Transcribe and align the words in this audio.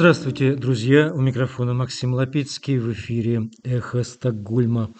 Здравствуйте, 0.00 0.54
друзья! 0.54 1.12
У 1.12 1.20
микрофона 1.20 1.74
Максим 1.74 2.14
Лапицкий 2.14 2.78
в 2.78 2.90
эфире 2.90 3.50
«Эхо 3.64 4.02
Стокгольма». 4.02 4.94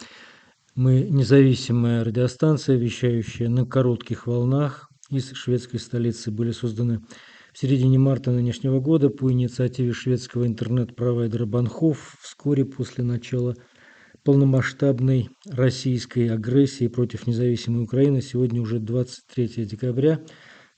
Мы 0.75 1.09
независимая 1.09 2.05
радиостанция, 2.05 2.77
вещающая 2.77 3.49
на 3.49 3.65
коротких 3.65 4.27
волнах 4.27 4.91
из 5.09 5.33
шведской 5.33 5.81
столицы. 5.81 6.31
Были 6.31 6.51
созданы 6.51 7.01
в 7.55 7.59
середине 7.59 7.99
марта 7.99 8.31
нынешнего 8.31 8.79
года 8.79 9.09
по 9.09 9.33
инициативе 9.33 9.95
шведского 9.95 10.47
интернет-провайдера 10.47 11.47
Банхов 11.47 12.19
вскоре 12.21 12.67
после 12.67 13.03
начала 13.03 13.55
полномасштабной 14.23 15.31
российской 15.47 16.29
агрессии 16.29 16.89
против 16.89 17.27
независимой 17.27 17.85
Украины. 17.85 18.21
Сегодня 18.21 18.61
уже 18.61 18.81
23 18.81 19.65
декабря. 19.65 20.21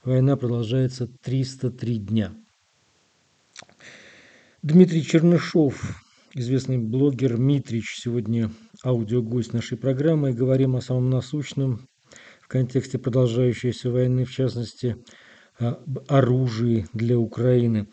Война 0.04 0.36
продолжается 0.36 1.08
303 1.08 1.96
дня. 1.98 2.32
Дмитрий 4.62 5.02
Чернышов, 5.02 5.82
известный 6.34 6.78
блогер 6.78 7.36
Митрич, 7.36 7.96
сегодня 7.98 8.48
аудиогость 8.84 9.52
нашей 9.52 9.76
программы. 9.76 10.30
И 10.30 10.34
говорим 10.34 10.76
о 10.76 10.80
самом 10.80 11.10
насущном 11.10 11.88
в 12.40 12.46
контексте 12.46 13.00
продолжающейся 13.00 13.90
войны, 13.90 14.24
в 14.24 14.30
частности, 14.30 14.98
об 15.58 15.98
оружии 16.06 16.86
для 16.92 17.18
Украины. 17.18 17.88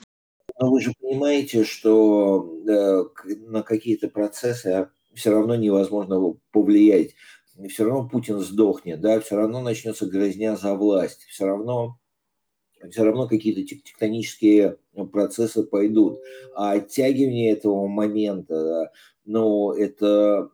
Но 0.59 0.69
вы 0.69 0.79
же 0.81 0.93
понимаете, 1.01 1.63
что 1.63 2.47
э, 2.67 3.33
на 3.47 3.63
какие-то 3.63 4.07
процессы 4.07 4.89
все 5.15 5.31
равно 5.31 5.55
невозможно 5.55 6.35
повлиять. 6.51 7.15
Все 7.67 7.85
равно 7.85 8.07
Путин 8.07 8.41
сдохнет, 8.41 9.01
да, 9.01 9.19
все 9.21 9.37
равно 9.37 9.63
начнется 9.63 10.05
грызня 10.05 10.55
за 10.55 10.75
власть, 10.75 11.23
все 11.29 11.47
равно 11.47 11.97
все 12.89 13.03
равно 13.03 13.27
какие-то 13.27 13.63
тектонические 13.63 14.77
процессы 15.07 15.63
пойдут. 15.63 16.19
А 16.55 16.73
оттягивание 16.73 17.51
этого 17.51 17.87
момента, 17.87 18.91
ну, 19.25 19.71
это, 19.71 20.49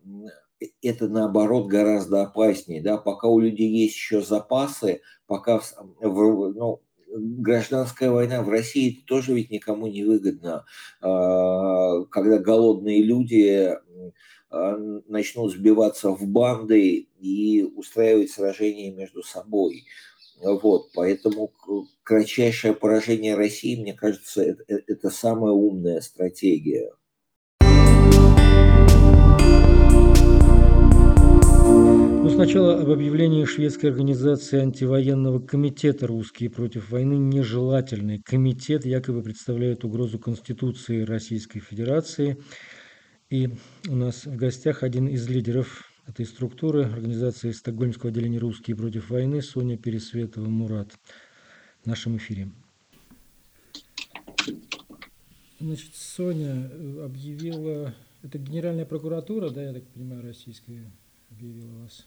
это 0.81 1.07
наоборот 1.07 1.67
гораздо 1.67 2.23
опаснее. 2.23 2.81
Да? 2.81 2.97
Пока 2.97 3.27
у 3.27 3.39
людей 3.39 3.69
есть 3.69 3.95
еще 3.95 4.21
запасы, 4.21 5.01
пока 5.27 5.61
ну, 6.01 6.81
гражданская 7.17 8.11
война 8.11 8.41
в 8.41 8.49
России 8.49 9.03
тоже 9.07 9.33
ведь 9.33 9.51
никому 9.51 9.87
не 9.87 10.03
выгодна. 10.03 10.65
А, 11.01 12.03
когда 12.05 12.37
голодные 12.39 13.01
люди 13.01 13.75
начнут 15.07 15.51
сбиваться 15.51 16.11
в 16.11 16.25
банды 16.27 17.09
и 17.19 17.63
устраивать 17.75 18.31
сражения 18.31 18.91
между 18.91 19.23
собой. 19.23 19.85
Вот, 20.41 20.91
поэтому 20.93 21.51
кратчайшее 22.03 22.73
поражение 22.73 23.35
России, 23.35 23.81
мне 23.81 23.93
кажется, 23.93 24.43
это, 24.43 24.63
э, 24.67 24.79
это 24.87 25.09
самая 25.09 25.53
умная 25.53 26.01
стратегия. 26.01 26.91
Ну, 32.25 32.29
сначала 32.29 32.81
об 32.81 32.89
объявлении 32.89 33.45
шведской 33.45 33.91
организации 33.91 34.59
антивоенного 34.59 35.39
комитета 35.39 36.07
«Русские 36.07 36.49
против 36.49 36.89
войны» 36.89 37.13
нежелательный. 37.13 38.19
Комитет 38.25 38.83
якобы 38.83 39.21
представляет 39.21 39.85
угрозу 39.85 40.17
Конституции 40.17 41.03
Российской 41.03 41.59
Федерации. 41.59 42.37
И 43.29 43.49
у 43.87 43.95
нас 43.95 44.25
в 44.25 44.35
гостях 44.35 44.81
один 44.81 45.07
из 45.07 45.27
лидеров 45.29 45.84
этой 46.07 46.25
структуры, 46.25 46.83
организации 46.83 47.51
Стокгольмского 47.51 48.11
отделения 48.11 48.37
«Русские 48.37 48.75
против 48.75 49.09
войны» 49.09 49.41
Соня 49.41 49.77
Пересветова-Мурат 49.77 50.91
в 51.83 51.87
нашем 51.87 52.17
эфире. 52.17 52.49
Значит, 55.59 55.95
Соня 55.95 56.69
объявила, 57.03 57.93
это 58.21 58.37
Генеральная 58.37 58.85
прокуратура, 58.85 59.49
да, 59.49 59.63
я 59.63 59.73
так 59.73 59.83
понимаю, 59.87 60.21
российская 60.21 60.91
объявила 61.31 61.81
вас? 61.81 62.05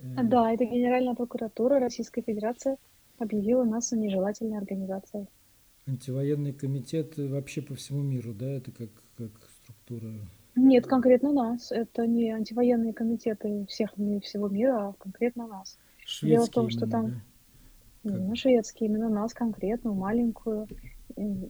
Э, 0.00 0.24
да, 0.24 0.52
это 0.52 0.64
Генеральная 0.64 1.14
прокуратура 1.14 1.78
Российской 1.80 2.22
Федерации 2.22 2.76
объявила 3.18 3.64
нас 3.64 3.92
нежелательной 3.92 4.58
организацией. 4.58 5.26
Антивоенный 5.86 6.52
комитет 6.52 7.16
вообще 7.16 7.62
по 7.62 7.74
всему 7.74 8.02
миру, 8.02 8.32
да, 8.32 8.50
это 8.50 8.70
как, 8.70 8.90
как 9.16 9.30
структура 9.62 10.12
нет, 10.68 10.86
конкретно 10.86 11.32
нас. 11.32 11.72
Это 11.72 12.06
не 12.06 12.30
антивоенные 12.30 12.92
комитеты 12.92 13.66
всех 13.68 13.90
всего 13.92 14.48
мира, 14.48 14.88
а 14.88 14.94
конкретно 14.98 15.46
нас. 15.46 15.78
Шведские 16.04 16.30
Дело 16.32 16.46
в 16.46 16.50
том, 16.50 16.70
что 16.70 16.86
там 16.86 17.22
да? 18.04 18.10
именно 18.10 18.36
шведские, 18.36 18.88
именно 18.88 19.08
нас 19.08 19.32
конкретно, 19.32 19.92
маленькую, 19.92 20.66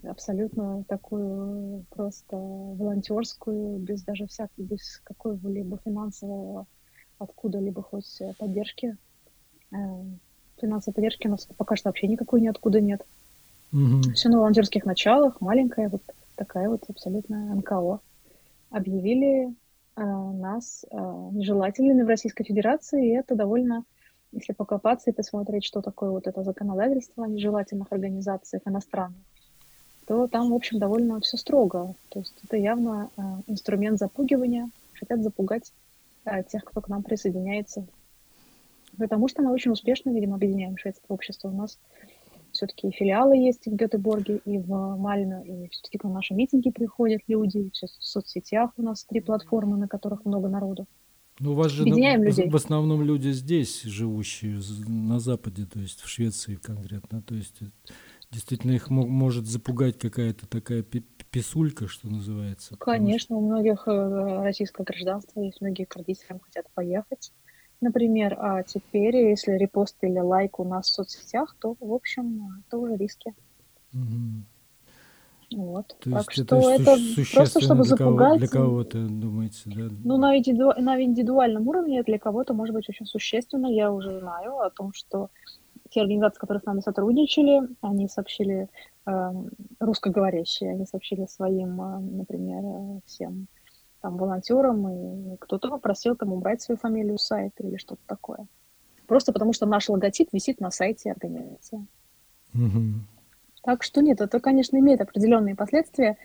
абсолютно 0.04 0.84
такую 0.84 1.84
просто 1.90 2.36
волонтерскую, 2.36 3.78
без 3.78 4.02
даже 4.02 4.26
всякой, 4.26 4.64
без 4.64 5.00
какого-либо 5.04 5.78
финансового 5.84 6.66
откуда-либо 7.18 7.82
хоть 7.82 8.22
поддержки. 8.38 8.96
Э, 9.72 9.76
финансовой 10.60 10.94
поддержки 10.94 11.26
у 11.26 11.30
нас 11.30 11.46
пока 11.56 11.76
что 11.76 11.88
вообще 11.88 12.06
никакой 12.06 12.40
ниоткуда 12.40 12.80
нет. 12.80 13.04
Угу. 13.72 14.14
Все 14.14 14.28
на 14.28 14.38
волонтерских 14.38 14.84
началах, 14.84 15.40
маленькая 15.40 15.88
вот 15.88 16.02
такая 16.34 16.68
вот 16.68 16.84
абсолютно 16.88 17.54
НКО 17.54 18.00
объявили 18.70 19.48
э, 19.48 19.52
нас 20.02 20.84
э, 20.90 20.96
нежелательными 21.32 22.02
в 22.02 22.08
Российской 22.08 22.44
Федерации, 22.44 23.08
и 23.08 23.16
это 23.16 23.34
довольно, 23.34 23.84
если 24.32 24.52
покопаться 24.52 25.10
и 25.10 25.14
посмотреть, 25.14 25.64
что 25.64 25.82
такое 25.82 26.10
вот 26.10 26.26
это 26.26 26.42
законодательство 26.42 27.24
о 27.24 27.28
нежелательных 27.28 27.88
организациях 27.90 28.62
иностранных, 28.66 29.18
то 30.06 30.26
там, 30.26 30.50
в 30.50 30.54
общем, 30.54 30.78
довольно 30.78 31.20
все 31.20 31.36
строго. 31.36 31.94
То 32.08 32.20
есть 32.20 32.34
это 32.44 32.56
явно 32.56 33.10
э, 33.16 33.22
инструмент 33.46 33.98
запугивания, 33.98 34.70
хотят 34.94 35.22
запугать 35.22 35.72
тех, 36.48 36.64
кто 36.64 36.82
к 36.82 36.88
нам 36.88 37.02
присоединяется. 37.02 37.86
Потому 38.98 39.26
что 39.28 39.42
мы 39.42 39.52
очень 39.52 39.70
успешно, 39.70 40.10
видимо, 40.10 40.34
объединяем 40.34 40.76
шведское 40.76 41.06
общество. 41.08 41.48
У 41.48 41.52
нас 41.52 41.78
все-таки 42.60 42.90
филиалы 42.90 43.38
есть 43.38 43.66
в 43.66 43.74
Гетеборге 43.74 44.40
и 44.44 44.58
в 44.58 44.96
Мальме, 44.96 45.42
и 45.46 45.68
все-таки 45.68 45.98
на 46.02 46.10
наши 46.12 46.34
митинги 46.34 46.70
приходят 46.70 47.22
люди, 47.26 47.70
сейчас 47.72 47.96
в 47.98 48.04
соцсетях 48.04 48.70
у 48.76 48.82
нас 48.82 49.04
три 49.04 49.20
платформы, 49.20 49.78
на 49.78 49.88
которых 49.88 50.26
много 50.26 50.48
народу. 50.48 50.86
Ну, 51.38 51.52
у 51.52 51.54
вас 51.54 51.72
же 51.72 51.82
Объединяем 51.82 52.20
на, 52.20 52.24
людей. 52.24 52.50
в 52.50 52.56
основном 52.56 53.02
люди 53.02 53.30
здесь, 53.30 53.82
живущие 53.84 54.60
на 54.86 55.18
Западе, 55.20 55.64
то 55.64 55.80
есть 55.80 56.00
в 56.00 56.08
Швеции 56.08 56.56
конкретно. 56.56 57.22
То 57.22 57.34
есть 57.34 57.60
действительно 58.30 58.72
их 58.72 58.90
может 58.90 59.46
запугать 59.46 59.98
какая-то 59.98 60.46
такая 60.46 60.84
писулька, 61.30 61.88
что 61.88 62.08
называется. 62.08 62.76
Конечно, 62.76 63.36
у 63.36 63.46
многих 63.46 63.88
э, 63.88 64.42
российское 64.42 64.84
гражданство 64.84 65.40
есть, 65.40 65.62
многие 65.62 65.84
к 65.84 65.96
родителям 65.96 66.40
хотят 66.40 66.66
поехать 66.74 67.32
например, 67.80 68.36
а 68.38 68.62
теперь, 68.62 69.16
если 69.16 69.52
репост 69.52 69.96
или 70.02 70.18
лайк 70.18 70.58
у 70.58 70.64
нас 70.64 70.86
в 70.86 70.94
соцсетях, 70.94 71.56
то, 71.60 71.76
в 71.80 71.92
общем, 71.92 72.62
это 72.66 72.78
уже 72.78 72.96
риски. 72.96 73.34
Угу. 73.92 74.44
Вот. 75.56 75.96
То 76.00 76.10
так 76.10 76.36
есть 76.36 76.46
что 76.46 76.70
это, 76.70 76.92
это 76.92 77.34
просто 77.34 77.60
чтобы 77.60 77.82
для 77.82 77.96
запугать. 77.96 78.18
Кого, 78.18 78.38
для 78.38 78.48
кого-то, 78.48 78.98
думаете, 79.08 79.62
да? 79.66 79.88
Ну, 80.04 80.16
на, 80.16 80.38
индивиду... 80.38 80.72
на 80.78 81.02
индивидуальном 81.02 81.66
уровне 81.66 82.02
для 82.04 82.18
кого-то 82.18 82.54
может 82.54 82.74
быть 82.74 82.88
очень 82.88 83.06
существенно. 83.06 83.66
Я 83.66 83.90
уже 83.90 84.20
знаю 84.20 84.60
о 84.60 84.70
том, 84.70 84.92
что 84.92 85.30
те 85.90 86.02
организации, 86.02 86.38
которые 86.38 86.60
с 86.60 86.66
нами 86.66 86.80
сотрудничали, 86.80 87.62
они 87.80 88.08
сообщили, 88.08 88.68
э, 89.06 89.32
русскоговорящие, 89.80 90.70
они 90.70 90.86
сообщили 90.86 91.26
своим, 91.26 91.80
э, 91.80 91.98
например, 91.98 92.62
э, 92.64 93.00
всем 93.06 93.48
там, 94.00 94.16
волонтерам, 94.16 94.88
и 94.88 95.36
кто-то 95.36 95.68
попросил 95.68 96.16
там 96.16 96.32
убрать 96.32 96.62
свою 96.62 96.78
фамилию 96.78 97.18
с 97.18 97.26
сайта 97.26 97.62
или 97.62 97.76
что-то 97.76 98.02
такое. 98.06 98.46
Просто 99.06 99.32
потому 99.32 99.52
что 99.52 99.66
наш 99.66 99.88
логотип 99.88 100.28
висит 100.32 100.60
на 100.60 100.70
сайте 100.70 101.10
организации. 101.10 101.86
Угу. 102.54 102.82
Так 103.62 103.82
что 103.82 104.00
нет, 104.00 104.20
это, 104.20 104.40
конечно, 104.40 104.78
имеет 104.78 105.00
определенные 105.00 105.54
последствия, 105.54 106.16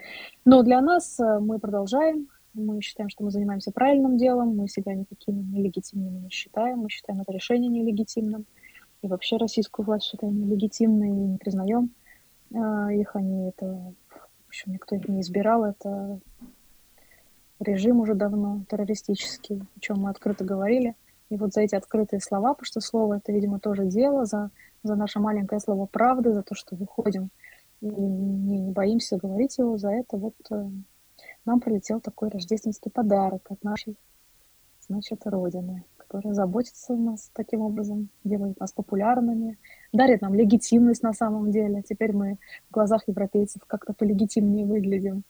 но 0.45 0.63
для 0.63 0.79
нас 0.81 1.19
э, 1.19 1.39
мы 1.39 1.59
продолжаем, 1.59 2.29
мы 2.53 2.81
считаем, 2.81 3.09
что 3.09 3.25
мы 3.25 3.31
занимаемся 3.31 3.71
правильным 3.71 4.17
делом, 4.17 4.55
мы 4.55 4.69
себя 4.69 4.93
никакими 4.93 5.41
нелегитимными 5.41 6.19
не 6.19 6.29
считаем, 6.29 6.79
мы 6.79 6.89
считаем 6.89 7.19
это 7.19 7.33
решение 7.33 7.69
нелегитимным, 7.69 8.45
и 9.01 9.07
вообще 9.07 9.35
российскую 9.35 9.85
власть 9.85 10.05
считаем 10.05 10.39
нелегитимной 10.39 11.09
и 11.09 11.11
не 11.11 11.37
признаем 11.37 11.89
э, 12.51 12.57
их, 12.95 13.15
они 13.15 13.49
это, 13.49 13.93
в 14.45 14.47
общем, 14.47 14.71
никто 14.71 14.95
их 14.95 15.07
не 15.09 15.19
избирал, 15.19 15.65
это 15.65 16.19
режим 17.59 17.99
уже 17.99 18.13
давно 18.13 18.63
террористический, 18.69 19.63
о 19.75 19.79
чем 19.79 19.99
мы 19.99 20.09
открыто 20.09 20.43
говорили. 20.43 20.95
И 21.29 21.37
вот 21.37 21.53
за 21.53 21.61
эти 21.61 21.75
открытые 21.75 22.19
слова, 22.19 22.53
потому 22.53 22.65
что 22.65 22.81
слово 22.81 23.15
это, 23.15 23.31
видимо, 23.31 23.59
тоже 23.59 23.85
дело, 23.85 24.25
за, 24.25 24.51
за 24.83 24.95
наше 24.95 25.19
маленькое 25.19 25.59
слово 25.59 25.85
правды, 25.85 26.33
за 26.33 26.43
то, 26.43 26.53
что 26.55 26.75
выходим 26.75 27.29
и 27.81 27.87
не, 27.87 28.59
не 28.59 28.71
боимся 28.71 29.17
говорить 29.17 29.57
его, 29.57 29.77
за 29.77 29.91
это 29.91 30.17
вот 30.17 30.35
э, 30.49 30.69
нам 31.45 31.59
прилетел 31.59 31.99
такой 31.99 32.29
рождественский 32.29 32.91
подарок 32.91 33.47
от 33.49 33.63
нашей, 33.63 33.95
значит, 34.87 35.21
Родины, 35.25 35.83
которая 35.97 36.33
заботится 36.33 36.93
о 36.93 36.97
нас 36.97 37.29
таким 37.33 37.61
образом, 37.61 38.09
делает 38.23 38.59
нас 38.59 38.71
популярными, 38.71 39.57
дарит 39.93 40.21
нам 40.21 40.33
легитимность 40.33 41.03
на 41.03 41.13
самом 41.13 41.51
деле. 41.51 41.83
Теперь 41.87 42.13
мы 42.13 42.37
в 42.69 42.73
глазах 42.73 43.07
европейцев 43.07 43.61
как-то 43.67 43.93
полегитимнее 43.93 44.65
выглядим. 44.65 45.23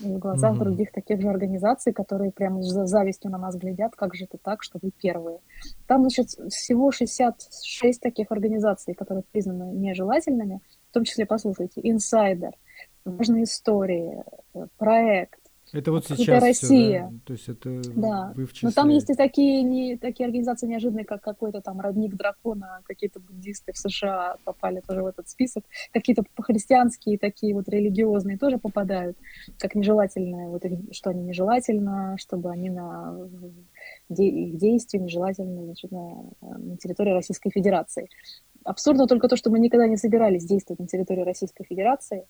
И 0.00 0.06
в 0.06 0.18
глазах 0.18 0.52
Мгм. 0.52 0.64
других 0.64 0.92
таких 0.92 1.20
же 1.20 1.28
организаций, 1.28 1.92
которые 1.92 2.32
прямо 2.32 2.62
с 2.62 2.88
завистью 2.88 3.30
на 3.30 3.38
нас 3.38 3.56
глядят, 3.56 3.94
как 3.94 4.14
же 4.14 4.24
это 4.24 4.38
так, 4.38 4.62
что 4.62 4.78
вы 4.82 4.90
первые. 4.90 5.38
Там, 5.86 6.02
значит, 6.02 6.30
всего 6.52 6.90
66 6.90 8.00
таких 8.00 8.32
организаций, 8.32 8.94
которые 8.94 9.22
признаны 9.30 9.72
нежелательными, 9.72 10.60
в 10.90 10.94
том 10.94 11.04
числе, 11.04 11.26
послушайте, 11.26 11.80
«Инсайдер», 11.82 12.52
«Важные 13.04 13.44
истории», 13.44 14.24
э, 14.54 14.66
«Проект», 14.78 15.43
Это 15.74 15.90
вот 15.90 16.04
«Открытая 16.08 16.40
сейчас 16.40 16.56
всё, 16.56 16.66
Россия». 16.68 17.08
да? 17.10 17.18
То 17.26 17.32
есть 17.32 17.48
это 17.48 17.82
Да. 17.96 18.32
вы 18.36 18.46
в 18.46 18.52
Но 18.62 18.70
там 18.70 18.86
числе. 18.86 18.94
есть 18.94 19.10
и 19.10 19.14
такие, 19.14 19.62
не, 19.62 19.96
такие 19.96 20.26
организации 20.26 20.68
неожиданные, 20.68 21.04
как 21.04 21.20
какой-то 21.20 21.60
там 21.60 21.80
родник 21.80 22.14
дракона, 22.14 22.80
какие-то 22.84 23.18
буддисты 23.18 23.72
в 23.72 23.78
США 23.78 24.36
попали 24.44 24.80
тоже 24.86 25.02
в 25.02 25.06
этот 25.06 25.28
список. 25.28 25.64
Какие-то 25.92 26.22
христианские, 26.38 27.18
такие 27.18 27.54
вот 27.54 27.68
религиозные 27.68 28.38
тоже 28.38 28.58
попадают, 28.58 29.18
как 29.58 29.74
нежелательные, 29.74 30.48
вот 30.48 30.62
что 30.92 31.10
они 31.10 31.24
нежелательно, 31.24 32.16
чтобы 32.18 32.52
они 32.52 32.70
на 32.70 33.28
де, 34.08 34.28
их 34.28 34.56
действия 34.56 35.00
нежелательны 35.00 35.64
значит, 35.64 35.90
на, 35.90 36.24
на 36.40 36.76
территории 36.76 37.10
Российской 37.10 37.50
Федерации. 37.50 38.08
Абсурдно 38.62 39.08
только 39.08 39.26
то, 39.26 39.36
что 39.36 39.50
мы 39.50 39.58
никогда 39.58 39.88
не 39.88 39.96
собирались 39.96 40.44
действовать 40.44 40.78
на 40.78 40.86
территории 40.86 41.22
Российской 41.22 41.64
Федерации 41.64 42.26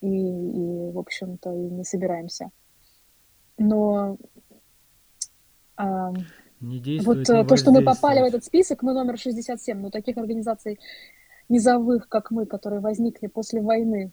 и, 0.00 0.06
и 0.06 0.90
в 0.90 0.98
общем-то, 0.98 1.52
и 1.52 1.70
не 1.70 1.84
собираемся. 1.84 2.50
Но 3.58 4.16
ам, 5.76 6.14
Не 6.60 6.76
вот 6.76 6.84
действовать, 6.84 7.28
э, 7.28 7.44
то, 7.44 7.56
что 7.56 7.72
мы 7.72 7.82
попали 7.82 8.20
в 8.20 8.24
этот 8.24 8.44
список, 8.44 8.82
мы 8.82 8.92
номер 8.92 9.18
67, 9.18 9.78
но 9.78 9.90
таких 9.90 10.16
организаций 10.16 10.78
низовых, 11.48 12.08
как 12.08 12.30
мы, 12.30 12.46
которые 12.46 12.80
возникли 12.80 13.26
после 13.26 13.60
войны 13.60 14.12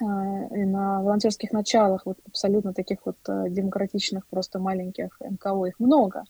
э, 0.00 0.04
и 0.04 0.64
на 0.64 1.02
волонтерских 1.02 1.52
началах, 1.52 2.06
вот 2.06 2.18
абсолютно 2.26 2.72
таких 2.72 2.98
вот 3.04 3.16
э, 3.28 3.46
демократичных, 3.48 4.26
просто 4.26 4.58
маленьких 4.58 5.18
НКО, 5.20 5.66
их 5.66 5.80
много. 5.80 6.24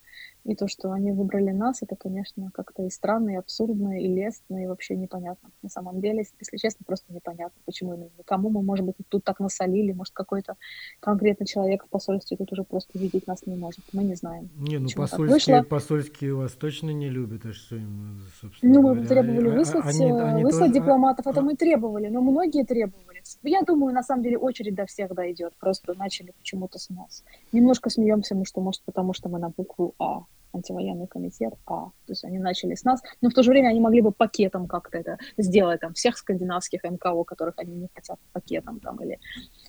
И 0.44 0.56
то, 0.56 0.66
что 0.66 0.90
они 0.90 1.12
выбрали 1.12 1.50
нас, 1.50 1.82
это, 1.82 1.94
конечно, 1.94 2.50
как-то 2.52 2.82
и 2.82 2.90
странно, 2.90 3.30
и 3.30 3.34
абсурдно, 3.36 4.00
и 4.00 4.08
лестно, 4.08 4.64
и 4.64 4.66
вообще 4.66 4.96
непонятно. 4.96 5.50
На 5.62 5.68
самом 5.68 6.00
деле, 6.00 6.24
если 6.40 6.56
честно, 6.56 6.84
просто 6.84 7.12
непонятно, 7.12 7.60
почему 7.64 7.94
именно. 7.94 8.10
Кому 8.24 8.50
мы, 8.50 8.60
может 8.62 8.84
быть, 8.84 8.96
тут 9.08 9.22
так 9.22 9.38
насолили, 9.38 9.92
может, 9.92 10.12
какой-то 10.12 10.56
конкретный 10.98 11.46
человек 11.46 11.84
в 11.84 11.88
посольстве 11.88 12.36
тут 12.36 12.50
уже 12.50 12.64
просто 12.64 12.98
видеть 12.98 13.28
нас 13.28 13.46
не 13.46 13.54
может. 13.54 13.84
Мы 13.92 14.02
не 14.02 14.16
знаем. 14.16 14.50
Не, 14.56 14.78
ну 14.78 14.88
посольские, 14.96 15.62
посольские 15.62 16.34
вас 16.34 16.52
точно 16.52 16.90
не 16.90 17.08
любят, 17.08 17.46
а 17.46 17.52
что 17.52 17.76
им, 17.76 18.20
собственно 18.40 18.74
Ну, 18.74 18.82
мы 18.82 19.06
требовали 19.06 19.48
А- 19.48 19.52
а- 19.52 19.56
выслать, 19.56 19.84
они, 19.86 20.10
э, 20.10 20.22
они 20.22 20.42
выслать 20.42 20.72
тоже, 20.72 20.72
а- 20.72 20.80
дипломатов, 20.80 21.26
это 21.28 21.38
а- 21.38 21.42
мы 21.44 21.54
требовали, 21.54 22.08
но 22.08 22.20
многие 22.20 22.64
требовали. 22.64 23.22
Я 23.44 23.62
думаю, 23.62 23.94
на 23.94 24.02
самом 24.02 24.24
деле 24.24 24.38
очередь 24.38 24.74
до 24.74 24.86
всех 24.86 25.14
дойдет, 25.14 25.52
просто 25.60 25.94
начали 25.94 26.32
почему-то 26.36 26.80
с 26.80 26.90
нас. 26.90 27.22
Немножко 27.52 27.90
смеемся 27.90 28.34
мы, 28.34 28.44
что 28.44 28.60
может 28.60 28.82
потому, 28.82 29.12
что 29.12 29.28
мы 29.28 29.38
на 29.38 29.50
букву 29.50 29.94
А, 29.98 30.24
антивоенный 30.52 31.06
комитет 31.06 31.54
А, 31.66 31.86
то 31.86 31.92
есть 32.08 32.24
они 32.24 32.38
начали 32.38 32.74
с 32.74 32.84
нас, 32.84 33.00
но 33.20 33.30
в 33.30 33.34
то 33.34 33.42
же 33.42 33.50
время 33.50 33.68
они 33.68 33.80
могли 33.80 34.00
бы 34.00 34.12
пакетом 34.12 34.66
как-то 34.66 34.98
это 34.98 35.18
сделать, 35.36 35.80
там, 35.80 35.94
всех 35.94 36.16
скандинавских 36.16 36.82
МКО, 36.84 37.24
которых 37.24 37.54
они 37.58 37.74
не 37.74 37.88
хотят 37.94 38.18
пакетом, 38.32 38.80
там, 38.80 38.96
или 39.02 39.18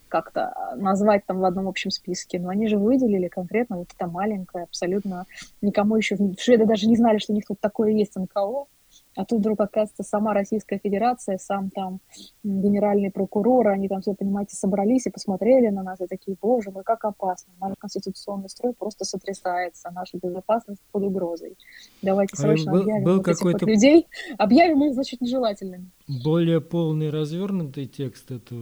как-то 0.07 0.53
а, 0.55 0.75
назвать 0.75 1.25
там 1.25 1.39
в 1.39 1.45
одном 1.45 1.67
общем 1.67 1.91
списке, 1.91 2.39
но 2.39 2.49
они 2.49 2.67
же 2.67 2.77
выделили 2.77 3.27
конкретно 3.27 3.77
вот 3.77 3.89
это 3.95 4.07
маленькое, 4.07 4.65
абсолютно 4.65 5.25
никому 5.61 5.95
еще, 5.95 6.17
Шведы 6.37 6.65
даже 6.65 6.87
не 6.87 6.95
знали, 6.95 7.17
что 7.17 7.33
у 7.33 7.35
них 7.35 7.45
тут 7.45 7.59
такое 7.59 7.91
есть 7.91 8.15
НКО, 8.15 8.65
а 9.15 9.25
тут 9.25 9.39
вдруг, 9.39 9.59
оказывается, 9.61 10.03
сама 10.03 10.33
Российская 10.33 10.79
Федерация, 10.79 11.37
сам 11.37 11.69
там 11.69 11.99
генеральный 12.43 13.11
прокурор, 13.11 13.67
они 13.69 13.87
там 13.87 14.01
все, 14.01 14.13
понимаете, 14.13 14.55
собрались 14.55 15.05
и 15.05 15.09
посмотрели 15.11 15.67
на 15.69 15.83
нас, 15.83 16.01
и 16.01 16.07
такие, 16.07 16.35
боже 16.41 16.71
мой, 16.71 16.83
как 16.83 17.05
опасно, 17.05 17.53
наш 17.59 17.73
конституционный 17.77 18.49
строй 18.49 18.73
просто 18.73 19.05
сотрясается, 19.05 19.91
наша 19.91 20.17
безопасность 20.17 20.81
под 20.91 21.03
угрозой. 21.03 21.55
Давайте 22.01 22.33
А 22.37 22.41
срочно 22.41 22.71
был- 22.71 22.81
объявим 22.81 23.03
был 23.03 23.17
вот 23.17 23.27
этих 23.27 23.41
вот 23.41 23.53
какой-то- 23.53 23.65
людей, 23.71 24.07
объявим 24.37 24.83
их, 24.85 24.93
значит, 24.93 25.21
нежелательными. 25.21 25.89
Более 26.07 26.59
полный 26.59 27.09
развернутый 27.09 27.85
текст 27.85 28.29
этого 28.29 28.59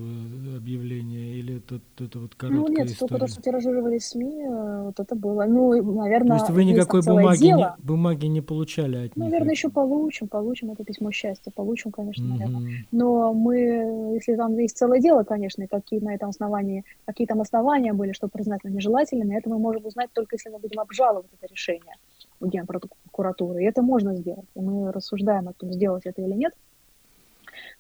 объявления 0.56 1.34
или 1.34 1.58
это, 1.58 1.82
это 1.98 2.20
вот 2.20 2.32
Ну 2.34 2.38
короткая 2.38 2.76
нет, 2.76 2.92
история? 2.92 3.10
только 3.10 3.26
то, 3.26 3.32
что 3.32 3.42
тиражировали 3.42 3.98
СМИ, 3.98 4.44
э, 4.44 4.84
вот 4.84 5.00
это 5.00 5.16
было. 5.16 5.46
Ну, 5.46 5.82
наверное, 5.96 6.38
То 6.38 6.44
есть 6.44 6.50
вы 6.52 6.66
никакой 6.66 7.02
бумаги 7.02 7.40
дело. 7.40 7.76
не, 7.80 7.84
бумаги 7.84 8.26
не 8.28 8.42
получали 8.42 8.98
от 9.08 9.16
них? 9.16 9.26
Наверное, 9.26 9.54
еще 9.54 9.70
получим, 9.70 10.28
получим 10.28 10.70
это 10.72 10.84
письмо 10.84 11.12
счастья, 11.12 11.52
получим, 11.56 11.92
конечно, 11.92 12.24
наверное. 12.28 12.60
Мгм. 12.60 12.72
Но 12.92 13.34
мы, 13.34 14.14
если 14.14 14.36
там 14.36 14.56
есть 14.60 14.78
целое 14.78 15.00
дело, 15.00 15.24
конечно, 15.24 15.68
какие 15.68 16.00
на 16.00 16.14
этом 16.14 16.30
основании, 16.30 16.86
какие 17.06 17.26
там 17.26 17.42
основания 17.42 17.94
были, 17.94 18.12
чтобы 18.12 18.32
признать 18.32 18.64
его 18.64 18.76
нежелательными, 18.76 19.36
это 19.36 19.50
мы 19.50 19.58
можем 19.58 19.84
узнать 19.88 20.12
только 20.14 20.36
если 20.36 20.52
мы 20.52 20.60
будем 20.60 20.80
обжаловать 20.80 21.32
это 21.40 21.52
решение 21.52 21.96
у 22.40 22.46
Генпрокуратуры. 22.46 23.64
И 23.64 23.66
это 23.66 23.82
можно 23.82 24.16
сделать. 24.16 24.46
И 24.56 24.60
мы 24.60 24.92
рассуждаем 24.92 25.50
о 25.50 25.54
том, 25.54 25.72
сделать 25.74 26.04
это 26.06 26.22
или 26.22 26.34
нет. 26.34 26.54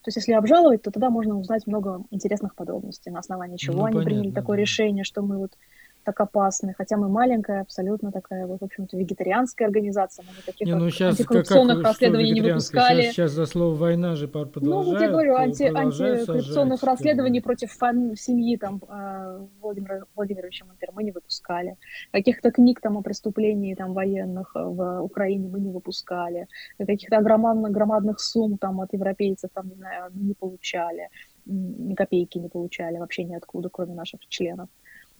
То 0.04 0.08
есть, 0.08 0.18
если 0.18 0.34
обжаловать, 0.34 0.82
то 0.82 0.92
тогда 0.92 1.10
можно 1.10 1.38
узнать 1.38 1.68
много 1.68 2.04
интересных 2.12 2.56
подробностей, 2.56 3.12
на 3.12 3.20
основании 3.20 3.58
чего 3.58 3.80
Ну, 3.80 3.86
они 3.86 4.02
приняли 4.02 4.22
понятно, 4.24 4.42
такое 4.42 4.58
да. 4.58 4.62
решение, 4.62 5.04
что 5.04 5.22
мы 5.22 5.38
вот 5.38 5.54
так 6.04 6.20
опасны, 6.20 6.74
хотя 6.78 6.98
мы 6.98 7.10
маленькая, 7.10 7.62
абсолютно 7.62 8.12
такая, 8.12 8.46
вот, 8.48 8.62
в 8.62 8.64
общем-то, 8.64 8.98
вегетарианская 8.98 9.68
организация, 9.68 10.24
мы 10.26 10.32
никаких 10.38 10.68
Не, 10.68 10.76
ну 10.76 10.90
сейчас 10.90 11.18
как, 11.18 11.28
как 11.28 11.36
антикоррупционных 11.38 11.80
что 11.80 11.88
расследований 11.88 12.32
не 12.32 12.42
выпускали. 12.42 13.02
Сейчас, 13.02 13.14
сейчас 13.14 13.32
за 13.32 13.46
слово 13.46 13.76
война 13.76 14.16
же 14.16 14.28
пар- 14.28 14.46
Ну, 14.46 14.52
продолжают, 14.52 14.88
вот 14.94 15.02
я 15.02 15.10
говорю, 15.10 15.36
анти, 15.36 15.68
продолжают 15.68 16.20
антикоррупционных 16.20 16.80
сажать, 16.80 17.00
расследований 17.00 17.40
как 17.40 17.44
бы. 17.44 17.48
против 17.48 17.78
фам- 17.78 18.16
семьи 18.16 18.58
там, 18.58 18.82
э, 18.88 19.46
Владимира 19.62 20.06
Владимировича 20.16 20.66
Монтера 20.66 20.92
мы 20.94 21.04
не 21.04 21.12
выпускали. 21.12 21.78
Каких-то 22.12 22.52
книг 22.52 22.82
там 22.82 22.98
о 22.98 23.02
преступлении 23.02 23.76
там, 23.76 23.94
военных 23.94 24.52
э, 24.56 24.64
в 24.64 25.02
Украине 25.02 25.50
мы 25.50 25.60
не 25.60 25.72
выпускали. 25.72 26.48
Каких-то 26.78 27.22
громадных, 27.22 27.72
громадных 27.72 28.20
сумм 28.20 28.58
там, 28.58 28.82
от 28.82 28.94
европейцев 28.94 29.50
там, 29.54 29.70
не, 29.70 29.76
знаю, 29.76 30.12
мы 30.14 30.24
не 30.24 30.34
получали. 30.34 31.10
Ни 31.46 31.96
копейки 31.96 32.38
не 32.38 32.50
получали 32.50 32.98
вообще 32.98 33.24
ниоткуда, 33.24 33.70
кроме 33.70 33.94
наших 33.96 34.20
членов. 34.28 34.70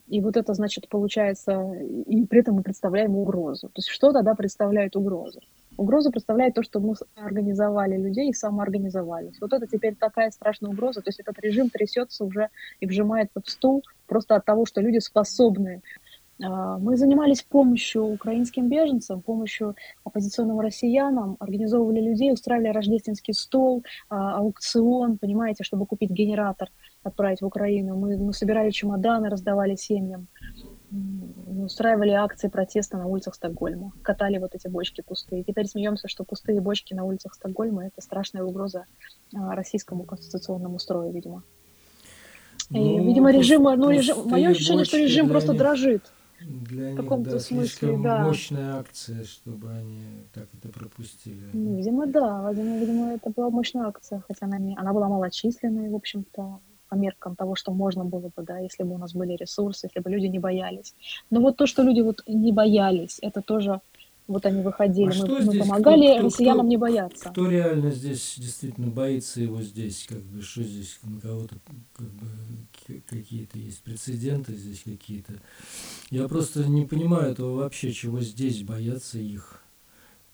И 0.08 0.22
вот 0.22 0.38
это, 0.38 0.54
значит, 0.54 0.90
получается, 0.90 1.74
и 2.08 2.26
при 2.26 2.42
этом 2.42 2.56
мы 2.56 2.64
представляем 2.64 3.16
угрозу. 3.16 3.68
То 3.68 3.78
есть 3.78 3.90
что 3.90 4.12
тогда 4.12 4.36
представляет 4.36 4.96
угрозу? 4.96 5.40
Угрозу 5.78 6.12
представляет 6.12 6.54
то, 6.54 6.64
что 6.64 6.80
мы 6.80 6.96
организовали 7.16 7.98
людей 7.98 8.30
и 8.30 8.34
самоорганизовались. 8.34 9.40
Вот 9.40 9.54
это 9.54 9.68
теперь 9.68 9.96
такая 9.96 10.30
страшная 10.32 10.72
угроза. 10.72 11.02
То 11.02 11.10
есть 11.10 11.20
этот 11.22 11.40
режим 11.40 11.70
трясется 11.70 12.26
уже 12.26 12.50
и 12.82 12.86
вжимается 12.86 13.42
в 13.42 13.50
стул 13.50 13.84
просто 14.06 14.36
от 14.36 14.46
того, 14.46 14.66
что 14.66 14.82
люди 14.82 15.00
способны. 15.00 15.82
А, 16.44 16.78
Мы 16.78 16.98
занимались 16.98 17.44
помощью 17.44 18.04
украинским 18.04 18.68
беженцам, 18.68 19.22
помощью 19.22 19.76
оппозиционным 20.04 20.60
россиянам, 20.60 21.38
организовывали 21.40 22.02
людей, 22.02 22.34
устраивали 22.34 22.70
рождественский 22.70 23.34
стол, 23.34 23.84
а, 24.10 24.38
аукцион, 24.38 25.18
понимаете, 25.18 25.64
чтобы 25.64 25.86
купить 25.86 26.10
генератор, 26.10 26.70
отправить 27.04 27.42
в 27.42 27.46
Украину. 27.46 27.96
Мы, 27.96 28.18
мы 28.18 28.34
собирали 28.34 28.70
чемоданы, 28.72 29.30
раздавали 29.30 29.76
семьям, 29.76 30.28
мы 30.92 31.66
устраивали 31.66 32.12
акции 32.12 32.50
протеста 32.50 32.98
на 32.98 33.08
улицах 33.08 33.36
Стокгольма, 33.36 33.94
катали 34.02 34.38
вот 34.40 34.56
эти 34.56 34.68
бочки 34.68 35.02
пустые. 35.02 35.44
Теперь 35.44 35.66
смеемся, 35.68 36.08
что 36.10 36.24
пустые 36.26 36.60
бочки 36.60 36.94
на 36.94 37.06
улицах 37.06 37.34
Стокгольма– 37.34 37.86
это 37.88 38.02
страшная 38.02 38.44
угроза 38.44 38.86
а, 39.34 39.56
российскому 39.56 40.04
конституционному 40.04 40.80
строю, 40.80 41.12
видимо. 41.14 41.44
И, 42.72 42.78
Ну, 42.78 43.06
видимо, 43.08 43.32
режим, 43.32 43.64
ну, 43.64 43.90
режим, 43.90 44.28
мое 44.30 44.50
ощущение, 44.50 44.86
что 44.86 44.98
режим 44.98 45.30
просто 45.30 45.54
них- 45.54 45.60
дрожит. 45.62 46.04
Для 46.42 46.94
В 46.94 46.96
каком-то 46.96 47.32
да, 47.32 47.40
смысле, 47.40 48.00
да. 48.02 48.24
мощная 48.24 48.78
акция, 48.78 49.24
чтобы 49.26 49.70
они 49.70 50.02
так 50.34 50.48
это 50.58 50.70
пропустили. 50.70 51.44
Ну, 51.54 51.76
видимо, 51.78 52.08
да, 52.08 52.50
видимо, 52.52 52.78
видимо, 52.80 53.14
это 53.14 53.30
была 53.30 53.50
мощная 53.52 53.86
акция, 53.86 54.24
хотя 54.28 54.48
она, 54.48 54.58
не, 54.58 54.76
она 54.76 54.92
была 54.92 55.08
малочисленной, 55.08 55.90
в 55.90 55.96
общем-то, 55.96 56.60
по 56.92 56.96
меркам 56.96 57.38
того, 57.38 57.56
что 57.56 57.72
можно 57.72 58.04
было 58.04 58.30
бы, 58.36 58.44
да, 58.44 58.60
если 58.60 58.84
бы 58.84 58.96
у 58.96 58.98
нас 58.98 59.14
были 59.14 59.38
ресурсы, 59.38 59.88
если 59.88 60.02
бы 60.02 60.10
люди 60.10 60.26
не 60.26 60.40
боялись. 60.40 60.94
Но 61.30 61.40
вот 61.40 61.56
то, 61.56 61.66
что 61.66 61.84
люди 61.84 62.02
вот 62.02 62.22
не 62.28 62.52
боялись, 62.52 63.18
это 63.22 63.42
тоже, 63.42 63.80
вот 64.28 64.46
они 64.46 64.62
выходили, 64.62 65.10
А 65.10 65.26
мы, 65.26 65.46
мы 65.46 65.58
помогали 65.60 66.08
Кто- 66.08 66.16
кто- 66.16 66.24
россиянам 66.24 66.60
кто- 66.66 66.68
не 66.68 66.76
бояться. 66.78 67.30
Кто 67.30 67.50
реально 67.50 67.92
здесь 67.92 68.36
действительно 68.38 68.88
боится 68.88 69.40
его 69.40 69.62
здесь, 69.62 70.06
как 70.10 70.22
бы, 70.22 70.42
что 70.42 70.64
здесь 70.64 71.00
на 71.04 71.22
кого-то, 71.22 71.56
как 71.96 72.08
бы, 72.10 72.28
какие-то 73.08 73.58
есть 73.58 73.82
прецеденты 73.84 74.54
здесь 74.54 74.84
какие-то. 74.84 75.32
Я 76.10 76.28
просто 76.28 76.66
не 76.66 76.86
понимаю 76.86 77.32
этого 77.32 77.56
вообще, 77.56 77.94
чего 77.94 78.20
здесь 78.20 78.64
боятся 78.64 79.18
их. 79.18 79.64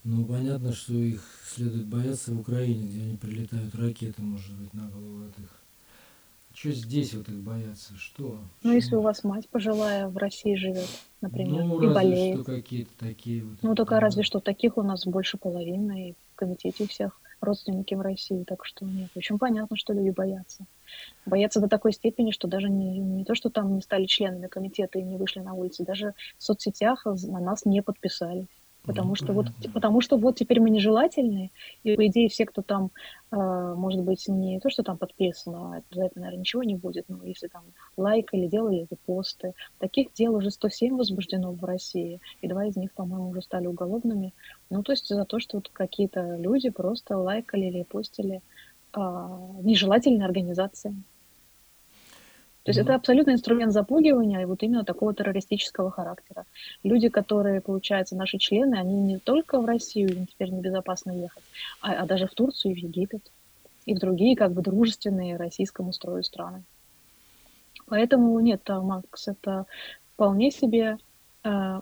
Ну, 0.03 0.25
понятно, 0.25 0.73
что 0.73 0.93
их 0.93 1.23
следует 1.53 1.85
бояться 1.85 2.31
в 2.33 2.39
Украине, 2.39 2.87
где 2.87 3.01
они 3.01 3.17
прилетают 3.17 3.75
ракеты, 3.75 4.23
может 4.23 4.55
быть, 4.55 4.73
на 4.73 4.87
голову 4.89 5.25
от 5.25 5.37
их. 5.37 5.49
Что 6.57 6.71
здесь 6.71 7.13
вот 7.13 7.29
их 7.29 7.35
боятся? 7.43 7.93
Что? 7.97 8.39
Ну, 8.63 8.73
если 8.73 8.89
Чего? 8.89 9.01
у 9.01 9.03
вас 9.03 9.23
мать 9.23 9.47
пожилая 9.47 10.07
в 10.07 10.17
России 10.17 10.55
живет, 10.55 10.89
например, 11.21 11.65
ну, 11.65 11.83
и 11.83 11.93
болеет. 11.93 12.41
что 12.41 12.51
какие-то 12.51 12.89
такие 12.97 13.43
вот. 13.43 13.59
Ну, 13.61 13.75
только 13.75 13.93
да. 13.93 13.99
разве 13.99 14.23
что 14.23 14.39
таких 14.39 14.75
у 14.75 14.81
нас 14.81 15.05
больше 15.05 15.37
половины, 15.37 16.09
и 16.09 16.13
в 16.13 16.35
комитете 16.35 16.85
у 16.85 16.87
всех 16.87 17.21
родственники 17.41 17.93
в 17.93 18.01
России, 18.01 18.43
так 18.43 18.65
что 18.65 18.85
нет. 18.85 19.11
Очень 19.13 19.37
понятно, 19.37 19.77
что 19.77 19.93
люди 19.93 20.09
боятся. 20.09 20.65
Боятся 21.27 21.59
до 21.59 21.67
такой 21.67 21.93
степени, 21.93 22.31
что 22.31 22.47
даже 22.47 22.69
не, 22.69 22.97
не 22.97 23.23
то, 23.23 23.35
что 23.35 23.51
там 23.51 23.75
не 23.75 23.81
стали 23.81 24.05
членами 24.05 24.47
комитета 24.47 24.97
и 24.97 25.03
не 25.03 25.17
вышли 25.17 25.41
на 25.41 25.53
улицы, 25.53 25.85
даже 25.85 26.15
в 26.39 26.43
соцсетях 26.43 27.05
на 27.05 27.39
нас 27.39 27.65
не 27.65 27.83
подписались. 27.83 28.47
Потому 28.87 29.15
что, 29.15 29.33
вот, 29.33 29.47
потому 29.73 29.99
что 29.99 30.17
вот 30.17 30.37
теперь 30.37 30.61
мы 30.61 30.69
нежелательные, 30.69 31.51
и, 31.83 31.95
по 31.97 32.07
идее, 32.07 32.29
все, 32.29 32.45
кто 32.45 32.61
там, 32.61 32.91
э, 33.31 33.35
может 33.35 34.01
быть, 34.01 34.25
не 34.29 34.61
то, 34.61 34.69
что 34.69 34.81
там 34.81 34.97
подписано, 34.97 35.83
за 35.91 36.05
это, 36.05 36.17
наверное, 36.17 36.39
ничего 36.39 36.63
не 36.63 36.75
будет, 36.75 37.05
но 37.09 37.21
если 37.25 37.47
там 37.47 37.63
лайк 37.97 38.33
или 38.33 38.47
делали 38.47 38.87
репосты, 38.89 39.53
таких 39.77 40.13
дел 40.13 40.35
уже 40.35 40.51
107 40.51 40.95
возбуждено 40.95 41.51
в 41.51 41.63
России, 41.65 42.21
и 42.41 42.47
два 42.47 42.65
из 42.65 42.77
них, 42.77 42.93
по-моему, 42.93 43.29
уже 43.29 43.41
стали 43.41 43.67
уголовными. 43.67 44.33
Ну, 44.69 44.81
то 44.83 44.93
есть 44.93 45.09
за 45.09 45.25
то, 45.25 45.39
что 45.39 45.57
вот 45.57 45.67
какие-то 45.67 46.37
люди 46.37 46.69
просто 46.69 47.17
лайкали 47.17 47.65
или 47.65 47.83
постили 47.83 48.41
э, 48.95 48.99
нежелательные 49.63 50.25
организации. 50.25 50.95
То 52.67 52.71
есть 52.71 52.79
mm-hmm. 52.81 52.83
это 52.83 52.95
абсолютно 52.95 53.31
инструмент 53.31 53.71
запугивания 53.71 54.41
и 54.41 54.45
вот 54.45 54.61
именно 54.61 54.83
такого 54.83 55.13
террористического 55.13 55.89
характера. 55.89 56.43
Люди, 56.83 57.07
которые, 57.07 57.61
получается, 57.61 58.17
наши 58.17 58.39
члены, 58.39 58.75
они 58.75 58.93
не 58.93 59.19
только 59.19 59.61
в 59.61 59.65
Россию 59.65 60.09
им 60.09 60.25
теперь 60.27 60.49
небезопасно 60.49 61.11
ехать, 61.11 61.43
а, 61.79 61.93
а 61.93 62.05
даже 62.05 62.27
в 62.27 62.33
Турцию 62.33 62.73
и 62.73 62.75
в 62.75 62.77
Египет, 62.79 63.31
и 63.85 63.93
в 63.95 63.99
другие 63.99 64.35
как 64.35 64.51
бы 64.51 64.61
дружественные 64.61 65.37
российскому 65.37 65.93
строю 65.93 66.23
страны. 66.23 66.63
Поэтому 67.85 68.37
нет, 68.41 68.67
Макс, 68.67 69.29
это 69.29 69.65
вполне 70.15 70.51
себе 70.51 70.97
э, 71.45 71.81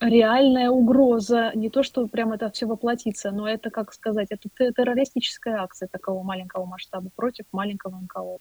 реальная 0.00 0.70
угроза, 0.70 1.52
не 1.54 1.68
то, 1.68 1.82
что 1.82 2.06
прям 2.06 2.32
это 2.32 2.50
все 2.50 2.64
воплотится, 2.64 3.32
но 3.32 3.46
это, 3.46 3.68
как 3.68 3.92
сказать, 3.92 4.28
это 4.30 4.48
террористическая 4.72 5.60
акция 5.60 5.88
такого 5.88 6.22
маленького 6.22 6.64
масштаба 6.64 7.10
против 7.14 7.44
маленького 7.52 8.00
НКО. 8.00 8.38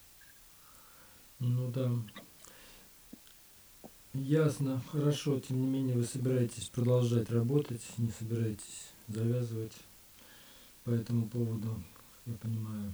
Ну 1.41 1.71
да. 1.71 1.91
Ясно, 4.13 4.79
хорошо. 4.91 5.39
Тем 5.39 5.59
не 5.59 5.67
менее, 5.67 5.95
вы 5.95 6.03
собираетесь 6.03 6.69
продолжать 6.69 7.31
работать, 7.31 7.81
не 7.97 8.09
собираетесь 8.09 8.91
завязывать 9.07 9.73
по 10.83 10.91
этому 10.91 11.27
поводу, 11.27 11.81
я 12.27 12.33
понимаю. 12.35 12.93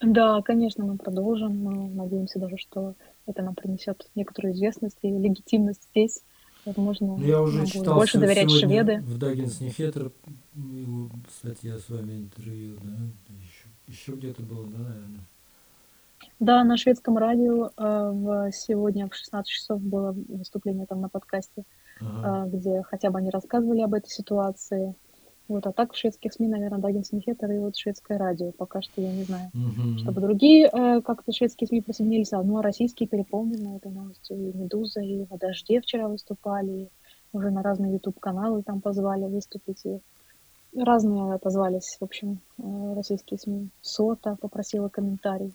Да, 0.00 0.42
конечно, 0.42 0.84
мы 0.84 0.98
продолжим. 0.98 1.56
Мы 1.56 1.88
надеемся 1.88 2.40
даже, 2.40 2.56
что 2.58 2.94
это 3.26 3.42
нам 3.42 3.54
принесет 3.54 4.10
некоторую 4.16 4.54
известность 4.54 4.98
и 5.02 5.08
легитимность 5.08 5.84
здесь. 5.92 6.22
Возможно, 6.64 7.16
ну, 7.16 7.24
я 7.24 7.40
уже 7.40 7.64
читал 7.66 7.94
больше 7.94 8.18
доверять 8.18 8.50
шведы. 8.50 8.98
В 9.02 9.18
Даггинс 9.18 9.60
Нефетер 9.60 10.10
его 10.54 11.10
статья 11.30 11.78
с 11.78 11.88
вами 11.88 12.14
интервью, 12.14 12.76
да? 12.82 12.96
Еще, 13.28 13.68
еще 13.86 14.12
где-то 14.18 14.42
было, 14.42 14.66
да, 14.66 14.78
наверное? 14.78 15.24
Да, 16.38 16.64
на 16.64 16.76
шведском 16.76 17.16
радио 17.16 17.66
э, 17.66 17.70
в, 17.76 18.50
сегодня 18.52 19.08
в 19.08 19.14
16 19.14 19.46
часов 19.46 19.80
было 19.80 20.14
выступление 20.28 20.86
там 20.86 21.00
на 21.00 21.08
подкасте, 21.08 21.64
ага. 22.00 22.46
э, 22.46 22.50
где 22.50 22.82
хотя 22.82 23.10
бы 23.10 23.18
они 23.18 23.30
рассказывали 23.30 23.80
об 23.80 23.94
этой 23.94 24.10
ситуации. 24.10 24.94
Вот, 25.48 25.66
а 25.66 25.72
так 25.72 25.92
в 25.92 25.96
шведских 25.96 26.32
СМИ, 26.32 26.48
наверное, 26.48 26.80
Даггинс 26.80 27.12
Нихетер 27.12 27.50
и 27.52 27.58
вот 27.58 27.76
шведское 27.76 28.18
радио. 28.18 28.50
Пока 28.50 28.82
что 28.82 29.00
я 29.00 29.12
не 29.12 29.22
знаю. 29.22 29.50
Чтобы 29.98 30.20
другие 30.20 30.68
э, 30.72 31.00
как-то 31.02 31.32
шведские 31.32 31.68
СМИ 31.68 31.82
присоединились, 31.82 32.32
а, 32.32 32.42
ну 32.42 32.58
а 32.58 32.62
российские 32.62 33.08
переполнены 33.08 33.76
этой 33.76 33.92
новостью. 33.92 34.36
И 34.36 34.56
«Медуза», 34.56 35.00
и 35.00 35.26
«На 35.30 35.38
дожде» 35.38 35.80
вчера 35.80 36.08
выступали, 36.08 36.72
и 36.72 36.88
уже 37.32 37.50
на 37.50 37.62
разные 37.62 37.92
YouTube-каналы 37.92 38.62
там 38.62 38.80
позвали 38.80 39.24
выступить. 39.24 39.86
И 39.86 40.00
разные 40.76 41.34
отозвались, 41.34 41.96
в 42.00 42.04
общем, 42.04 42.40
э, 42.58 42.94
российские 42.94 43.38
СМИ. 43.38 43.68
«Сота» 43.80 44.36
попросила 44.40 44.88
комментарий. 44.88 45.54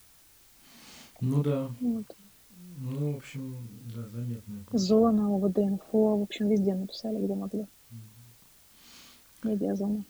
Ну 1.22 1.44
да. 1.44 1.70
Вот. 1.80 2.06
Ну, 2.78 3.14
в 3.14 3.18
общем, 3.18 3.56
да, 3.96 4.08
заметно. 4.08 4.64
Зона, 4.74 5.36
ОВД, 5.36 5.60
инфо, 5.60 6.18
в 6.18 6.24
общем, 6.24 6.50
везде 6.50 6.74
написали, 6.74 7.24
где 7.24 7.36
могли. 7.36 7.68
Медиазона. 9.44 10.04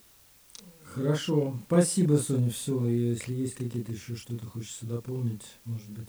Хорошо. 0.82 1.54
Спасибо, 1.66 2.14
Соня. 2.16 2.50
Все, 2.50 2.86
если 2.86 3.34
есть 3.34 3.54
какие-то 3.54 3.92
еще 3.92 4.14
что-то 4.16 4.46
хочется 4.46 4.86
дополнить, 4.86 5.44
может 5.64 5.90
быть. 5.90 6.08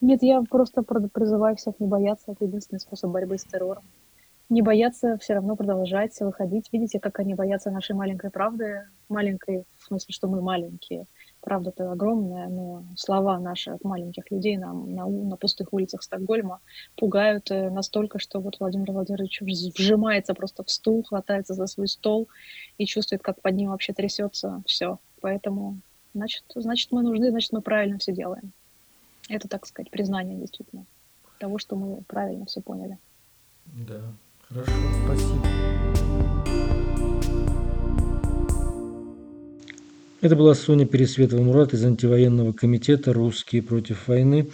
Нет, 0.00 0.22
я 0.22 0.42
просто 0.42 0.82
призываю 0.82 1.56
всех 1.56 1.80
не 1.80 1.86
бояться. 1.86 2.32
Это 2.32 2.44
единственный 2.44 2.78
способ 2.78 3.10
борьбы 3.10 3.38
с 3.38 3.44
террором. 3.44 3.82
Не 4.48 4.62
бояться, 4.62 5.18
все 5.18 5.34
равно 5.34 5.56
продолжать 5.56 6.18
выходить. 6.20 6.68
Видите, 6.72 7.00
как 7.00 7.18
они 7.18 7.34
боятся 7.34 7.70
нашей 7.70 7.94
маленькой 7.96 8.30
правды. 8.30 8.86
Маленькой, 9.08 9.64
в 9.78 9.86
смысле, 9.86 10.14
что 10.14 10.28
мы 10.28 10.40
маленькие 10.40 11.06
правда-то 11.40 11.92
огромная, 11.92 12.48
но 12.48 12.84
слова 12.96 13.38
наши 13.38 13.70
от 13.70 13.84
маленьких 13.84 14.30
людей 14.30 14.56
на, 14.56 14.72
на, 14.72 15.06
на 15.06 15.36
пустых 15.36 15.72
улицах 15.72 16.02
Стокгольма 16.02 16.60
пугают 16.96 17.50
э, 17.50 17.70
настолько, 17.70 18.18
что 18.18 18.40
вот 18.40 18.58
Владимир 18.60 18.92
Владимирович 18.92 19.40
вжимается 19.40 20.34
просто 20.34 20.64
в 20.64 20.70
стул, 20.70 21.04
хватается 21.04 21.54
за 21.54 21.66
свой 21.66 21.88
стол 21.88 22.28
и 22.76 22.86
чувствует, 22.86 23.22
как 23.22 23.40
под 23.40 23.54
ним 23.54 23.70
вообще 23.70 23.92
трясется 23.92 24.62
все. 24.66 24.98
Поэтому, 25.20 25.78
значит, 26.14 26.44
значит, 26.54 26.92
мы 26.92 27.02
нужны, 27.02 27.30
значит, 27.30 27.52
мы 27.52 27.60
правильно 27.60 27.98
все 27.98 28.12
делаем. 28.12 28.52
Это, 29.28 29.48
так 29.48 29.66
сказать, 29.66 29.90
признание 29.90 30.38
действительно 30.38 30.86
того, 31.38 31.58
что 31.58 31.76
мы 31.76 32.02
правильно 32.02 32.46
все 32.46 32.60
поняли. 32.60 32.98
Да, 33.66 34.00
хорошо, 34.48 34.72
спасибо. 35.04 35.87
Это 40.20 40.34
была 40.34 40.54
Соня 40.54 40.84
Пересветова 40.84 41.40
Мурат 41.40 41.74
из 41.74 41.84
антивоенного 41.84 42.52
комитета 42.52 43.12
«Русские 43.12 43.62
против 43.62 44.08
войны». 44.08 44.48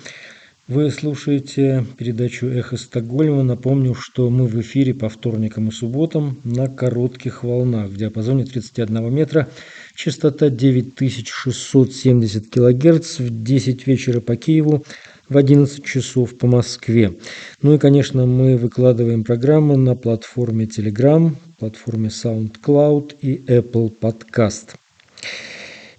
Вы 0.68 0.90
слушаете 0.90 1.86
передачу 1.96 2.46
«Эхо 2.46 2.76
Стокгольма». 2.76 3.42
Напомню, 3.44 3.94
что 3.94 4.28
мы 4.28 4.46
в 4.46 4.60
эфире 4.60 4.92
по 4.92 5.08
вторникам 5.08 5.68
и 5.68 5.72
субботам 5.72 6.38
на 6.44 6.68
коротких 6.68 7.44
волнах 7.44 7.88
в 7.88 7.96
диапазоне 7.96 8.44
31 8.44 9.10
метра, 9.10 9.48
частота 9.94 10.50
9670 10.50 12.50
килогерц 12.50 13.18
в 13.18 13.42
10 13.42 13.86
вечера 13.86 14.20
по 14.20 14.36
Киеву, 14.36 14.84
в 15.30 15.38
11 15.38 15.82
часов 15.82 16.36
по 16.36 16.46
Москве. 16.46 17.16
Ну 17.62 17.72
и, 17.72 17.78
конечно, 17.78 18.26
мы 18.26 18.58
выкладываем 18.58 19.24
программы 19.24 19.78
на 19.78 19.96
платформе 19.96 20.66
Telegram, 20.66 21.34
платформе 21.58 22.10
SoundCloud 22.10 23.16
и 23.22 23.36
Apple 23.46 23.90
Podcast. 23.98 24.74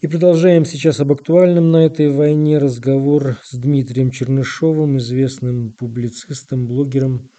И 0.01 0.07
продолжаем 0.07 0.65
сейчас 0.65 0.99
об 0.99 1.11
актуальном 1.11 1.71
на 1.71 1.85
этой 1.85 2.09
войне 2.09 2.57
разговор 2.57 3.37
с 3.43 3.55
Дмитрием 3.55 4.11
Чернышовым, 4.11 4.97
известным 4.97 5.71
публицистом, 5.71 6.67
блогером. 6.67 7.29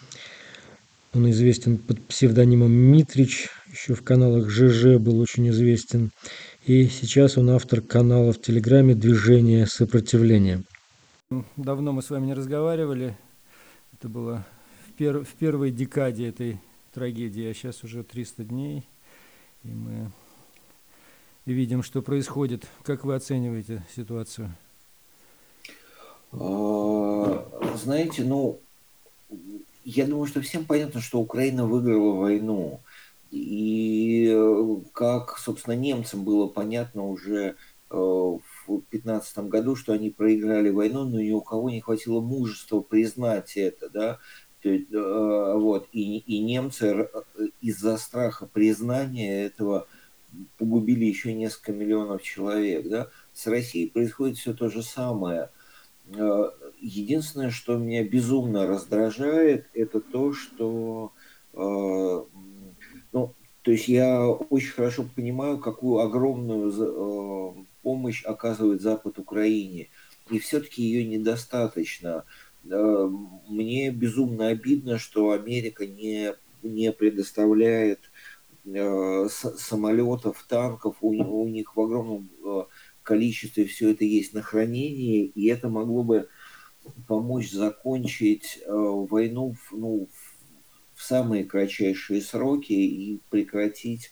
Он 1.14 1.30
известен 1.30 1.78
под 1.78 2.02
псевдонимом 2.02 2.72
Митрич, 2.72 3.48
еще 3.70 3.94
в 3.94 4.02
каналах 4.02 4.50
ЖЖ 4.50 4.98
был 4.98 5.20
очень 5.20 5.48
известен. 5.50 6.10
И 6.64 6.86
сейчас 6.86 7.38
он 7.38 7.50
автор 7.50 7.80
канала 7.80 8.32
в 8.32 8.40
Телеграме 8.40 8.94
«Движение 8.94 9.66
сопротивления». 9.66 10.64
Давно 11.56 11.92
мы 11.92 12.02
с 12.02 12.10
вами 12.10 12.26
не 12.26 12.34
разговаривали. 12.34 13.16
Это 13.92 14.08
было 14.08 14.44
в, 14.86 14.92
пер 14.94 15.24
в 15.24 15.34
первой 15.34 15.70
декаде 15.70 16.28
этой 16.28 16.60
трагедии, 16.92 17.46
а 17.46 17.54
сейчас 17.54 17.84
уже 17.84 18.02
300 18.02 18.44
дней. 18.44 18.88
И 19.62 19.68
мы 19.68 20.10
видим, 21.54 21.82
что 21.82 22.02
происходит. 22.02 22.66
Как 22.82 23.04
вы 23.04 23.14
оцениваете 23.14 23.84
ситуацию? 23.94 24.50
А, 26.32 27.76
знаете, 27.76 28.24
ну, 28.24 28.58
я 29.84 30.06
думаю, 30.06 30.26
что 30.26 30.40
всем 30.40 30.64
понятно, 30.64 31.00
что 31.00 31.20
Украина 31.20 31.66
выиграла 31.66 32.12
войну. 32.16 32.80
И 33.30 34.36
как, 34.92 35.38
собственно, 35.38 35.74
немцам 35.74 36.24
было 36.24 36.46
понятно 36.46 37.06
уже 37.06 37.40
э, 37.40 37.54
в 37.90 38.40
2015 38.68 39.38
году, 39.48 39.76
что 39.76 39.92
они 39.92 40.10
проиграли 40.10 40.70
войну, 40.70 41.04
но 41.04 41.20
ни 41.20 41.32
у 41.32 41.40
кого 41.40 41.70
не 41.70 41.80
хватило 41.80 42.20
мужества 42.20 42.80
признать 42.80 43.56
это, 43.56 43.90
да, 43.90 44.18
э, 44.64 44.78
вот, 44.92 45.88
и, 45.92 46.18
и 46.18 46.38
немцы 46.38 46.86
э, 46.86 47.22
из-за 47.60 47.96
страха 47.98 48.46
признания 48.46 49.44
этого 49.44 49.86
погубили 50.58 51.04
еще 51.04 51.32
несколько 51.32 51.72
миллионов 51.72 52.22
человек. 52.22 52.88
Да? 52.88 53.08
С 53.32 53.46
Россией 53.46 53.90
происходит 53.90 54.38
все 54.38 54.54
то 54.54 54.68
же 54.68 54.82
самое. 54.82 55.50
Э, 56.14 56.50
единственное, 56.80 57.50
что 57.50 57.76
меня 57.76 58.04
безумно 58.04 58.66
раздражает, 58.66 59.66
это 59.74 60.00
то, 60.00 60.32
что 60.32 61.12
э, 61.52 61.58
ну, 63.12 63.34
то 63.62 63.70
есть 63.70 63.88
я 63.88 64.26
очень 64.26 64.70
хорошо 64.70 65.06
понимаю, 65.14 65.58
какую 65.58 65.98
огромную 65.98 66.72
э, 66.72 67.64
помощь 67.82 68.24
оказывает 68.24 68.82
Запад 68.82 69.18
Украине. 69.18 69.88
И 70.30 70.38
все-таки 70.38 70.82
ее 70.82 71.06
недостаточно. 71.06 72.24
Мне 72.64 73.90
безумно 73.92 74.48
обидно, 74.48 74.98
что 74.98 75.30
Америка 75.30 75.86
не, 75.86 76.34
не 76.64 76.90
предоставляет 76.90 78.05
самолетов, 78.66 80.44
танков, 80.48 80.96
у, 81.00 81.10
у 81.10 81.48
них 81.48 81.76
в 81.76 81.80
огромном 81.80 82.28
э, 82.44 82.64
количестве 83.02 83.64
все 83.66 83.90
это 83.90 84.04
есть 84.04 84.34
на 84.34 84.42
хранении, 84.42 85.24
и 85.24 85.46
это 85.46 85.68
могло 85.68 86.02
бы 86.02 86.28
помочь 87.06 87.50
закончить 87.50 88.58
э, 88.64 88.70
войну 88.70 89.54
в, 89.54 89.76
ну, 89.76 90.08
в 90.94 91.02
самые 91.02 91.44
кратчайшие 91.44 92.20
сроки 92.20 92.72
и 92.72 93.20
прекратить, 93.30 94.10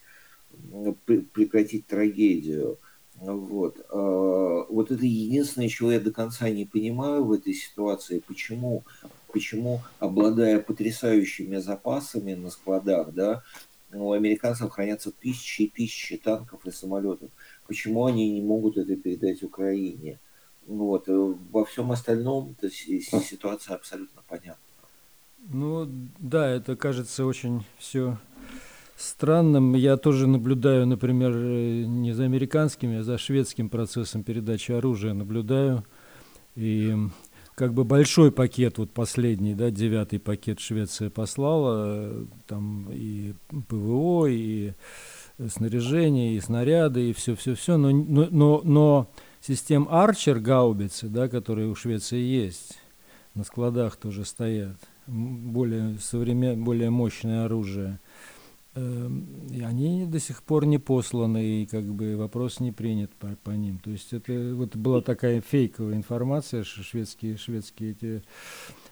прекратить 1.05 1.87
трагедию. 1.87 2.77
Вот. 3.15 3.85
Вот 3.89 4.91
это 4.91 5.05
единственное, 5.05 5.69
чего 5.69 5.93
я 5.93 6.01
до 6.01 6.11
конца 6.11 6.49
не 6.49 6.65
понимаю 6.65 7.23
в 7.23 7.31
этой 7.31 7.53
ситуации, 7.53 8.19
почему, 8.19 8.83
почему 9.31 9.81
обладая 9.99 10.59
потрясающими 10.59 11.57
запасами 11.57 12.33
на 12.33 12.49
складах, 12.49 13.13
да, 13.13 13.41
у 14.01 14.11
американцев 14.11 14.71
хранятся 14.71 15.11
тысячи 15.11 15.63
и 15.63 15.69
тысячи 15.69 16.17
танков 16.17 16.65
и 16.65 16.71
самолетов. 16.71 17.29
Почему 17.67 18.05
они 18.05 18.29
не 18.31 18.41
могут 18.41 18.77
это 18.77 18.95
передать 18.95 19.43
Украине? 19.43 20.19
Вот. 20.67 21.07
Э, 21.07 21.35
во 21.51 21.65
всем 21.65 21.91
остальном 21.91 22.55
ситуация 22.61 23.75
абсолютно 23.75 24.21
понятна. 24.27 24.57
Ну 25.47 25.87
да, 26.19 26.49
это 26.49 26.75
кажется 26.75 27.25
очень 27.25 27.63
все 27.77 28.17
странным. 28.95 29.75
Я 29.75 29.97
тоже 29.97 30.27
наблюдаю, 30.27 30.87
например, 30.87 31.31
э, 31.35 31.83
не 31.85 32.13
за 32.13 32.23
американским, 32.23 32.97
а 32.97 33.03
за 33.03 33.17
шведским 33.17 33.69
процессом 33.69 34.23
передачи 34.23 34.71
оружия 34.71 35.13
наблюдаю. 35.13 35.83
И 36.55 36.95
как 37.55 37.73
бы 37.73 37.85
большой 37.85 38.31
пакет, 38.31 38.77
вот 38.77 38.91
последний, 38.91 39.55
да, 39.55 39.71
девятый 39.71 40.19
пакет 40.19 40.59
Швеция 40.59 41.09
послала, 41.09 42.27
там 42.47 42.89
и 42.91 43.33
ПВО, 43.69 44.27
и 44.27 44.73
снаряжение, 45.49 46.35
и 46.35 46.41
снаряды, 46.41 47.09
и 47.09 47.13
все-все-все, 47.13 47.77
но, 47.77 47.91
но, 47.91 48.27
но, 48.29 48.61
но 48.63 49.11
систем 49.41 49.87
Арчер 49.89 50.39
гаубицы, 50.39 51.07
да, 51.07 51.29
которые 51.29 51.69
у 51.69 51.75
Швеции 51.75 52.19
есть, 52.19 52.77
на 53.33 53.45
складах 53.45 53.95
тоже 53.95 54.25
стоят, 54.25 54.77
более 55.07 55.97
современное, 55.99 56.63
более 56.63 56.89
мощное 56.89 57.45
оружие– 57.45 57.99
и 58.75 59.61
они 59.61 60.05
до 60.05 60.19
сих 60.19 60.43
пор 60.43 60.65
не 60.65 60.77
посланы, 60.77 61.61
и 61.61 61.65
как 61.65 61.85
бы 61.85 62.17
вопрос 62.17 62.59
не 62.59 62.73
принят 62.73 63.13
по, 63.15 63.29
по 63.43 63.51
ним. 63.51 63.79
То 63.79 63.91
есть 63.91 64.11
это 64.11 64.53
вот 64.53 64.75
была 64.75 65.01
такая 65.01 65.41
фейковая 65.41 65.95
информация, 65.95 66.63
что 66.65 66.83
шведские, 66.83 67.37
шведские 67.37 67.91
эти 67.91 68.23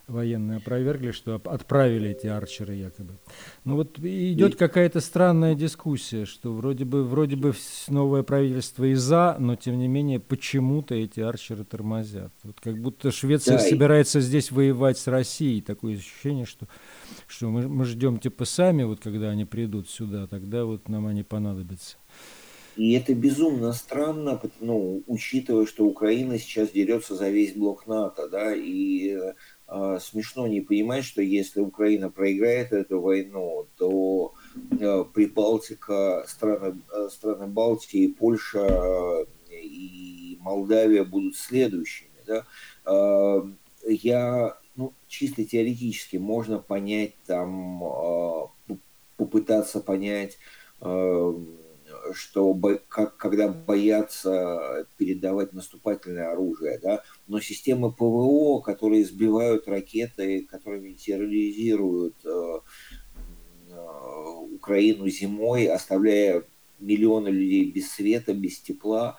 военные 0.08 0.58
опровергли, 0.58 1.12
что 1.12 1.36
отправили 1.36 2.12
эти 2.12 2.28
арчеры 2.28 2.76
якобы. 2.76 3.18
Ну 3.66 3.76
вот 3.76 4.00
идет 4.00 4.56
какая-то 4.56 5.02
странная 5.02 5.56
дискуссия, 5.56 6.26
что 6.26 6.54
вроде 6.54 6.86
бы, 6.86 7.04
вроде 7.04 7.36
бы 7.36 7.54
новое 7.90 8.24
правительство 8.24 8.86
и 8.86 8.94
за, 8.94 9.36
но 9.40 9.56
тем 9.56 9.78
не 9.80 9.88
менее 9.88 10.20
почему-то 10.20 10.96
эти 10.96 11.20
арчеры 11.20 11.66
тормозят. 11.66 12.34
Вот 12.44 12.60
как 12.62 12.82
будто 12.82 13.12
Швеция 13.12 13.58
да, 13.58 13.64
собирается 13.64 14.22
здесь 14.22 14.52
воевать 14.52 14.98
с 14.98 15.08
Россией. 15.08 15.62
Такое 15.62 15.96
ощущение, 15.96 16.46
что, 16.46 16.68
что 17.28 17.50
мы, 17.50 17.68
мы 17.68 17.86
ждем 17.86 18.20
типа 18.20 18.46
сами, 18.46 18.84
вот 18.84 19.00
когда 19.00 19.30
они 19.30 19.46
придут 19.46 19.90
сюда, 19.90 20.28
тогда 20.28 20.66
вот 20.66 20.90
нам 20.90 21.08
они 21.08 21.24
понадобятся. 21.24 21.98
И 22.76 22.94
это 22.94 23.14
безумно 23.14 23.72
странно, 23.74 24.42
ну, 24.60 25.04
учитывая, 25.06 25.68
что 25.68 25.86
Украина 25.86 26.40
сейчас 26.40 26.72
дерется 26.72 27.16
за 27.16 27.30
весь 27.30 27.54
блок 27.54 27.86
НАТО, 27.86 28.28
да, 28.30 28.56
и 28.56 29.16
э, 29.68 30.00
смешно 30.02 30.48
не 30.48 30.62
понимать, 30.62 31.06
что 31.06 31.22
если 31.22 31.60
Украина 31.60 32.10
проиграет 32.10 32.74
эту 32.74 33.00
войну, 33.00 33.68
то 33.78 34.34
э, 34.80 35.04
Прибалтика, 35.14 36.26
страны, 36.28 36.82
э, 36.92 37.10
страны 37.12 37.46
Балтии, 37.46 38.08
Польша 38.08 38.66
э, 38.68 39.26
и 39.62 40.40
Молдавия 40.42 41.04
будут 41.04 41.36
следующими, 41.36 42.10
да. 42.26 42.46
Э, 42.86 43.44
я, 43.88 44.58
ну, 44.76 44.94
чисто 45.08 45.44
теоретически 45.46 46.18
можно 46.18 46.60
понять 46.60 47.14
там, 47.26 47.84
э, 47.84 48.76
попытаться 49.18 49.80
понять, 49.80 50.38
э, 50.82 51.34
что 52.14 52.54
как, 52.88 53.18
когда 53.18 53.48
боятся 53.48 54.88
передавать 54.98 55.54
наступательное 55.54 56.32
оружие, 56.32 56.80
да, 56.80 57.04
но 57.28 57.40
системы 57.40 57.92
ПВО, 57.92 58.62
которые 58.62 59.06
сбивают 59.06 59.68
ракеты, 59.68 60.46
которыми 60.50 60.94
терроризируют 60.94 62.16
э, 62.26 62.60
э, 63.70 63.76
Украину 64.54 65.08
зимой, 65.08 65.68
оставляя 65.68 66.44
миллионы 66.80 67.30
людей 67.30 67.72
без 67.72 67.92
света, 67.92 68.34
без 68.34 68.60
тепла, 68.60 69.18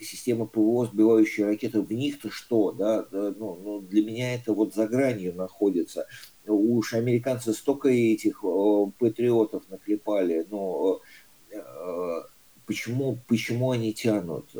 система 0.00 0.46
ПВО, 0.46 0.86
сбивающие 0.86 1.46
ракеты, 1.46 1.80
в 1.80 1.92
них-то 1.92 2.30
что, 2.30 2.72
да, 2.72 3.06
ну, 3.10 3.58
ну, 3.62 3.80
для 3.80 4.04
меня 4.04 4.34
это 4.34 4.52
вот 4.52 4.74
за 4.74 4.86
гранью 4.86 5.34
находится. 5.34 6.06
Уж 6.46 6.94
американцы 6.94 7.52
столько 7.52 7.88
этих 7.88 8.42
э, 8.42 8.86
патриотов 8.98 9.68
наклепали, 9.68 10.46
но 10.50 11.02
Э, 11.50 12.22
почему, 12.66 13.18
почему 13.26 13.70
они 13.70 13.92
тянут. 13.94 14.54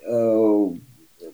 Э, 0.00 0.70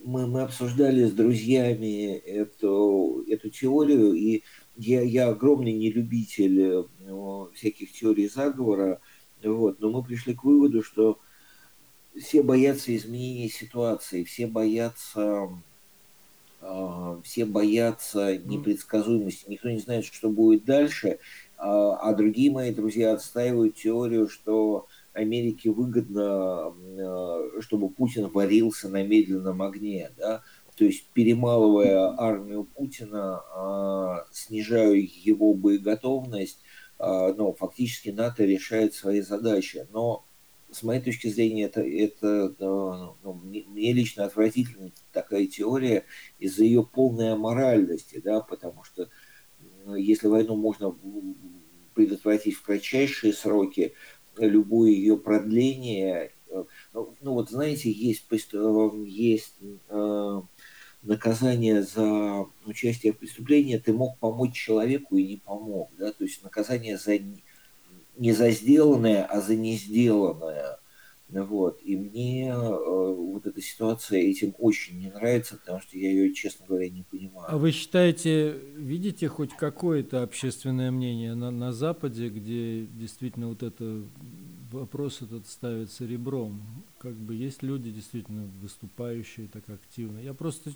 мы, 0.05 0.27
мы 0.27 0.43
обсуждали 0.43 1.05
с 1.05 1.13
друзьями 1.13 2.13
эту, 2.13 3.25
эту 3.29 3.51
теорию, 3.51 4.15
и 4.15 4.43
я, 4.77 5.03
я 5.03 5.29
огромный 5.29 5.73
нелюбитель 5.73 6.87
ну, 7.01 7.51
всяких 7.55 7.93
теорий 7.93 8.29
заговора, 8.29 9.01
вот, 9.43 9.81
но 9.81 9.91
мы 9.91 10.03
пришли 10.03 10.35
к 10.35 10.45
выводу, 10.45 10.83
что 10.83 11.19
все 12.19 12.43
боятся 12.43 12.95
изменения 12.95 13.49
ситуации, 13.49 14.25
все 14.25 14.47
боятся 14.47 15.49
все 17.25 17.45
боятся 17.45 18.39
непредсказуемости, 18.39 19.45
никто 19.49 19.69
не 19.69 19.79
знает, 19.79 20.05
что 20.05 20.31
будет 20.31 20.65
дальше, 20.65 21.19
а, 21.57 21.97
а 21.97 22.15
другие 22.15 22.51
мои 22.51 22.73
друзья 22.73 23.13
отстаивают 23.13 23.77
теорию, 23.77 24.29
что 24.29 24.87
Америке 25.13 25.71
выгодно, 25.71 26.75
а, 26.75 27.61
чтобы 27.61 27.91
Путин 27.91 28.29
варился 28.29 28.89
на 28.89 29.03
медленном 29.03 29.63
огне, 29.63 30.11
да, 30.17 30.43
то 30.77 30.85
есть 30.85 31.07
перемалывая 31.13 32.15
армию 32.19 32.65
Путина, 32.65 33.43
а, 33.55 34.25
снижая 34.33 34.95
его 34.95 35.55
боеготовность, 35.55 36.61
но 36.99 37.53
фактически 37.53 38.11
НАТО 38.11 38.45
решает 38.45 38.95
свои 38.95 39.21
задачи. 39.21 39.87
Но 39.93 40.25
с 40.75 40.83
моей 40.83 41.01
точки 41.01 41.29
зрения, 41.29 41.65
это, 41.65 41.81
это 41.81 42.55
ну, 43.23 43.35
мне 43.35 43.93
лично 43.93 44.25
отвратительна 44.25 44.91
такая 45.13 45.47
теория 45.47 46.05
из-за 46.39 46.65
ее 46.65 46.85
полной 46.85 47.33
аморальности, 47.33 48.21
да, 48.23 48.41
потому 48.41 48.85
что 48.85 49.09
если 49.97 50.27
войну 50.27 50.57
можно 50.57 50.97
предотвратить 51.95 52.57
в 52.57 52.63
кратчайшие 52.63 53.33
сроки, 53.33 53.95
любое 54.37 54.91
ее 54.91 55.17
продление, 55.17 56.33
э, 56.49 56.65
ну 56.93 57.33
вот 57.33 57.51
знаете, 57.51 57.91
есть, 57.91 58.27
э, 58.33 58.91
есть 59.07 59.57
э, 59.89 60.43
наказание 61.03 61.83
за 61.83 62.47
участие 62.67 63.13
в 63.13 63.19
преступлении, 63.19 63.79
ты 63.79 63.93
мог 63.93 64.19
помочь 64.19 64.55
человеку 64.55 65.17
и 65.17 65.27
не 65.27 65.37
помог, 65.37 65.93
да, 65.99 66.13
то 66.13 66.25
есть 66.25 66.43
наказание 66.43 66.99
за 66.99 67.19
не 68.17 68.33
за 68.33 68.51
сделанное, 68.51 69.25
а 69.25 69.41
за 69.41 69.57
не 69.57 69.77
сделанное. 69.77 70.64
Вот. 71.43 71.81
И 71.83 71.97
мне 71.97 72.49
э, 72.49 73.15
вот 73.35 73.47
эта 73.47 73.61
ситуация 73.61 74.21
этим 74.21 74.55
очень 74.59 74.99
не 74.99 75.11
нравится, 75.11 75.57
потому 75.57 75.81
что 75.81 75.99
я 75.99 76.11
ее, 76.11 76.33
честно 76.33 76.67
говоря, 76.67 76.89
не 76.89 77.03
понимаю. 77.03 77.47
А 77.49 77.59
вы 77.59 77.73
считаете, 77.73 78.57
видите 78.77 79.29
хоть 79.29 79.55
какое-то 79.57 80.23
общественное 80.23 80.91
мнение 80.91 81.35
на, 81.35 81.51
на 81.51 81.73
Западе, 81.73 82.29
где 82.29 82.87
действительно 82.87 83.49
вот 83.49 83.63
это 83.63 84.03
вопрос 84.71 85.23
этот 85.23 85.47
ставится 85.49 86.05
ребром? 86.05 86.85
Как 86.99 87.15
бы 87.15 87.35
есть 87.35 87.63
люди 87.63 87.91
действительно 87.91 88.49
выступающие 88.61 89.49
так 89.49 89.69
активно. 89.69 90.19
Я 90.19 90.35
просто, 90.35 90.73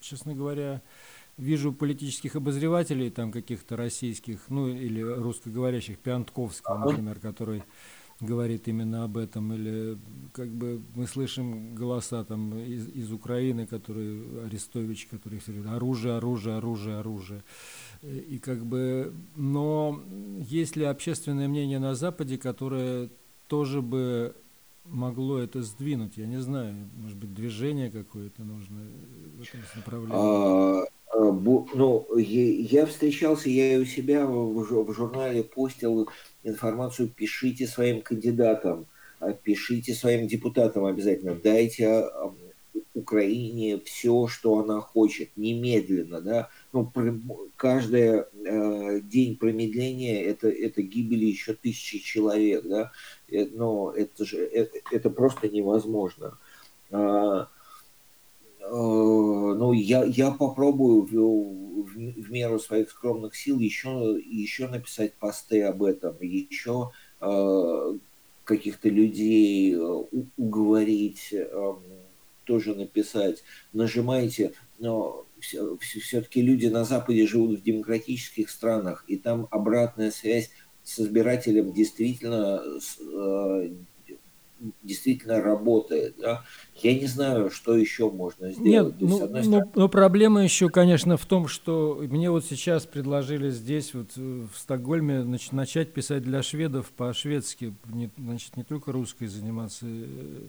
честно 0.00 0.34
говоря, 0.34 0.82
вижу 1.36 1.72
политических 1.72 2.36
обозревателей 2.36 3.10
там 3.10 3.32
каких-то 3.32 3.76
российских, 3.76 4.40
ну 4.48 4.68
или 4.68 5.00
русскоговорящих, 5.00 5.98
Пиантковского, 5.98 6.90
например, 6.90 7.18
который 7.20 7.62
говорит 8.22 8.68
именно 8.68 9.04
об 9.04 9.18
этом, 9.18 9.52
или 9.52 9.98
как 10.32 10.48
бы 10.48 10.80
мы 10.94 11.06
слышим 11.06 11.74
голоса 11.74 12.24
там 12.24 12.56
из, 12.58 12.88
из 12.88 13.12
Украины, 13.12 13.66
которые 13.66 14.44
Арестович, 14.46 15.08
который 15.10 15.40
говорит 15.40 15.66
оружие, 15.66 16.16
оружие, 16.16 16.56
оружие, 16.56 16.96
оружие. 16.96 17.42
И 18.02 18.38
как 18.42 18.64
бы, 18.64 19.12
но 19.36 20.00
есть 20.48 20.76
ли 20.76 20.84
общественное 20.84 21.48
мнение 21.48 21.78
на 21.78 21.94
Западе, 21.94 22.38
которое 22.38 23.10
тоже 23.48 23.82
бы 23.82 24.34
могло 24.84 25.38
это 25.38 25.62
сдвинуть? 25.62 26.16
Я 26.16 26.26
не 26.26 26.40
знаю, 26.40 26.74
может 26.96 27.18
быть, 27.18 27.34
движение 27.34 27.90
какое-то 27.90 28.42
нужно 28.44 28.80
в 29.36 29.42
этом 29.42 29.76
направлении? 29.76 30.88
А, 31.12 31.18
ну, 31.18 32.06
я 32.16 32.86
встречался, 32.86 33.50
я 33.50 33.78
у 33.78 33.84
себя 33.84 34.26
в 34.26 34.92
журнале 34.92 35.42
постил 35.44 36.08
информацию, 36.42 37.08
пишите 37.08 37.66
своим 37.66 38.02
кандидатам, 38.02 38.86
а, 39.20 39.32
пишите 39.32 39.94
своим 39.94 40.26
депутатам 40.26 40.84
обязательно, 40.84 41.34
дайте 41.34 42.04
Украине 42.94 43.80
все, 43.84 44.26
что 44.26 44.58
она 44.58 44.80
хочет, 44.80 45.30
немедленно, 45.36 46.20
да, 46.20 46.50
ну, 46.72 46.90
каждый 47.56 48.24
э, 48.44 49.00
день 49.00 49.36
промедления 49.36 50.22
это, 50.24 50.48
это 50.48 50.82
гибели 50.82 51.24
еще 51.24 51.54
тысячи 51.54 51.98
человек, 51.98 52.64
да, 52.64 52.92
э, 53.28 53.46
но 53.46 53.92
это 53.92 54.24
же, 54.24 54.38
это, 54.38 54.78
это 54.90 55.10
просто 55.10 55.48
невозможно. 55.48 56.38
А, 56.90 57.48
ну, 58.70 59.72
я, 59.72 60.04
я 60.04 60.30
попробую 60.30 61.02
в, 61.02 61.10
в, 61.10 61.94
в 61.94 62.30
меру 62.30 62.58
своих 62.58 62.90
скромных 62.90 63.34
сил 63.36 63.58
еще, 63.58 64.20
еще 64.24 64.68
написать 64.68 65.14
посты 65.14 65.62
об 65.62 65.82
этом, 65.82 66.16
еще 66.20 66.90
э, 67.20 67.98
каких-то 68.44 68.88
людей 68.88 69.74
э, 69.74 70.04
уговорить, 70.36 71.28
э, 71.32 71.74
тоже 72.44 72.74
написать. 72.74 73.42
Нажимаете, 73.72 74.52
но 74.78 75.26
все-таки 75.80 76.40
люди 76.40 76.66
на 76.66 76.84
Западе 76.84 77.26
живут 77.26 77.60
в 77.60 77.62
демократических 77.62 78.50
странах, 78.50 79.04
и 79.08 79.16
там 79.16 79.48
обратная 79.50 80.10
связь 80.10 80.50
с 80.84 81.00
избирателем 81.00 81.72
действительно 81.72 82.62
э, 82.64 83.70
действительно 84.82 85.40
работает. 85.40 86.16
Да? 86.18 86.44
Я 86.76 86.94
не 86.98 87.06
знаю, 87.06 87.50
что 87.50 87.76
еще 87.76 88.10
можно 88.10 88.52
сделать. 88.52 88.94
Нет, 88.98 89.00
ну, 89.00 89.16
стороны... 89.16 89.42
но, 89.48 89.72
но 89.74 89.88
проблема 89.88 90.42
еще, 90.42 90.68
конечно, 90.68 91.16
в 91.16 91.26
том, 91.26 91.48
что 91.48 92.02
мне 92.08 92.30
вот 92.30 92.44
сейчас 92.44 92.86
предложили 92.86 93.50
здесь, 93.50 93.94
вот 93.94 94.10
э, 94.16 94.46
в 94.52 94.58
Стокгольме, 94.58 95.22
значит, 95.22 95.52
начать 95.52 95.92
писать 95.92 96.22
для 96.22 96.42
шведов 96.42 96.90
по-шведски, 96.90 97.74
не, 97.86 98.10
значит, 98.16 98.56
не 98.56 98.64
только 98.64 98.92
русской 98.92 99.26
заниматься 99.26 99.86
э, 99.86 100.48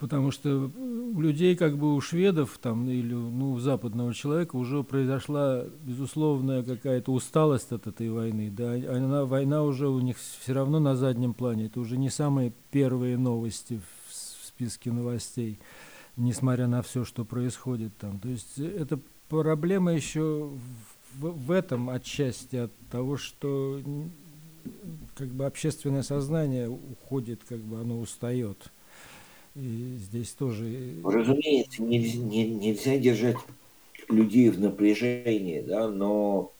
потому 0.00 0.30
что 0.30 0.70
у 1.14 1.20
людей, 1.20 1.54
как 1.54 1.76
бы 1.76 1.94
у 1.94 2.00
шведов 2.00 2.58
там, 2.60 2.88
или 2.88 3.12
ну, 3.12 3.52
у 3.52 3.60
западного 3.60 4.14
человека 4.14 4.56
уже 4.56 4.82
произошла 4.82 5.64
безусловная 5.82 6.62
какая-то 6.62 7.12
усталость 7.12 7.70
от 7.70 7.86
этой 7.86 8.10
войны. 8.10 8.50
Да? 8.50 8.72
Она, 8.72 9.26
война 9.26 9.62
уже 9.62 9.88
у 9.88 10.00
них 10.00 10.16
все 10.18 10.54
равно 10.54 10.80
на 10.80 10.96
заднем 10.96 11.34
плане. 11.34 11.66
Это 11.66 11.80
уже 11.80 11.98
не 11.98 12.08
самые 12.08 12.52
первые 12.70 13.18
новости 13.18 13.78
в, 13.78 14.12
в 14.12 14.46
списке 14.46 14.90
новостей, 14.90 15.60
несмотря 16.16 16.66
на 16.66 16.80
все, 16.82 17.04
что 17.04 17.26
происходит 17.26 17.96
там. 17.98 18.18
То 18.20 18.28
есть 18.28 18.58
это 18.58 18.98
проблема 19.28 19.92
еще 19.92 20.50
в, 21.18 21.26
в 21.26 21.50
этом 21.50 21.90
отчасти 21.90 22.56
от 22.56 22.72
того, 22.90 23.18
что 23.18 23.82
как 25.14 25.28
бы 25.28 25.44
общественное 25.44 26.02
сознание 26.02 26.70
уходит, 26.70 27.42
как 27.46 27.58
бы 27.58 27.80
оно 27.80 28.00
устает. 28.00 28.72
И 29.56 29.96
здесь 29.98 30.30
тоже... 30.32 30.64
Э, 30.64 31.00
Разумеется, 31.04 31.82
нельзя, 31.82 32.18
не, 32.18 32.48
нельзя 32.48 32.98
держать 32.98 33.36
людей 34.08 34.50
в 34.50 34.60
напряжении, 34.60 35.60
да, 35.60 35.88
но 35.88 36.52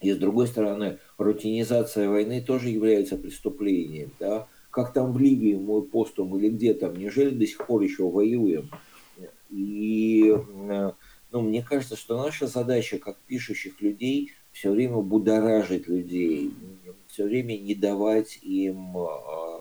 и 0.00 0.12
с 0.12 0.16
другой 0.16 0.46
стороны, 0.46 0.98
рутинизация 1.16 2.08
войны 2.08 2.40
тоже 2.40 2.68
является 2.68 3.16
преступлением, 3.16 4.12
да. 4.20 4.46
Как 4.70 4.92
там 4.92 5.12
в 5.12 5.18
Ливии, 5.18 5.54
мой 5.54 5.82
постум 5.82 6.36
или 6.38 6.50
где 6.50 6.74
там, 6.74 6.94
неужели 6.94 7.30
до 7.30 7.46
сих 7.46 7.66
пор 7.66 7.82
еще 7.82 8.08
воюем? 8.08 8.70
И 9.50 10.36
э, 10.36 10.92
ну, 11.30 11.40
мне 11.42 11.62
кажется, 11.62 11.96
что 11.96 12.22
наша 12.22 12.46
задача, 12.46 12.98
как 12.98 13.16
пишущих 13.26 13.80
людей, 13.80 14.32
все 14.52 14.70
время 14.70 14.96
будоражить 14.98 15.88
людей, 15.88 16.52
все 17.06 17.24
время 17.24 17.58
не 17.58 17.74
давать 17.74 18.38
им 18.42 18.96
а, 18.96 19.57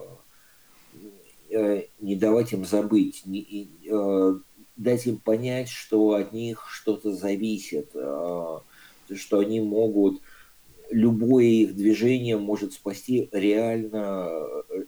не 1.50 2.16
давать 2.16 2.54
им 2.54 2.66
забыть, 2.66 3.26
не, 3.26 3.70
э, 3.90 4.40
дать 4.76 5.08
им 5.08 5.18
понять, 5.18 5.70
что 5.70 6.14
от 6.14 6.34
них 6.34 6.68
что-то 6.70 7.14
зависит, 7.14 7.92
э, 7.94 8.60
что 9.16 9.40
они 9.40 9.62
могут, 9.62 10.22
любое 10.90 11.46
их 11.46 11.76
движение 11.76 12.38
может 12.38 12.74
спасти 12.74 13.30
реально 13.32 14.30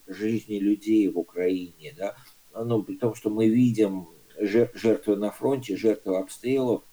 жизни 0.07 0.59
людей 0.59 1.07
в 1.09 1.17
Украине. 1.17 1.93
Да? 1.97 2.15
Ну, 2.53 2.83
при 2.83 2.95
том, 2.95 3.15
что 3.15 3.29
мы 3.29 3.47
видим 3.47 4.07
жертвы 4.37 5.15
на 5.15 5.31
фронте, 5.31 5.75
жертвы 5.75 6.17
обстрелов, 6.17 6.83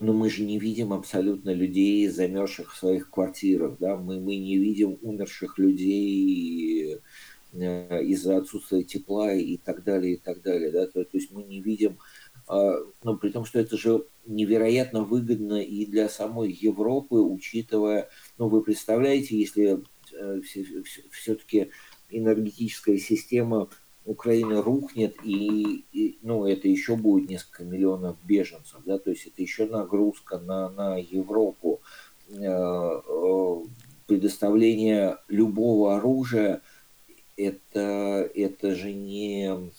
но 0.00 0.12
мы 0.12 0.30
же 0.30 0.44
не 0.44 0.60
видим 0.60 0.92
абсолютно 0.92 1.50
людей, 1.50 2.06
замерзших 2.06 2.72
в 2.72 2.78
своих 2.78 3.10
квартирах, 3.10 3.78
да, 3.80 3.96
мы, 3.96 4.20
мы 4.20 4.36
не 4.36 4.56
видим 4.56 4.96
умерших 5.02 5.58
людей 5.58 6.68
Э, 6.88 6.98
из-за 7.52 8.38
отсутствия 8.38 8.84
тепла 8.84 9.32
и 9.32 9.56
так 9.56 9.84
далее, 9.84 10.14
и 10.14 10.16
так 10.16 10.42
далее. 10.42 10.70
Да? 10.70 10.86
То, 10.86 11.04
то 11.04 11.16
есть 11.16 11.30
мы 11.30 11.42
не 11.42 11.60
видим, 11.60 11.98
а, 12.46 12.76
ну, 13.02 13.16
при 13.16 13.30
том, 13.30 13.44
что 13.44 13.58
это 13.58 13.76
же 13.76 14.04
невероятно 14.26 15.02
выгодно 15.02 15.62
и 15.62 15.86
для 15.86 16.08
самой 16.08 16.52
Европы, 16.52 17.16
учитывая, 17.16 18.08
ну, 18.36 18.48
вы 18.48 18.62
представляете, 18.62 19.38
если 19.38 19.82
э, 20.12 20.40
все-таки 21.10 21.70
энергетическая 22.10 22.98
система 22.98 23.70
Украины 24.04 24.62
рухнет, 24.62 25.16
и, 25.24 25.84
и 25.92 26.18
ну, 26.22 26.46
это 26.46 26.68
еще 26.68 26.96
будет 26.96 27.28
несколько 27.28 27.64
миллионов 27.64 28.16
беженцев, 28.24 28.80
да, 28.84 28.98
то 28.98 29.10
есть 29.10 29.26
это 29.26 29.42
еще 29.42 29.66
нагрузка 29.66 30.38
на, 30.38 30.70
на 30.70 30.98
Европу, 30.98 31.80
э, 32.30 33.02
предоставление 34.06 35.18
любого 35.28 35.96
оружия– 35.96 36.62
это, 37.38 38.28
это 38.34 38.74
же 38.74 38.92
не, 38.92 39.70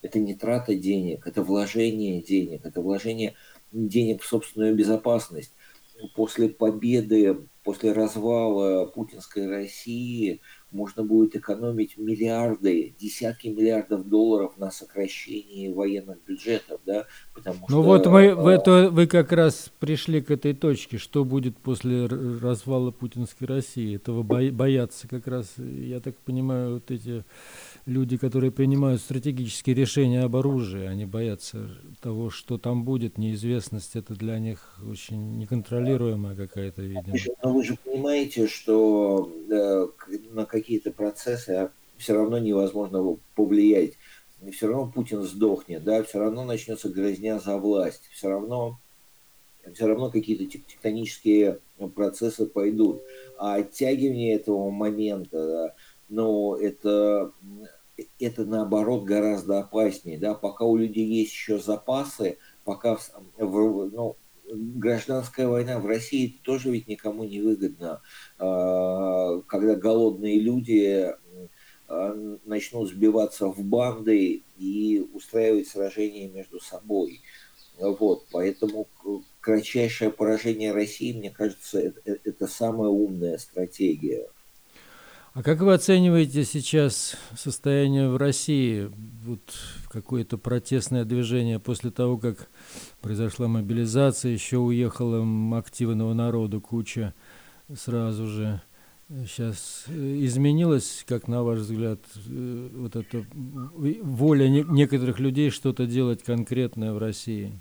это 0.00 0.18
не 0.18 0.34
трата 0.34 0.74
денег, 0.74 1.26
это 1.26 1.42
вложение 1.42 2.22
денег, 2.22 2.64
это 2.64 2.80
вложение 2.80 3.34
денег 3.72 4.22
в 4.22 4.26
собственную 4.26 4.74
безопасность. 4.74 5.52
После 6.14 6.48
победы, 6.48 7.46
после 7.70 7.92
развала 7.92 8.84
путинской 8.86 9.46
России 9.46 10.40
можно 10.72 11.04
будет 11.04 11.36
экономить 11.36 11.96
миллиарды, 11.96 12.96
десятки 12.98 13.46
миллиардов 13.46 14.08
долларов 14.08 14.54
на 14.56 14.72
сокращении 14.72 15.72
военных 15.72 16.18
бюджетов, 16.26 16.80
да, 16.84 17.06
потому 17.32 17.58
ну 17.60 17.66
что... 17.66 17.76
Ну 17.76 17.82
вот 17.82 18.06
мы, 18.06 18.34
вы, 18.34 18.50
это, 18.52 18.90
вы 18.90 19.06
как 19.06 19.30
раз 19.30 19.70
пришли 19.78 20.20
к 20.20 20.32
этой 20.32 20.52
точке, 20.52 20.98
что 20.98 21.24
будет 21.24 21.58
после 21.58 22.06
развала 22.06 22.90
путинской 22.90 23.46
России, 23.46 23.94
этого 23.94 24.24
боятся 24.24 25.06
как 25.06 25.28
раз, 25.28 25.54
я 25.58 26.00
так 26.00 26.16
понимаю, 26.18 26.74
вот 26.74 26.90
эти 26.90 27.24
люди, 27.86 28.16
которые 28.16 28.50
принимают 28.50 29.00
стратегические 29.00 29.74
решения 29.74 30.22
об 30.22 30.36
оружии, 30.36 30.86
они 30.86 31.06
боятся 31.06 31.70
того, 32.00 32.30
что 32.30 32.58
там 32.58 32.84
будет, 32.84 33.18
неизвестность, 33.18 33.96
это 33.96 34.14
для 34.14 34.38
них 34.38 34.78
очень 34.88 35.38
неконтролируемая 35.38 36.36
какая-то, 36.36 36.82
видимо. 36.82 37.16
Но 37.42 37.52
вы 37.52 37.64
же 37.64 37.76
понимаете, 37.84 38.46
что 38.46 39.32
э, 39.50 39.86
на 40.30 40.46
какие-то 40.46 40.90
процессы 40.90 41.70
все 41.96 42.14
равно 42.14 42.38
невозможно 42.38 43.16
повлиять. 43.34 43.92
Все 44.52 44.68
равно 44.68 44.90
Путин 44.90 45.22
сдохнет, 45.22 45.84
да, 45.84 46.02
все 46.02 46.18
равно 46.18 46.44
начнется 46.44 46.88
грызня 46.88 47.38
за 47.38 47.58
власть, 47.58 48.08
все 48.10 48.28
равно 48.30 48.78
все 49.74 49.86
равно 49.86 50.10
какие-то 50.10 50.46
тектонические 50.46 51.58
процессы 51.94 52.46
пойдут. 52.46 53.02
А 53.38 53.56
оттягивание 53.56 54.34
этого 54.34 54.70
момента, 54.70 55.46
да, 55.46 55.74
ну, 56.10 56.54
это, 56.56 57.32
это 58.18 58.44
наоборот 58.44 59.04
гораздо 59.04 59.60
опаснее, 59.60 60.18
да, 60.18 60.34
пока 60.34 60.64
у 60.64 60.76
людей 60.76 61.06
есть 61.06 61.32
еще 61.32 61.58
запасы, 61.58 62.38
пока 62.64 62.98
ну, 63.38 64.16
гражданская 64.52 65.48
война 65.48 65.78
в 65.78 65.86
России 65.86 66.40
тоже 66.42 66.70
ведь 66.70 66.88
никому 66.88 67.24
не 67.24 67.40
выгодна, 67.40 68.02
а, 68.38 69.40
когда 69.42 69.74
голодные 69.74 70.40
люди 70.40 71.14
а, 71.88 72.38
начнут 72.44 72.88
сбиваться 72.88 73.46
в 73.46 73.62
банды 73.62 74.42
и 74.58 75.08
устраивать 75.12 75.68
сражения 75.68 76.28
между 76.28 76.60
собой. 76.60 77.22
Вот, 77.78 78.26
поэтому 78.30 78.88
кратчайшее 79.40 80.10
поражение 80.10 80.72
России, 80.72 81.16
мне 81.16 81.30
кажется, 81.30 81.80
это, 81.80 82.18
это 82.24 82.46
самая 82.46 82.90
умная 82.90 83.38
стратегия. 83.38 84.28
А 85.32 85.44
как 85.44 85.60
вы 85.60 85.74
оцениваете 85.74 86.44
сейчас 86.44 87.14
состояние 87.36 88.08
в 88.08 88.16
России? 88.16 88.90
Вот 89.24 89.40
какое-то 89.88 90.38
протестное 90.38 91.04
движение 91.04 91.60
после 91.60 91.92
того, 91.92 92.18
как 92.18 92.48
произошла 93.00 93.46
мобилизация, 93.46 94.32
еще 94.32 94.58
уехала 94.58 95.24
активного 95.56 96.14
народа 96.14 96.58
куча 96.58 97.14
сразу 97.72 98.26
же. 98.26 98.60
Сейчас 99.08 99.84
э, 99.86 100.16
изменилась, 100.24 101.04
как 101.06 101.28
на 101.28 101.44
ваш 101.44 101.60
взгляд, 101.60 102.00
э, 102.26 102.68
вот 102.72 102.96
эта 102.96 103.24
воля 103.32 104.48
некоторых 104.48 105.20
людей 105.20 105.50
что-то 105.50 105.86
делать 105.86 106.24
конкретное 106.24 106.92
в 106.92 106.98
России? 106.98 107.60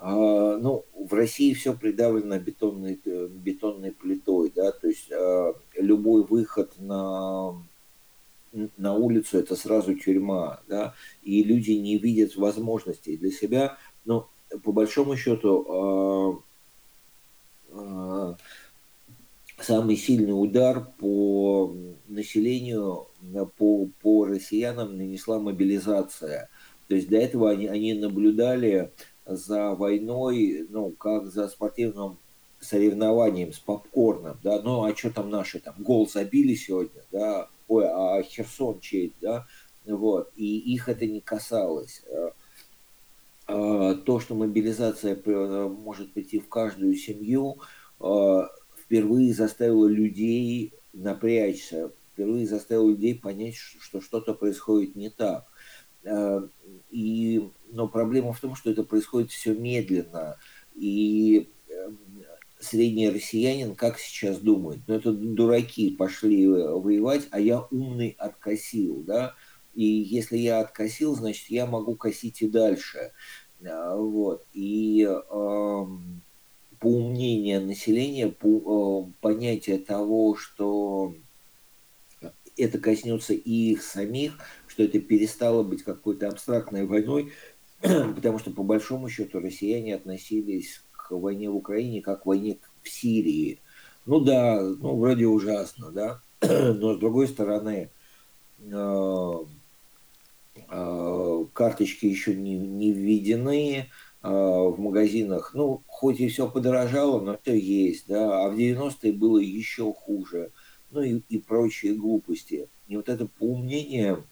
А, 0.00 0.56
ну, 0.58 0.84
в 0.94 1.12
России 1.12 1.52
все 1.54 1.74
придавлено 1.74 2.38
бетонной, 2.38 3.00
э, 3.04 3.28
бетонной 3.28 3.90
плитой, 3.90 4.52
да, 4.54 4.70
то 4.70 4.86
есть 4.86 5.10
а, 5.10 5.54
любой 5.76 6.22
выход 6.22 6.72
на, 6.78 7.60
на 8.76 8.94
улицу 8.94 9.38
это 9.38 9.56
сразу 9.56 9.94
тюрьма, 9.96 10.60
да, 10.68 10.94
и 11.22 11.42
люди 11.42 11.72
не 11.72 11.98
видят 11.98 12.36
возможностей 12.36 13.16
для 13.16 13.32
себя, 13.32 13.76
но 14.04 14.28
по 14.62 14.70
большому 14.70 15.16
счету 15.16 16.44
а, 17.72 18.36
самый 19.60 19.96
сильный 19.96 20.30
удар 20.30 20.86
по 20.98 21.74
населению, 22.06 23.08
по, 23.56 23.88
по 24.00 24.26
россиянам 24.26 24.96
нанесла 24.96 25.40
мобилизация. 25.40 26.48
То 26.86 26.94
есть 26.94 27.08
до 27.08 27.16
этого 27.16 27.50
они, 27.50 27.66
они 27.66 27.94
наблюдали 27.94 28.92
за 29.28 29.74
войной, 29.74 30.66
ну, 30.70 30.90
как 30.90 31.26
за 31.26 31.48
спортивным 31.48 32.18
соревнованием 32.60 33.52
с 33.52 33.58
попкорном, 33.58 34.38
да, 34.42 34.60
ну, 34.62 34.84
а 34.84 34.96
что 34.96 35.10
там 35.10 35.30
наши, 35.30 35.60
там, 35.60 35.74
гол 35.78 36.08
забили 36.08 36.54
сегодня, 36.54 37.02
да, 37.12 37.48
ой, 37.68 37.86
а 37.86 38.22
Херсон 38.22 38.80
чей, 38.80 39.12
да, 39.20 39.46
вот, 39.86 40.32
и 40.34 40.58
их 40.58 40.88
это 40.88 41.06
не 41.06 41.20
касалось. 41.20 42.02
А, 43.46 43.94
то, 43.94 44.20
что 44.20 44.34
мобилизация 44.34 45.16
может 45.68 46.12
прийти 46.12 46.38
в 46.38 46.48
каждую 46.48 46.94
семью, 46.94 47.58
а, 48.00 48.48
впервые 48.76 49.32
заставило 49.32 49.86
людей 49.86 50.72
напрячься, 50.92 51.92
впервые 52.12 52.46
заставило 52.46 52.90
людей 52.90 53.14
понять, 53.14 53.54
что 53.54 54.00
что-то 54.00 54.34
происходит 54.34 54.96
не 54.96 55.10
так. 55.10 55.46
А, 56.06 56.48
и, 56.90 57.50
но 57.70 57.88
проблема 57.88 58.32
в 58.32 58.40
том, 58.40 58.54
что 58.54 58.70
это 58.70 58.82
происходит 58.84 59.30
все 59.30 59.54
медленно. 59.54 60.38
И 60.74 61.50
эм, 61.68 61.98
средний 62.60 63.08
россиянин 63.08 63.74
как 63.74 63.98
сейчас 63.98 64.38
думает? 64.38 64.80
Ну, 64.86 64.94
это 64.94 65.12
дураки 65.12 65.90
пошли 65.90 66.46
воевать, 66.48 67.28
а 67.30 67.40
я 67.40 67.60
умный 67.70 68.14
откосил, 68.18 69.02
да? 69.02 69.34
И 69.74 69.84
если 69.84 70.36
я 70.36 70.60
откосил, 70.60 71.14
значит, 71.14 71.50
я 71.50 71.66
могу 71.66 71.94
косить 71.94 72.42
и 72.42 72.48
дальше. 72.48 73.12
А, 73.64 73.96
вот. 73.96 74.44
И 74.52 75.06
э, 75.08 75.86
поумнение 76.80 77.60
населения, 77.60 78.28
по, 78.28 79.08
э, 79.08 79.12
понятие 79.20 79.78
того, 79.78 80.36
что 80.36 81.14
это 82.56 82.78
коснется 82.78 83.34
и 83.34 83.72
их 83.72 83.82
самих, 83.82 84.38
что 84.78 84.84
это 84.84 85.00
перестало 85.00 85.64
быть 85.64 85.82
какой-то 85.82 86.28
абстрактной 86.28 86.86
войной, 86.86 87.32
потому 87.82 88.38
что 88.38 88.52
по 88.52 88.62
большому 88.62 89.08
счету 89.08 89.40
россияне 89.40 89.96
относились 89.96 90.82
к 90.92 91.10
войне 91.10 91.50
в 91.50 91.56
Украине 91.56 92.00
как 92.00 92.22
к 92.22 92.26
войне 92.26 92.58
в 92.84 92.88
Сирии. 92.88 93.58
Ну 94.06 94.20
да, 94.20 94.62
ну 94.62 94.96
вроде 94.96 95.26
ужасно, 95.26 95.90
да, 95.90 96.20
но 96.40 96.94
с 96.94 96.98
другой 96.98 97.26
стороны, 97.26 97.90
э, 98.60 99.34
э, 100.70 101.44
карточки 101.52 102.06
еще 102.06 102.36
не, 102.36 102.56
не 102.56 102.92
введены, 102.92 103.78
э, 103.78 104.28
в 104.28 104.76
магазинах, 104.78 105.54
ну, 105.54 105.82
хоть 105.88 106.20
и 106.20 106.28
все 106.28 106.48
подорожало, 106.48 107.20
но 107.20 107.36
все 107.42 107.58
есть, 107.58 108.06
да, 108.06 108.44
а 108.44 108.48
в 108.48 108.56
90-е 108.56 109.12
было 109.12 109.38
еще 109.38 109.92
хуже, 109.92 110.52
ну 110.92 111.02
и, 111.02 111.20
и 111.28 111.38
прочие 111.38 111.94
глупости. 111.94 112.68
И 112.86 112.96
вот 112.96 113.08
это 113.08 113.26
поумнение, 113.26 114.22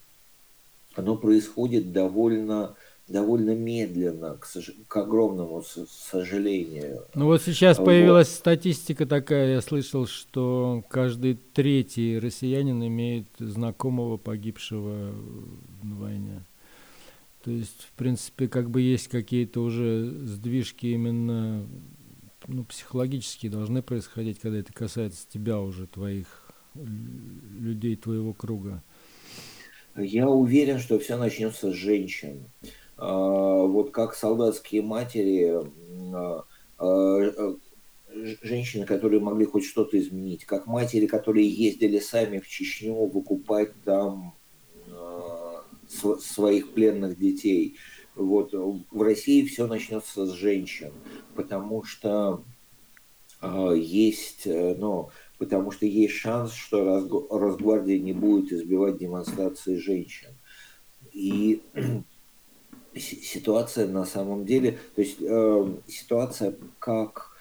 оно 0.97 1.15
происходит 1.15 1.91
довольно 1.91 2.75
довольно 3.07 3.55
медленно, 3.55 4.35
к, 4.35 4.45
сож... 4.45 4.71
к 4.89 4.97
огромному 4.97 5.63
сожалению. 5.89 7.03
Ну 7.15 7.27
вот 7.27 7.41
сейчас 7.41 7.77
вот. 7.77 7.85
появилась 7.85 8.29
статистика 8.29 9.05
такая, 9.05 9.53
я 9.53 9.61
слышал, 9.61 10.07
что 10.07 10.83
каждый 10.89 11.39
третий 11.53 12.19
россиянин 12.19 12.85
имеет 12.85 13.27
знакомого 13.39 14.17
погибшего 14.17 15.13
на 15.83 15.95
войне. 15.95 16.45
То 17.45 17.51
есть, 17.51 17.83
в 17.83 17.91
принципе, 17.93 18.49
как 18.49 18.69
бы 18.69 18.81
есть 18.81 19.07
какие-то 19.07 19.61
уже 19.61 20.11
сдвижки 20.25 20.87
именно 20.87 21.65
ну, 22.45 22.65
психологические 22.65 23.49
должны 23.49 23.81
происходить, 23.81 24.39
когда 24.39 24.57
это 24.57 24.73
касается 24.73 25.25
тебя 25.29 25.61
уже, 25.61 25.87
твоих 25.87 26.27
людей, 26.75 27.95
твоего 27.95 28.33
круга. 28.33 28.83
Я 29.97 30.29
уверен, 30.29 30.79
что 30.79 30.99
все 30.99 31.17
начнется 31.17 31.71
с 31.71 31.73
женщин. 31.73 32.45
А, 32.97 33.65
вот 33.65 33.91
как 33.91 34.15
солдатские 34.15 34.83
матери, 34.83 35.59
а, 36.13 36.43
а, 36.77 37.55
женщины, 38.41 38.85
которые 38.85 39.19
могли 39.19 39.45
хоть 39.45 39.65
что-то 39.65 39.97
изменить, 39.99 40.45
как 40.45 40.67
матери, 40.67 41.07
которые 41.07 41.49
ездили 41.49 41.99
сами 41.99 42.39
в 42.39 42.47
Чечню 42.47 43.05
выкупать 43.05 43.71
там 43.83 44.33
своих 46.19 46.73
пленных 46.73 47.17
детей. 47.17 47.75
Вот 48.15 48.53
в 48.53 49.01
России 49.01 49.45
все 49.45 49.67
начнется 49.67 50.25
с 50.25 50.31
женщин, 50.31 50.91
потому 51.35 51.83
что 51.83 52.43
есть, 53.75 54.47
э, 54.47 54.75
ну, 54.75 55.11
потому 55.37 55.71
что 55.71 55.85
есть 55.85 56.15
шанс, 56.15 56.53
что 56.53 57.27
Росгвардия 57.29 57.99
не 57.99 58.13
будет 58.13 58.51
избивать 58.51 58.97
демонстрации 58.97 59.75
женщин. 59.77 60.29
И 61.13 61.61
ситуация 62.95 63.87
на 63.87 64.05
самом 64.05 64.45
деле, 64.45 64.79
то 64.95 65.01
есть 65.01 65.17
э, 65.21 65.73
ситуация 65.87 66.55
как 66.79 67.31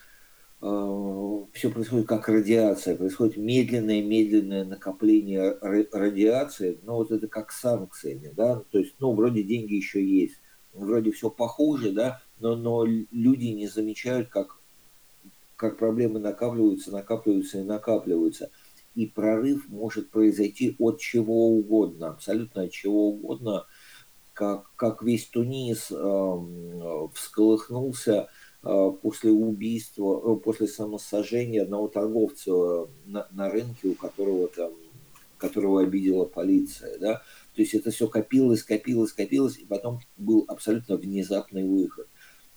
э, 0.61 1.39
все 1.53 1.71
происходит 1.71 2.07
как 2.07 2.29
радиация, 2.29 2.97
происходит 2.97 3.37
медленное-медленное 3.37 4.65
накопление 4.65 5.57
радиации, 5.61 6.79
но 6.83 6.97
вот 6.97 7.11
это 7.11 7.29
как 7.29 7.53
санкциями, 7.53 8.33
да, 8.37 8.63
то 8.71 8.79
есть, 8.79 8.95
ну, 8.99 9.13
вроде 9.15 9.43
деньги 9.43 9.75
еще 9.75 10.05
есть, 10.05 10.41
вроде 10.75 11.13
все 11.13 11.31
похоже, 11.31 11.93
да, 11.93 12.21
но, 12.41 12.57
но 12.57 12.85
люди 12.85 13.47
не 13.47 13.67
замечают, 13.67 14.29
как, 14.29 14.59
как 15.57 15.79
проблемы 15.79 16.21
накапливаются, 16.21 16.93
накапливаются 16.93 17.61
и 17.61 17.65
накапливаются. 17.65 18.51
И 18.95 19.07
прорыв 19.07 19.69
может 19.69 20.11
произойти 20.11 20.75
от 20.79 21.01
чего 21.01 21.49
угодно, 21.49 22.09
абсолютно 22.09 22.63
от 22.63 22.71
чего 22.71 23.09
угодно– 23.09 23.67
как, 24.37 24.67
как 24.77 25.03
весь 25.03 25.25
Тунис 25.29 25.91
э, 25.91 27.09
всколыхнулся 27.15 28.29
э, 28.63 28.91
после 29.01 29.31
убийства, 29.31 30.21
э, 30.37 30.37
после 30.37 30.69
самосожжения 30.69 31.63
одного 31.63 31.89
торговца 31.89 32.53
на, 33.07 33.27
на 33.31 33.49
рынке, 33.49 33.89
у 33.89 33.95
которого 33.95 34.49
там 34.49 34.73
которого 35.39 35.83
обидела 35.83 36.25
полиция, 36.25 36.99
да, 36.99 37.23
то 37.55 37.61
есть 37.61 37.75
это 37.75 37.91
все 37.91 38.09
копилось, 38.09 38.63
копилось, 38.63 39.13
копилось, 39.13 39.59
и 39.59 39.67
потом 39.67 40.01
был 40.17 40.47
абсолютно 40.49 40.97
внезапный 40.97 41.65
выход. 41.69 42.09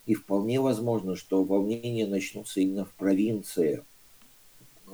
И 0.10 0.16
вполне 0.16 0.60
возможно, 0.60 1.16
что 1.16 1.44
волнения 1.44 2.08
начнутся 2.08 2.62
именно 2.62 2.84
в 2.84 2.94
провинции. 2.96 3.86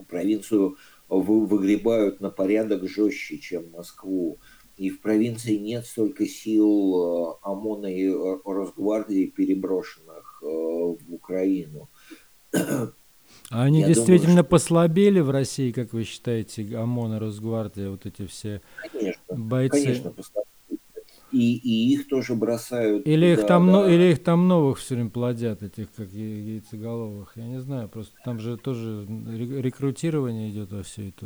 Провинцию 0.09 0.75
выгребают 1.07 2.19
на 2.19 2.29
порядок 2.29 2.85
жестче, 2.89 3.37
чем 3.37 3.71
Москву 3.71 4.39
и 4.77 4.89
в 4.89 5.01
провинции 5.01 5.55
нет 5.55 5.85
столько 5.85 6.25
сил 6.25 7.31
э, 7.31 7.35
ОМОНа 7.43 7.87
и 7.87 8.07
э, 8.07 8.37
Росгвардии, 8.43 9.27
переброшенных 9.27 10.41
э, 10.43 10.45
в 10.45 11.13
Украину. 11.13 11.89
А 13.49 13.63
они 13.63 13.81
Я 13.81 13.87
действительно 13.87 14.27
думаю, 14.27 14.43
что... 14.43 14.49
послабели 14.49 15.19
в 15.19 15.29
России, 15.29 15.71
как 15.71 15.93
вы 15.93 16.03
считаете, 16.03 16.63
ОМОН 16.75 17.15
и 17.15 17.19
Росгвардия, 17.19 17.89
вот 17.89 18.05
эти 18.05 18.25
все 18.25 18.61
конечно, 18.91 19.35
бойцы? 19.35 19.83
Конечно, 19.83 20.11
послабели. 20.11 20.44
И, 21.35 21.57
и 21.57 21.93
их 21.93 22.07
тоже 22.07 22.33
бросают. 22.33 23.05
Или, 23.05 23.31
туда, 23.31 23.41
их 23.41 23.47
там, 23.47 23.71
да. 23.71 23.93
или 23.93 24.11
их 24.11 24.23
там 24.23 24.47
новых 24.47 24.79
все 24.79 24.95
время 24.95 25.09
плодят, 25.09 25.63
этих 25.63 25.91
как 25.93 26.09
яйцеголовых. 26.11 27.33
Я 27.35 27.47
не 27.47 27.59
знаю, 27.59 27.89
просто 27.89 28.15
там 28.23 28.39
же 28.39 28.57
тоже 28.57 29.05
рекрутирование 29.05 30.49
идет 30.49 30.71
во 30.71 30.83
все 30.83 31.09
это. 31.09 31.25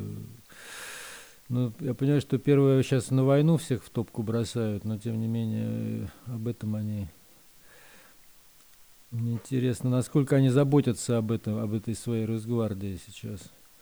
Ну, 1.48 1.72
я 1.80 1.94
понимаю, 1.94 2.22
что 2.22 2.38
первые 2.38 2.84
сейчас 2.84 3.12
на 3.12 3.24
войну 3.24 3.58
всех 3.58 3.84
в 3.84 3.90
топку 3.90 4.24
бросают, 4.24 4.84
но 4.84 4.98
тем 4.98 5.20
не 5.20 5.28
менее 5.28 6.10
об 6.26 6.48
этом 6.48 6.76
они... 6.76 7.08
Мне 9.12 9.34
интересно, 9.34 9.90
насколько 9.90 10.36
они 10.36 10.50
заботятся 10.50 11.18
об 11.18 11.32
этом, 11.32 11.58
об 11.58 11.74
этой 11.74 11.96
своей 11.96 12.26
Росгвардии 12.26 13.00
сейчас. 13.04 13.42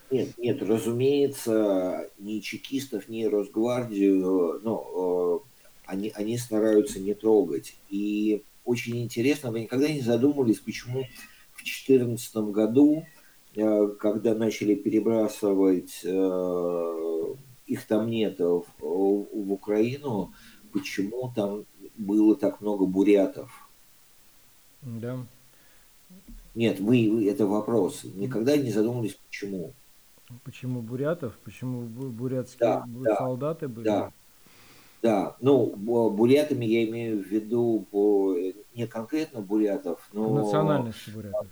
Нет, 0.09 0.37
нет, 0.37 0.63
разумеется, 0.63 2.09
ни 2.17 2.39
чекистов, 2.39 3.09
ни 3.09 3.25
Росгвардию, 3.25 4.61
ну, 4.63 5.43
они, 5.87 6.11
они 6.15 6.37
стараются 6.37 6.99
не 6.99 7.13
трогать. 7.13 7.75
И 7.89 8.43
очень 8.65 9.01
интересно, 9.01 9.51
вы 9.51 9.61
никогда 9.61 9.87
не 9.87 10.01
задумывались, 10.01 10.59
почему 10.59 11.03
в 11.53 11.63
2014 11.63 12.35
году, 12.51 13.05
э, 13.55 13.87
когда 13.99 14.35
начали 14.35 14.75
перебрасывать 14.75 16.01
э, 16.03 17.35
их 17.65 17.85
там 17.85 18.09
нет 18.09 18.39
в, 18.39 18.65
в 18.79 19.51
Украину, 19.51 20.33
почему 20.71 21.31
там 21.35 21.65
было 21.97 22.35
так 22.35 22.61
много 22.61 22.85
бурятов? 22.85 23.51
Да. 24.81 25.25
Нет, 26.55 26.79
вы, 26.79 27.09
вы 27.11 27.29
это 27.29 27.45
вопрос. 27.45 28.03
Никогда 28.03 28.57
не 28.57 28.71
задумывались, 28.71 29.17
почему. 29.27 29.73
Почему 30.43 30.81
бурятов? 30.81 31.37
Почему 31.43 31.81
бурятские 31.81 32.59
да, 32.59 32.83
да, 32.87 33.15
солдаты 33.15 33.67
были? 33.67 33.85
Да, 33.85 34.11
да. 35.01 35.35
Ну, 35.39 35.67
бурятами 35.75 36.65
я 36.65 36.85
имею 36.85 37.23
в 37.23 37.27
виду 37.27 37.85
по, 37.91 38.35
не 38.75 38.87
конкретно 38.87 39.41
бурятов, 39.41 40.07
но... 40.13 40.33
Национальности 40.33 41.09
бурятов. 41.11 41.47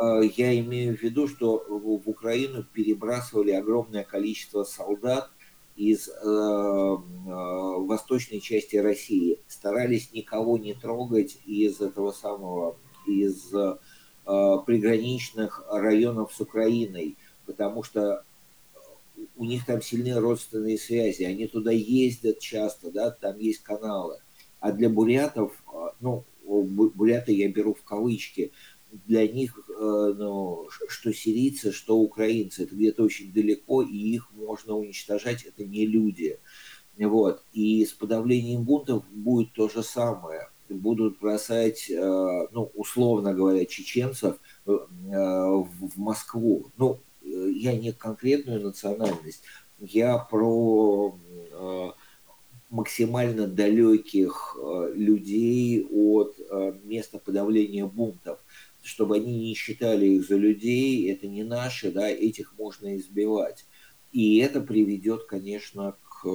А, 0.00 0.20
я 0.20 0.58
имею 0.60 0.96
в 0.96 1.02
виду, 1.02 1.28
что 1.28 1.64
в 1.68 2.08
Украину 2.08 2.64
перебрасывали 2.64 3.52
огромное 3.52 4.04
количество 4.04 4.64
солдат 4.64 5.30
из 5.76 6.08
э, 6.08 6.12
э, 6.12 6.96
восточной 7.26 8.40
части 8.40 8.76
России. 8.76 9.40
Старались 9.46 10.12
никого 10.12 10.56
не 10.58 10.74
трогать 10.74 11.38
из 11.44 11.80
этого 11.80 12.12
самого, 12.12 12.76
из 13.06 13.52
э, 13.54 13.76
приграничных 14.24 15.64
районов 15.70 16.32
с 16.32 16.40
Украиной, 16.40 17.16
потому 17.44 17.82
что 17.82 18.24
у 19.36 19.44
них 19.44 19.66
там 19.66 19.82
сильные 19.82 20.18
родственные 20.18 20.78
связи, 20.78 21.24
они 21.24 21.46
туда 21.46 21.72
ездят 21.72 22.38
часто, 22.38 22.90
да, 22.90 23.10
там 23.10 23.38
есть 23.38 23.62
каналы. 23.62 24.18
А 24.60 24.72
для 24.72 24.88
бурятов, 24.88 25.62
э, 25.72 25.78
ну, 26.00 26.24
буряты 26.44 27.32
я 27.32 27.48
беру 27.48 27.74
в 27.74 27.82
кавычки, 27.82 28.52
для 29.06 29.26
них, 29.28 29.58
э, 29.68 30.14
ну, 30.16 30.68
что 30.88 31.12
сирийцы, 31.12 31.72
что 31.72 31.98
украинцы, 31.98 32.64
это 32.64 32.74
где-то 32.74 33.04
очень 33.04 33.32
далеко, 33.32 33.82
и 33.82 33.96
их 33.96 34.30
можно 34.32 34.74
уничтожать, 34.74 35.44
это 35.44 35.64
не 35.64 35.86
люди. 35.86 36.38
Вот. 36.98 37.42
И 37.52 37.84
с 37.84 37.92
подавлением 37.92 38.62
бунтов 38.62 39.04
будет 39.10 39.52
то 39.52 39.68
же 39.68 39.82
самое. 39.82 40.48
Будут 40.68 41.18
бросать, 41.20 41.90
э, 41.90 42.46
ну, 42.52 42.70
условно 42.74 43.34
говоря, 43.34 43.64
чеченцев 43.66 44.38
э, 44.66 44.72
в 44.72 45.98
Москву. 45.98 46.72
Ну, 46.76 47.00
я 47.54 47.76
не 47.76 47.92
конкретную 47.92 48.60
национальность, 48.60 49.42
я 49.78 50.18
про 50.18 51.18
максимально 52.70 53.46
далеких 53.46 54.56
людей 54.94 55.86
от 55.88 56.36
места 56.84 57.18
подавления 57.18 57.86
бунтов 57.86 58.38
чтобы 58.86 59.16
они 59.16 59.48
не 59.48 59.54
считали 59.54 60.06
их 60.06 60.28
за 60.28 60.36
людей, 60.36 61.10
это 61.10 61.26
не 61.26 61.42
наши, 61.42 61.90
да, 61.90 62.08
этих 62.08 62.56
можно 62.56 62.96
избивать. 62.96 63.66
И 64.12 64.38
это 64.38 64.60
приведет, 64.60 65.24
конечно, 65.24 65.96
к... 66.08 66.26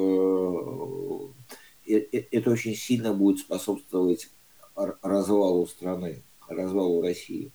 Э, 1.88 1.94
э, 2.12 2.24
это 2.32 2.52
очень 2.52 2.76
сильно 2.76 3.14
будет 3.14 3.40
способствовать 3.40 4.30
развалу 4.76 5.66
страны, 5.66 6.24
развалу 6.48 7.02
России. 7.02 7.54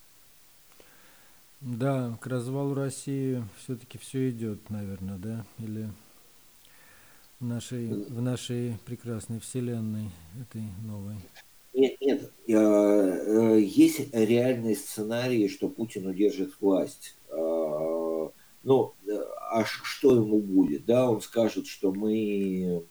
Да, 1.61 2.19
к 2.21 2.27
развалу 2.27 2.75
России 2.75 3.43
все-таки 3.59 3.99
все 3.99 4.31
идет, 4.31 4.69
наверное, 4.71 5.17
да? 5.17 5.45
Или 5.59 5.89
в 7.41 7.45
нашей, 7.47 7.89
в 7.89 8.21
нашей 8.21 8.77
прекрасной 8.85 9.41
вселенной, 9.41 10.11
этой 10.41 10.63
новой? 10.85 11.17
Нет, 11.73 11.95
нет, 12.01 12.31
э, 12.49 13.61
есть 13.61 14.15
реальные 14.15 14.77
сценарии, 14.77 15.49
что 15.49 15.69
Путин 15.69 16.07
удержит 16.07 16.55
власть. 16.61 17.17
А, 17.31 18.31
ну, 18.63 18.95
а 19.51 19.65
что 19.65 20.17
ему 20.17 20.41
будет? 20.41 20.87
Да, 20.87 21.11
он 21.11 21.21
скажет, 21.21 21.67
что 21.67 21.93
мы, 21.93 22.85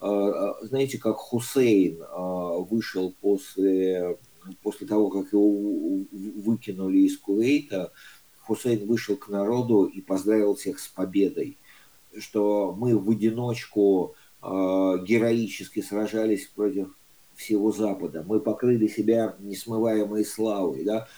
знаете, 0.00 0.98
как 0.98 1.16
Хусейн 1.16 2.02
вышел 2.68 3.14
после, 3.20 4.18
после 4.62 4.86
того, 4.86 5.10
как 5.10 5.32
его 5.32 6.04
выкинули 6.10 6.98
из 7.00 7.18
Кувейта, 7.18 7.92
Хусейн 8.40 8.86
вышел 8.86 9.16
к 9.16 9.28
народу 9.28 9.84
и 9.84 10.00
поздравил 10.00 10.54
всех 10.54 10.78
с 10.78 10.88
победой, 10.88 11.56
что 12.18 12.74
мы 12.76 12.98
в 12.98 13.08
одиночку 13.10 14.14
героически 14.42 15.82
сражались 15.82 16.46
против 16.46 16.88
всего 17.36 17.72
Запада. 17.72 18.24
Мы 18.26 18.40
покрыли 18.40 18.86
себя 18.86 19.36
несмываемой 19.38 20.24
славой, 20.24 20.84
да. 20.84 21.08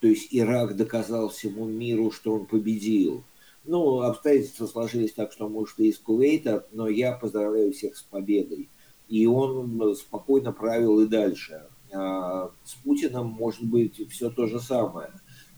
То 0.00 0.06
есть 0.06 0.28
Ирак 0.30 0.76
доказал 0.76 1.28
всему 1.28 1.66
миру, 1.66 2.10
что 2.10 2.34
он 2.34 2.46
победил. 2.46 3.22
Ну, 3.64 4.00
обстоятельства 4.00 4.66
сложились 4.66 5.12
так, 5.12 5.32
что 5.32 5.48
мы 5.48 5.60
ушли 5.60 5.88
из 5.88 5.98
Кувейта, 5.98 6.66
но 6.72 6.88
я 6.88 7.12
поздравляю 7.12 7.72
всех 7.72 7.96
с 7.96 8.02
победой. 8.02 8.68
И 9.08 9.26
он 9.26 9.96
спокойно 9.96 10.52
правил 10.52 11.00
и 11.00 11.06
дальше. 11.06 11.66
А 11.92 12.50
с 12.64 12.74
Путиным 12.74 13.26
может 13.26 13.64
быть 13.64 14.00
все 14.10 14.30
то 14.30 14.46
же 14.46 14.60
самое. 14.60 15.10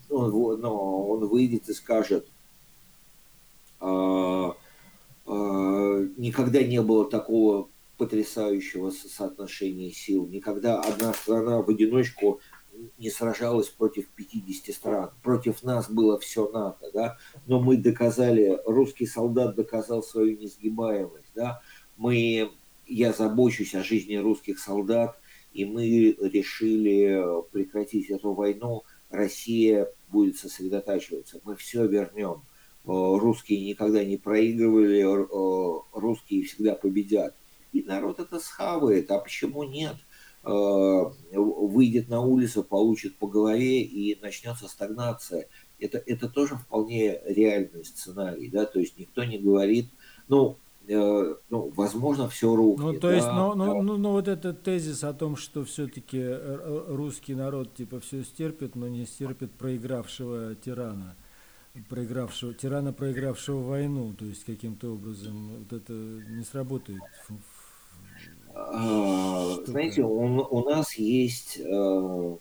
Он, 0.08 0.60
но 0.60 1.08
он 1.08 1.26
выйдет 1.26 1.68
и 1.68 1.72
скажет, 1.72 2.26
а, 3.80 4.56
а, 5.26 6.08
никогда 6.16 6.62
не 6.62 6.82
было 6.82 7.08
такого 7.08 7.68
потрясающего 7.96 8.90
соотношения 8.90 9.90
сил. 9.90 10.26
Никогда 10.26 10.80
одна 10.80 11.12
страна 11.12 11.62
в 11.62 11.68
одиночку 11.68 12.40
не 12.98 13.10
сражалась 13.10 13.68
против 13.68 14.08
50 14.08 14.74
стран. 14.74 15.10
Против 15.22 15.62
нас 15.62 15.90
было 15.90 16.18
все 16.18 16.50
НАТО, 16.50 16.90
да, 16.92 17.18
но 17.46 17.60
мы 17.60 17.76
доказали, 17.76 18.58
русский 18.66 19.06
солдат 19.06 19.54
доказал 19.54 20.02
свою 20.02 20.38
несгибаемость, 20.38 21.32
да, 21.34 21.60
мы, 21.96 22.50
я 22.86 23.12
забочусь 23.12 23.74
о 23.74 23.82
жизни 23.82 24.16
русских 24.16 24.58
солдат, 24.58 25.20
и 25.52 25.64
мы 25.64 26.16
решили 26.20 27.42
прекратить 27.50 28.10
эту 28.10 28.32
войну, 28.32 28.84
Россия 29.10 29.88
будет 30.08 30.36
сосредотачиваться, 30.38 31.40
мы 31.44 31.56
все 31.56 31.86
вернем. 31.86 32.42
Русские 32.84 33.64
никогда 33.66 34.04
не 34.04 34.16
проигрывали, 34.16 35.02
русские 35.92 36.44
всегда 36.44 36.74
победят. 36.74 37.34
И 37.72 37.82
народ 37.82 38.18
это 38.20 38.40
схавает. 38.40 39.10
А 39.10 39.18
почему 39.18 39.64
нет? 39.64 39.96
Э, 40.42 41.04
выйдет 41.32 42.08
на 42.08 42.22
улицу, 42.22 42.64
получит 42.64 43.16
по 43.16 43.26
голове 43.26 43.82
и 43.82 44.18
начнется 44.22 44.68
стагнация. 44.68 45.48
Это, 45.78 46.02
это 46.06 46.30
тоже 46.30 46.56
вполне 46.56 47.20
реальный 47.26 47.84
сценарий, 47.84 48.48
да, 48.48 48.64
то 48.64 48.80
есть 48.80 48.98
никто 48.98 49.24
не 49.24 49.38
говорит, 49.38 49.86
ну, 50.28 50.56
э, 50.90 51.34
ну, 51.50 51.72
возможно, 51.76 52.28
все 52.28 52.54
рухнет. 52.54 52.94
Ну, 52.94 53.00
то 53.00 53.10
есть, 53.10 53.26
да, 53.26 53.34
ну, 53.34 53.54
ну, 53.54 53.82
ну, 53.82 53.96
ну, 53.96 54.12
вот 54.12 54.28
этот 54.28 54.62
тезис 54.62 55.04
о 55.04 55.12
том, 55.12 55.36
что 55.36 55.64
все-таки 55.64 56.18
э, 56.20 56.84
русский 56.88 57.34
народ, 57.34 57.74
типа, 57.74 58.00
все 58.00 58.24
стерпит, 58.24 58.76
но 58.76 58.88
не 58.88 59.06
стерпит 59.06 59.52
проигравшего 59.52 60.54
тирана 60.54 61.16
проигравшего, 61.88 62.52
тирана, 62.52 62.92
проигравшего 62.92 63.62
войну, 63.62 64.12
то 64.18 64.24
есть 64.24 64.44
каким-то 64.44 64.94
образом 64.94 65.50
вот 65.58 65.72
это 65.72 65.92
не 65.92 66.42
сработает 66.42 67.00
а, 68.54 69.56
знаете, 69.64 70.02
у, 70.02 70.42
у 70.42 70.68
нас 70.68 70.94
есть 70.94 71.58
э, 71.58 72.36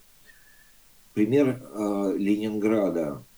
пример 1.14 1.62
э, 1.62 2.14
Ленинграда, 2.18 3.22
э, 3.22 3.29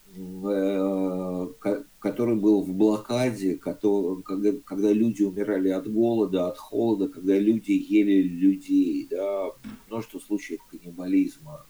который 1.98 2.36
был 2.36 2.62
в 2.62 2.74
блокаде, 2.74 3.56
когда, 3.56 4.52
когда 4.64 4.92
люди 4.92 5.22
умирали 5.22 5.70
от 5.70 5.90
голода, 5.90 6.48
от 6.48 6.58
холода, 6.58 7.08
когда 7.08 7.38
люди 7.38 7.72
ели 7.72 8.22
людей, 8.22 9.06
да, 9.10 9.50
множество 9.88 10.18
случаев 10.18 10.60
каннибализма. 10.70 11.64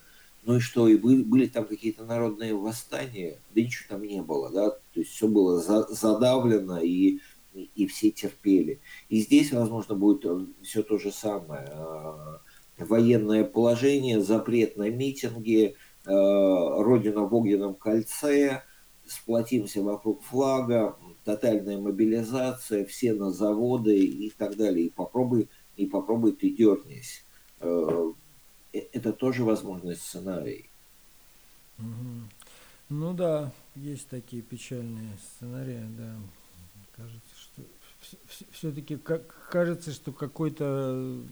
Ну 0.45 0.57
и 0.57 0.61
что, 0.61 0.89
и 0.89 0.97
были, 0.97 1.23
были 1.23 1.47
там 1.47 1.67
какие-то 1.67 2.05
народные 2.05 2.55
восстания? 2.55 3.39
Да 3.55 3.61
ничего 3.61 3.85
там 3.91 4.03
не 4.03 4.23
было, 4.23 4.51
да, 4.51 4.71
то 4.71 5.01
есть 5.01 5.13
все 5.13 5.29
было 5.29 5.61
за, 5.61 5.87
задавлено, 5.89 6.81
и 6.81 7.21
и 7.55 7.87
все 7.87 8.11
терпели. 8.11 8.81
И 9.09 9.21
здесь, 9.21 9.53
возможно, 9.53 9.95
будет 9.95 10.25
э, 10.25 10.47
все 10.63 10.83
то 10.83 10.99
же 10.99 11.13
самое. 11.13 11.69
Э, 11.71 12.39
военное 12.79 13.45
положение, 13.45 14.21
запрет 14.21 14.77
на 14.77 14.89
митинги, 14.89 15.65
э, 15.67 15.75
Родина 16.05 17.23
в 17.23 17.35
огненном 17.35 17.75
кольце, 17.75 18.63
сплотимся 19.07 19.83
вокруг 19.83 20.23
флага, 20.23 20.97
тотальная 21.25 21.79
мобилизация, 21.79 22.85
все 22.85 23.15
на 23.15 23.31
заводы 23.31 23.99
и 23.99 24.31
так 24.31 24.57
далее. 24.57 24.87
И 24.87 24.91
попробуй, 24.91 25.49
и 25.77 25.87
попробуй 25.87 26.33
ты 26.33 26.51
дернись. 26.51 27.25
Это 27.61 29.13
тоже 29.13 29.45
возможный 29.45 29.97
сценарий. 29.97 30.69
Ну 32.89 33.15
да, 33.15 33.53
есть 33.77 34.09
такие 34.09 34.43
печальные 34.43 35.17
сценарии, 35.37 35.83
да. 35.97 36.17
Кажется, 36.97 37.25
все-таки 38.51 38.97
как, 38.97 39.49
кажется, 39.51 39.93
что 39.93 40.13
какой-то 40.13 41.23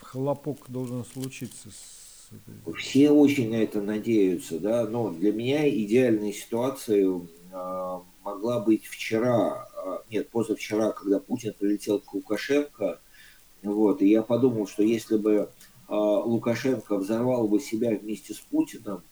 хлопок 0.00 0.68
должен 0.68 1.04
случиться. 1.04 1.70
С. 1.70 2.05
Все 2.76 3.10
очень 3.10 3.50
на 3.50 3.56
это 3.56 3.80
надеются, 3.80 4.58
да, 4.58 4.86
но 4.86 5.10
для 5.10 5.32
меня 5.32 5.68
идеальной 5.68 6.32
ситуацией 6.32 7.28
э, 7.52 8.00
могла 8.24 8.60
быть 8.60 8.84
вчера, 8.86 9.68
э, 9.74 9.98
нет, 10.10 10.28
позавчера, 10.30 10.92
когда 10.92 11.20
Путин 11.20 11.54
прилетел 11.58 12.00
к 12.00 12.12
Лукашенко, 12.12 13.00
вот, 13.62 14.02
и 14.02 14.08
я 14.08 14.22
подумал, 14.22 14.66
что 14.66 14.82
если 14.82 15.16
бы 15.16 15.32
э, 15.32 15.48
Лукашенко 15.88 16.96
взорвал 16.96 17.48
бы 17.48 17.60
себя 17.60 17.96
вместе 17.96 18.34
с 18.34 18.38
Путиным, 18.38 19.02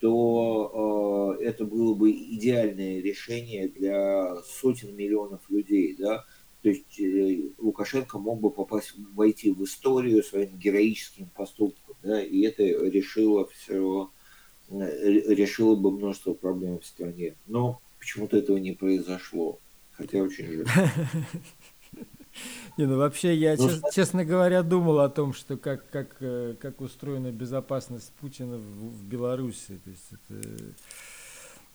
то 0.00 1.36
э, 1.40 1.44
это 1.44 1.64
было 1.64 1.94
бы 1.94 2.10
идеальное 2.10 3.00
решение 3.00 3.68
для 3.68 4.36
сотен 4.44 4.96
миллионов 4.96 5.40
людей, 5.48 5.96
да, 5.98 6.24
то 6.62 6.68
есть 6.68 7.00
э, 7.00 7.50
Лукашенко 7.58 8.18
мог 8.18 8.40
бы 8.40 8.50
попасть, 8.50 8.94
войти 9.14 9.50
в 9.50 9.64
историю 9.64 10.22
своим 10.22 10.56
героическим 10.56 11.26
поступком, 11.26 11.96
да, 12.02 12.22
и 12.22 12.42
это 12.42 12.62
решило 12.62 13.48
все, 13.48 14.10
э, 14.70 14.74
решило 14.74 15.74
бы 15.74 15.90
множество 15.90 16.34
проблем 16.34 16.78
в 16.78 16.86
стране. 16.86 17.34
Но 17.46 17.80
почему-то 17.98 18.36
этого 18.36 18.58
не 18.58 18.72
произошло, 18.72 19.58
хотя 19.92 20.18
очень 20.18 20.46
жаль. 20.46 20.66
Не, 22.78 22.86
ну 22.86 22.96
вообще 22.96 23.34
я, 23.34 23.56
ну, 23.58 23.68
чест, 23.68 23.84
честно 23.92 24.24
говоря, 24.24 24.62
думал 24.62 25.00
о 25.00 25.10
том, 25.10 25.34
что 25.34 25.58
как, 25.58 25.90
как, 25.90 26.16
э, 26.20 26.54
как 26.58 26.80
устроена 26.80 27.30
безопасность 27.30 28.10
Путина 28.20 28.56
в, 28.56 28.60
в 28.62 29.04
Беларуси. 29.04 29.78
То 29.84 29.90
есть 29.90 30.08
это 30.12 30.48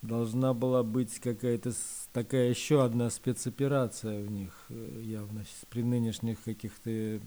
должна 0.01 0.53
была 0.53 0.83
быть 0.83 1.19
какая-то 1.19 1.73
такая 2.13 2.49
еще 2.49 2.83
одна 2.83 3.09
спецоперация 3.09 4.21
у 4.21 4.27
них 4.27 4.53
э, 4.69 5.01
явно 5.03 5.43
при 5.69 5.83
нынешних 5.83 6.41
каких-то 6.43 7.19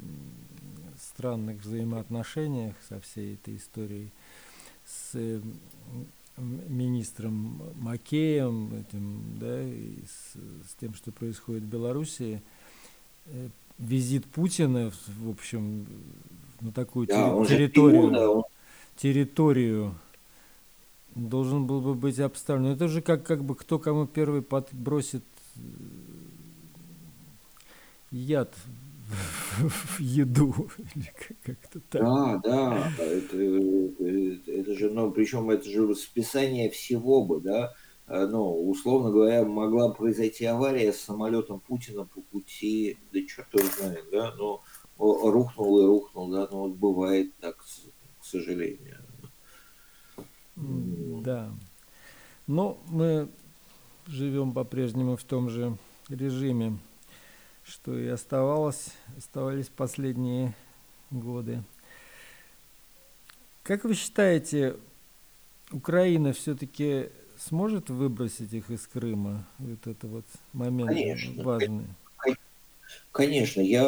странных 0.99 1.63
взаимоотношениях 1.63 2.75
со 2.89 3.01
всей 3.01 3.35
этой 3.35 3.57
историей 3.57 4.13
с 4.87 5.11
э, 5.15 5.41
министром 6.37 7.61
Макеем, 7.77 8.75
этим, 8.75 9.39
да, 9.39 9.63
и 9.63 9.99
с, 10.07 10.69
с 10.71 10.75
тем, 10.81 10.95
что 10.95 11.13
происходит 11.13 11.65
в 11.65 11.69
Белоруссии, 11.69 12.41
э, 13.27 13.49
визит 13.79 14.27
Путина, 14.27 14.93
в 15.19 15.31
общем, 15.31 15.87
на 16.61 16.73
такую 16.73 17.07
да, 17.07 17.45
территорию, 17.47 18.45
территорию 18.97 19.95
должен 21.15 21.67
был 21.67 21.81
бы 21.81 21.95
быть 21.95 22.19
обставлен. 22.19 22.67
Это 22.67 22.89
же 22.89 23.03
как, 23.03 23.25
как 23.25 23.45
бы 23.45 23.55
кто 23.55 23.79
кому 23.79 24.07
первый 24.07 24.43
подбросит 24.43 25.25
э, 25.57 25.61
яд 28.11 28.55
в 29.51 30.01
еду 30.01 30.71
или 30.95 31.13
как-то 31.43 31.81
так. 31.91 32.03
Да, 32.03 32.41
да, 32.45 33.05
это, 33.05 33.37
это, 33.37 34.51
это 34.51 34.75
же, 34.75 34.91
ну, 34.91 35.11
причем 35.11 35.51
это 35.51 35.69
же 35.69 35.95
списание 35.95 36.71
всего 36.71 37.25
бы, 37.25 37.41
да, 37.41 37.75
а, 38.07 38.27
ну, 38.27 38.69
условно 38.69 39.11
говоря, 39.11 39.45
могла 39.45 39.91
произойти 39.91 40.45
авария 40.45 40.93
с 40.93 41.01
самолетом 41.01 41.61
Путина 41.61 42.05
по 42.05 42.21
пути, 42.21 42.99
да 43.13 43.21
черт 43.27 43.53
его 43.55 43.69
знает, 43.79 44.05
да, 44.11 44.35
но 44.37 44.63
рухнул 44.99 45.81
и 45.81 45.87
рухнул, 45.87 46.29
да, 46.29 46.49
но 46.51 46.63
вот 46.63 46.73
бывает 46.73 47.33
так, 47.41 47.57
к 47.59 48.25
сожалению. 48.25 49.00
Да. 51.23 51.51
Но 52.47 52.79
мы 52.89 53.29
живем 54.07 54.53
по-прежнему 54.53 55.17
в 55.17 55.23
том 55.25 55.51
же 55.51 55.77
режиме, 56.09 56.79
что 57.65 57.97
и 57.99 58.07
оставалось, 58.09 58.89
оставались 59.17 59.69
последние 59.69 60.55
годы. 61.11 61.63
Как 63.63 63.85
вы 63.85 63.95
считаете, 63.95 64.77
Украина 65.71 66.33
все-таки 66.33 67.11
сможет 67.39 67.91
выбросить 67.91 68.53
их 68.53 68.71
из 68.71 68.87
Крыма? 68.87 69.47
Вот 69.59 69.87
это 69.87 70.07
вот 70.07 70.25
момент 70.53 70.91
Конечно. 70.91 71.43
важный. 71.43 71.87
Конечно, 73.13 73.61
я, 73.61 73.85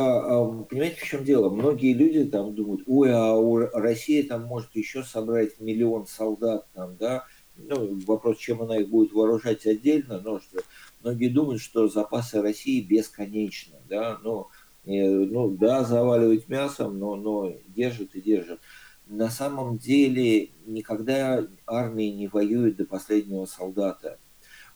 понимаете, 0.69 0.97
в 1.01 1.05
чем 1.05 1.25
дело? 1.25 1.49
Многие 1.49 1.93
люди 1.93 2.25
там 2.25 2.55
думают, 2.55 2.83
ой, 2.87 3.13
а 3.13 3.35
у 3.35 3.57
России 3.59 4.23
там 4.23 4.45
может 4.45 4.75
еще 4.75 5.03
собрать 5.05 5.61
миллион 5.61 6.07
солдат 6.07 6.67
там, 6.75 6.97
да, 6.97 7.25
ну, 7.57 7.99
вопрос, 8.07 8.39
чем 8.39 8.63
она 8.63 8.79
их 8.79 8.89
будет 8.89 9.13
вооружать 9.13 9.67
отдельно, 9.67 10.21
но 10.21 10.41
что 10.41 10.61
многие 11.03 11.29
думают, 11.29 11.61
что 11.61 11.89
запасы 11.89 12.41
России 12.41 12.81
бесконечны, 12.81 13.77
да, 13.89 14.19
ну, 14.23 14.49
э, 14.85 15.09
ну 15.09 15.51
да, 15.51 15.85
заваливать 15.85 16.49
мясом, 16.49 16.99
но, 16.99 17.17
но 17.17 17.53
держит 17.69 18.15
и 18.15 18.21
держит. 18.21 18.61
На 19.07 19.31
самом 19.31 19.79
деле 19.79 20.51
никогда 20.65 21.47
армия 21.67 22.13
не 22.13 22.29
воюет 22.29 22.77
до 22.77 22.87
последнего 22.87 23.45
солдата. 23.47 24.19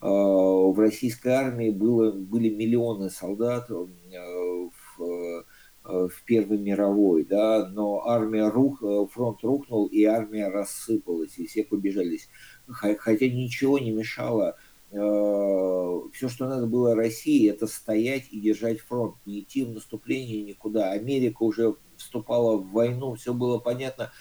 А, 0.01 0.09
в 0.09 0.79
российской 0.79 1.29
армии 1.29 1.71
было, 1.71 2.13
были 2.13 2.51
миллионы 2.51 3.11
солдат 3.11 3.71
э, 3.71 3.75
в, 3.75 5.03
э, 5.03 5.43
в 5.85 6.25
Первой 6.25 6.59
мировой, 6.59 7.25
да, 7.25 7.69
но 7.69 8.07
армия 8.07 8.49
рух, 8.49 8.83
э, 8.83 9.07
фронт 9.11 9.43
рухнул, 9.43 9.87
и 9.87 10.05
армия 10.05 10.49
рассыпалась, 10.49 11.39
и 11.39 11.47
все 11.47 11.65
побежались. 11.65 12.29
Хотя 12.69 13.29
ничего 13.29 13.79
не 13.79 13.93
мешало. 13.93 14.57
Все, 14.91 16.29
что 16.29 16.49
надо 16.49 16.67
было 16.67 16.95
России, 16.95 17.51
это 17.51 17.67
стоять 17.67 18.29
и 18.31 18.41
держать 18.41 18.79
фронт, 18.79 19.17
не 19.27 19.41
идти 19.41 19.65
в 19.65 19.71
наступление 19.71 20.43
никуда. 20.43 20.93
Америка 20.93 21.43
уже 21.43 21.75
вступала 21.97 22.57
в 22.57 22.71
войну, 22.71 23.15
все 23.17 23.35
было 23.35 23.59
понятно. 23.59 24.13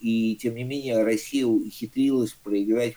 И 0.00 0.36
тем 0.36 0.54
не 0.54 0.64
менее 0.64 1.02
Россия 1.02 1.46
ухитрилась 1.46 2.32
проиграть 2.34 2.96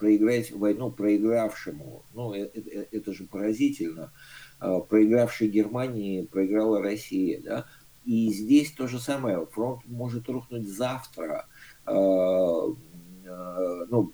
проиграть 0.00 0.50
войну 0.50 0.90
проигравшему. 0.90 2.02
Ну, 2.14 2.32
это, 2.32 2.58
это, 2.58 2.88
это 2.90 3.12
же 3.12 3.24
поразительно. 3.24 4.12
А, 4.58 4.80
проигравшей 4.80 5.48
Германии 5.48 6.24
проиграла 6.24 6.82
Россия. 6.82 7.40
Да? 7.42 7.66
И 8.04 8.32
здесь 8.32 8.72
то 8.72 8.88
же 8.88 8.98
самое. 8.98 9.46
Фронт 9.52 9.82
может 9.86 10.28
рухнуть 10.28 10.66
завтра. 10.66 11.46
А, 11.84 11.92
а, 11.94 13.86
ну, 13.90 14.12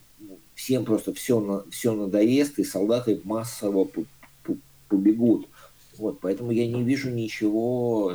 всем 0.54 0.84
просто 0.84 1.14
все, 1.14 1.64
все 1.70 1.94
надоест, 1.94 2.58
и 2.58 2.64
солдаты 2.64 3.20
массово 3.22 3.88
побегут. 4.88 5.48
Вот, 5.98 6.20
поэтому 6.20 6.50
я 6.50 6.66
не 6.66 6.82
вижу 6.82 7.10
ничего 7.10 8.12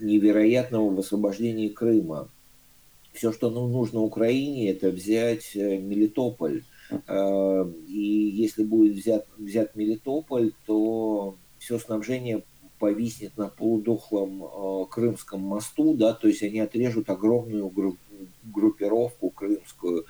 невероятного 0.00 0.88
в 0.94 0.98
освобождении 0.98 1.68
Крыма 1.68 2.30
все, 3.14 3.32
что 3.32 3.48
ну, 3.48 3.68
нужно 3.68 4.00
Украине, 4.00 4.70
это 4.70 4.90
взять 4.90 5.54
э, 5.54 5.78
Мелитополь. 5.78 6.64
Э, 6.90 7.64
и 7.86 8.32
если 8.34 8.64
будет 8.64 8.96
взят, 8.96 9.26
взят 9.38 9.76
Мелитополь, 9.76 10.52
то 10.66 11.36
все 11.58 11.78
снабжение 11.78 12.44
повиснет 12.80 13.36
на 13.36 13.48
полудохлом 13.48 14.42
э, 14.42 14.86
Крымском 14.90 15.40
мосту, 15.40 15.94
да, 15.94 16.12
то 16.12 16.26
есть 16.26 16.42
они 16.42 16.58
отрежут 16.58 17.08
огромную 17.08 17.72
группировку 18.42 19.30
крымскую, 19.30 20.06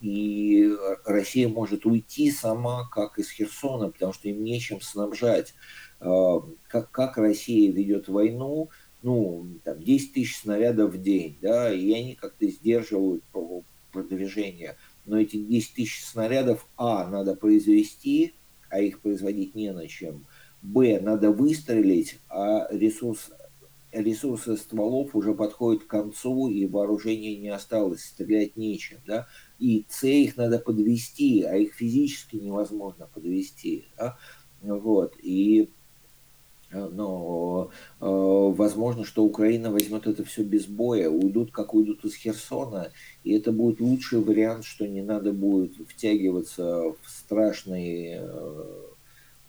и 0.00 0.70
Россия 1.04 1.48
может 1.48 1.86
уйти 1.86 2.30
сама, 2.30 2.88
как 2.88 3.18
из 3.18 3.30
Херсона, 3.30 3.90
потому 3.90 4.12
что 4.12 4.28
им 4.28 4.44
нечем 4.44 4.80
снабжать. 4.80 5.54
Как, 5.98 6.90
как 6.90 7.16
Россия 7.16 7.72
ведет 7.72 8.08
войну, 8.08 8.68
ну, 9.04 9.46
там, 9.64 9.80
10 9.82 10.14
тысяч 10.14 10.38
снарядов 10.38 10.94
в 10.94 11.02
день, 11.02 11.36
да, 11.42 11.72
и 11.72 11.92
они 11.92 12.14
как-то 12.14 12.48
сдерживают 12.48 13.22
продвижение. 13.92 14.76
Но 15.04 15.20
эти 15.20 15.36
10 15.36 15.74
тысяч 15.74 16.02
снарядов, 16.02 16.66
а, 16.78 17.06
надо 17.10 17.36
произвести, 17.36 18.32
а 18.70 18.80
их 18.80 19.00
производить 19.00 19.54
не 19.54 19.72
на 19.72 19.86
чем. 19.88 20.24
Б, 20.62 21.00
надо 21.00 21.32
выстрелить, 21.32 22.18
а 22.30 22.66
ресурс, 22.70 23.30
ресурсы 23.92 24.56
стволов 24.56 25.14
уже 25.14 25.34
подходят 25.34 25.84
к 25.84 25.86
концу, 25.86 26.48
и 26.48 26.64
вооружения 26.64 27.36
не 27.36 27.50
осталось, 27.50 28.06
стрелять 28.06 28.56
нечем. 28.56 28.96
Да? 29.06 29.26
И 29.58 29.84
С, 29.90 30.06
их 30.06 30.38
надо 30.38 30.58
подвести, 30.58 31.42
а 31.42 31.56
их 31.56 31.74
физически 31.74 32.36
невозможно 32.36 33.06
подвести. 33.12 33.84
Да? 33.98 34.16
Вот. 34.62 35.12
И 35.22 35.68
но 36.74 37.70
э, 38.00 38.04
возможно, 38.06 39.04
что 39.04 39.24
Украина 39.24 39.70
возьмет 39.70 40.06
это 40.06 40.24
все 40.24 40.42
без 40.42 40.66
боя, 40.66 41.08
уйдут, 41.08 41.52
как 41.52 41.74
уйдут 41.74 42.04
из 42.04 42.14
Херсона, 42.14 42.92
и 43.22 43.32
это 43.32 43.52
будет 43.52 43.80
лучший 43.80 44.20
вариант, 44.20 44.64
что 44.64 44.86
не 44.86 45.02
надо 45.02 45.32
будет 45.32 45.74
втягиваться 45.88 46.94
в 47.00 47.08
страшные, 47.08 48.20
э, 48.22 48.82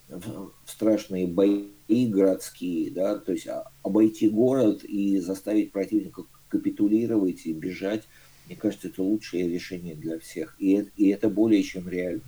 в 0.09 0.51
страшные 0.65 1.27
бои 1.27 1.67
городские, 1.87 2.91
да, 2.91 3.17
то 3.17 3.31
есть 3.31 3.47
обойти 3.83 4.29
город 4.29 4.83
и 4.83 5.19
заставить 5.19 5.71
противника 5.71 6.23
капитулировать 6.49 7.45
и 7.45 7.53
бежать. 7.53 8.03
Мне 8.47 8.55
кажется, 8.55 8.87
это 8.89 9.01
лучшее 9.01 9.49
решение 9.49 9.95
для 9.95 10.19
всех, 10.19 10.55
и, 10.59 10.87
и 10.95 11.09
это 11.09 11.29
более 11.29 11.63
чем 11.63 11.89
реальный 11.89 12.21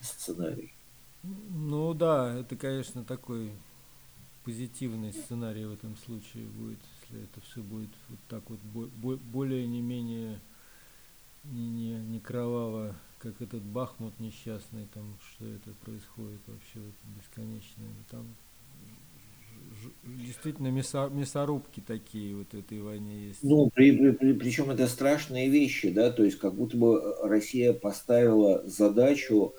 сценарий. 0.00 0.72
Ну 1.22 1.94
да, 1.94 2.34
это, 2.38 2.56
конечно, 2.56 3.04
такой 3.04 3.50
позитивный 4.44 5.12
сценарий 5.12 5.64
в 5.64 5.72
этом 5.72 5.96
случае 5.96 6.44
будет, 6.46 6.78
если 7.02 7.24
это 7.24 7.40
все 7.40 7.60
будет 7.60 7.90
вот 8.08 8.18
так 8.28 8.42
вот 8.48 8.58
более 9.20 9.66
не 9.68 9.80
менее 9.80 10.40
не, 11.44 11.68
не, 11.68 11.92
не 11.94 12.20
кроваво, 12.20 12.94
как 13.18 13.40
этот 13.40 13.62
Бахмут 13.62 14.18
несчастный, 14.18 14.86
там, 14.94 15.16
что 15.30 15.46
это 15.46 15.70
происходит 15.84 16.40
вообще 16.46 16.80
вот 16.80 16.94
бесконечно. 17.16 17.84
Там 18.10 18.26
действительно 20.04 20.68
мясорубки 20.68 21.80
такие 21.80 22.34
вот 22.36 22.52
этой 22.54 22.80
войне 22.80 23.28
есть. 23.28 23.42
Ну, 23.42 23.70
при, 23.70 23.96
при, 23.96 24.10
при, 24.10 24.32
причем 24.32 24.70
это 24.70 24.86
страшные 24.86 25.48
вещи, 25.48 25.90
да, 25.90 26.10
то 26.10 26.24
есть 26.24 26.38
как 26.38 26.54
будто 26.54 26.76
бы 26.76 27.16
Россия 27.22 27.72
поставила 27.72 28.66
задачу 28.68 29.54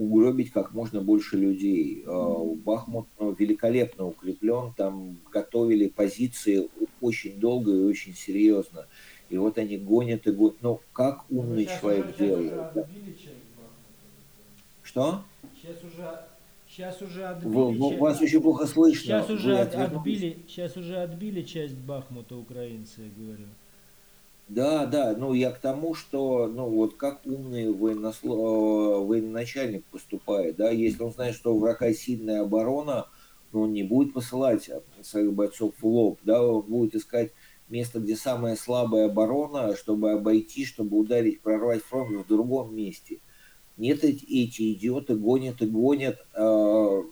угробить 0.00 0.50
как 0.50 0.72
можно 0.72 1.02
больше 1.02 1.36
людей. 1.36 2.02
А, 2.06 2.44
Бахмут 2.64 3.06
ну, 3.18 3.32
великолепно 3.38 4.06
укреплен, 4.06 4.72
там 4.76 5.18
готовили 5.30 5.88
позиции 5.88 6.68
очень 7.00 7.38
долго 7.38 7.70
и 7.70 7.84
очень 7.84 8.14
серьезно. 8.14 8.86
И 9.28 9.36
вот 9.36 9.58
они 9.58 9.76
гонят 9.76 10.26
и 10.26 10.32
гонят. 10.32 10.56
Ну, 10.62 10.80
как 10.92 11.30
умный 11.30 11.64
сейчас 11.64 11.80
человек 11.80 12.16
делает? 12.16 12.54
Да. 12.74 12.88
Что? 14.82 15.22
Сейчас 15.54 15.76
уже, 15.84 16.20
сейчас 16.66 17.02
уже 17.02 17.24
отбили. 17.26 17.52
Вы, 17.52 17.90
часть- 17.90 18.00
вас 18.00 18.20
очень 18.22 18.40
плохо 18.40 18.66
слышно. 18.66 19.04
Сейчас 19.04 19.30
уже 19.30 19.58
отбили, 19.58 20.38
сейчас 20.48 20.76
уже 20.76 20.96
отбили 20.96 21.42
часть 21.42 21.74
Бахмута 21.74 22.36
украинцы, 22.36 23.02
я 23.02 23.22
говорю. 23.22 23.44
Да, 24.50 24.84
да, 24.84 25.14
ну 25.16 25.32
я 25.32 25.52
к 25.52 25.60
тому, 25.60 25.94
что, 25.94 26.48
ну 26.48 26.68
вот 26.68 26.96
как 26.96 27.24
умный 27.24 27.72
военносло... 27.72 29.04
военачальник 29.04 29.84
поступает, 29.84 30.56
да, 30.56 30.70
если 30.70 31.04
он 31.04 31.12
знает, 31.12 31.36
что 31.36 31.54
у 31.54 31.60
врага 31.60 31.92
сильная 31.92 32.42
оборона, 32.42 33.06
ну, 33.52 33.62
он 33.62 33.72
не 33.72 33.84
будет 33.84 34.12
посылать 34.12 34.68
своих 35.02 35.32
бойцов 35.34 35.74
в 35.80 35.86
лоб, 35.86 36.18
да, 36.24 36.42
он 36.42 36.62
будет 36.62 36.96
искать 36.96 37.30
место, 37.68 38.00
где 38.00 38.16
самая 38.16 38.56
слабая 38.56 39.06
оборона, 39.06 39.76
чтобы 39.76 40.10
обойти, 40.10 40.64
чтобы 40.64 40.98
ударить, 40.98 41.42
прорвать 41.42 41.84
фронт 41.84 42.10
в 42.10 42.26
другом 42.26 42.74
месте. 42.74 43.20
Нет, 43.76 44.02
эти 44.02 44.72
идиоты 44.72 45.14
гонят 45.14 45.62
и 45.62 45.66
гонят 45.66 46.18
э, 46.34 47.02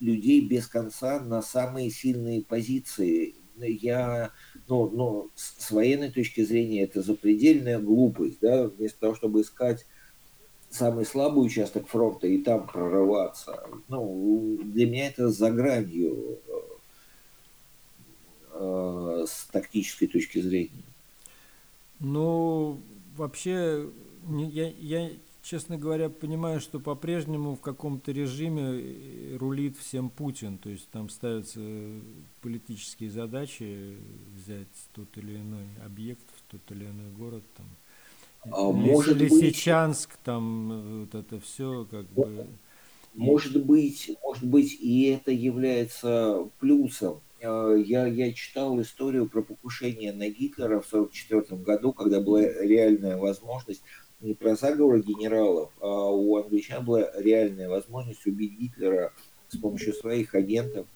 людей 0.00 0.40
без 0.40 0.66
конца 0.66 1.20
на 1.20 1.42
самые 1.42 1.90
сильные 1.90 2.40
позиции. 2.42 3.34
Я, 3.58 4.30
ну, 4.68 5.30
с 5.34 5.66
с 5.66 5.70
военной 5.70 6.10
точки 6.10 6.42
зрения 6.44 6.82
это 6.82 7.02
запредельная 7.02 7.78
глупость, 7.78 8.38
да, 8.40 8.68
вместо 8.68 9.00
того, 9.00 9.14
чтобы 9.14 9.42
искать 9.42 9.86
самый 10.70 11.04
слабый 11.06 11.46
участок 11.46 11.86
фронта 11.86 12.26
и 12.26 12.42
там 12.42 12.66
прорываться. 12.66 13.64
Ну, 13.88 14.58
для 14.62 14.86
меня 14.86 15.08
это 15.08 15.30
за 15.30 15.50
гранью 15.50 16.40
э, 16.46 16.60
э, 18.52 19.24
с 19.28 19.46
тактической 19.52 20.08
точки 20.08 20.40
зрения. 20.40 20.84
Ну, 22.00 22.80
вообще, 23.16 23.88
не- 24.26 24.50
я, 24.50 24.68
я, 24.78 25.10
честно 25.44 25.76
говоря, 25.78 26.08
понимаю, 26.08 26.60
что 26.60 26.80
по-прежнему 26.80 27.54
в 27.54 27.60
каком-то 27.60 28.10
режиме 28.12 28.62
э, 28.64 29.36
рулит 29.36 29.76
всем 29.76 30.08
Путин. 30.10 30.58
То 30.58 30.70
есть 30.70 30.88
там 30.90 31.08
ставятся 31.10 31.60
политические 32.40 33.10
задачи 33.10 33.96
взять 34.34 34.66
тот 34.94 35.06
или 35.16 35.36
иной 35.36 35.66
объект, 35.84 36.24
в 36.36 36.50
тот 36.50 36.60
или 36.70 36.86
иной 36.86 37.10
город. 37.16 37.44
Там. 37.56 37.66
А 38.52 38.72
Лис- 38.72 38.90
может 38.92 39.18
быть- 39.18 39.30
Лисичанск, 39.32 40.16
там 40.24 40.72
э, 40.72 41.00
вот 41.02 41.14
это 41.14 41.38
все 41.40 41.86
как 41.90 42.06
бы... 42.10 42.46
Может 43.14 43.64
быть, 43.64 44.10
может 44.24 44.44
быть, 44.44 44.72
и 44.80 45.04
это 45.04 45.30
является 45.30 46.48
плюсом. 46.58 47.20
Э, 47.40 47.80
Я, 47.86 48.06
я 48.06 48.32
читал 48.32 48.80
историю 48.80 49.28
про 49.28 49.42
покушение 49.42 50.12
на 50.12 50.28
Гитлера 50.30 50.80
в 50.80 50.86
1944 50.92 51.60
году, 51.62 51.92
когда 51.92 52.20
была 52.20 52.40
реальная 52.42 53.16
возможность 53.16 53.82
не 54.24 54.34
про 54.34 54.56
заговор 54.56 55.00
генералов, 55.00 55.70
а 55.80 56.10
у 56.10 56.36
англичан 56.36 56.84
была 56.84 57.10
реальная 57.16 57.68
возможность 57.68 58.26
убить 58.26 58.58
Гитлера 58.58 59.12
с 59.48 59.56
помощью 59.56 59.92
своих 59.92 60.34
агентов. 60.34 60.86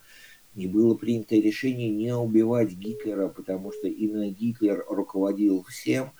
И 0.56 0.66
было 0.66 0.94
принято 0.94 1.36
решение 1.36 1.90
не 1.90 2.16
убивать 2.16 2.72
Гитлера, 2.72 3.28
потому 3.28 3.70
что 3.70 3.86
именно 3.86 4.28
Гитлер 4.30 4.84
руководил 4.88 5.62
всем, 5.64 6.10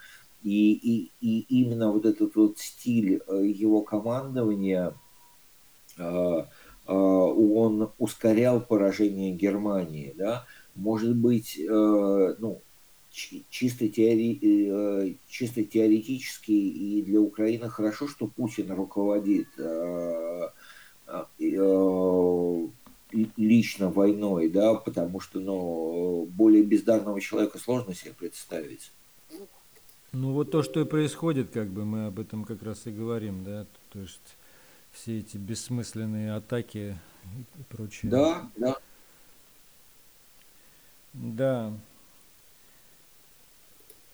и, 0.43 0.73
и, 0.75 1.11
и 1.21 1.41
именно 1.61 1.91
вот 1.91 2.05
этот 2.07 2.37
вот 2.37 2.59
стиль 2.59 3.21
э, 3.27 3.45
его 3.45 3.81
командования 3.81 4.95
а, 5.99 6.47
а, 6.87 6.95
он 6.95 7.91
ускорял 7.99 8.61
поражение 8.61 9.33
Германии, 9.33 10.15
да, 10.17 10.47
может 10.77 11.17
быть, 11.17 11.59
э, 11.59 12.35
ну, 12.39 12.63
чисто, 13.51 13.87
теори- 13.87 14.39
э, 14.43 15.15
чисто 15.29 15.65
теоретически 15.65 16.53
и 16.53 17.03
для 17.03 17.21
Украины 17.21 17.69
хорошо, 17.69 18.09
что 18.09 18.27
Путин 18.27 18.71
руководит 18.73 19.49
э, 19.59 20.49
э, 21.41 22.69
лично 23.37 23.91
войной, 23.91 24.49
да, 24.49 24.75
потому 24.75 25.21
что, 25.21 25.41
ну, 25.41 26.27
более 26.27 26.63
бездарного 26.63 27.21
человека 27.21 27.59
сложно 27.59 27.95
себе 27.95 28.13
представить. 28.13 28.93
Ну 30.13 30.33
вот 30.33 30.51
то, 30.51 30.63
что 30.63 30.81
и 30.81 30.85
происходит, 30.85 31.51
как 31.51 31.69
бы 31.69 31.85
мы 31.85 32.07
об 32.07 32.19
этом 32.19 32.45
как 32.45 32.63
раз 32.63 32.87
и 32.87 32.91
говорим, 32.91 33.45
да, 33.45 33.67
то 33.91 34.01
есть 34.01 34.37
все 34.93 35.19
эти 35.19 35.37
бессмысленные 35.37 36.35
атаки 36.35 36.97
и 37.59 37.63
прочее. 37.69 38.11
Да, 38.11 38.51
да. 38.57 38.77
Да. 41.13 41.73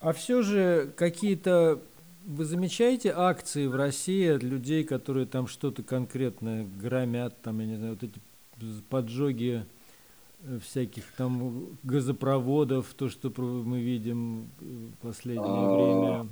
А 0.04 0.12
все 0.12 0.42
же 0.42 0.92
какие-то 0.96 1.80
вы 2.26 2.44
замечаете 2.44 3.10
акции 3.10 3.66
в 3.66 3.74
России 3.74 4.28
от 4.28 4.42
людей, 4.42 4.84
которые 4.84 5.24
там 5.24 5.46
что-то 5.46 5.82
конкретное 5.82 6.66
громят, 6.78 7.40
там, 7.40 7.60
я 7.60 7.66
не 7.66 7.76
знаю, 7.76 7.98
вот 7.98 8.02
эти 8.02 8.20
поджоги 8.90 9.64
э, 10.42 10.58
всяких 10.62 11.04
там 11.16 11.78
газопроводов, 11.84 12.92
то, 12.94 13.08
что 13.08 13.30
мы 13.38 13.80
видим 13.80 14.50
э, 14.60 14.64
в 14.64 15.06
последнее 15.06 15.46
А, 15.46 15.74
время. 15.74 16.28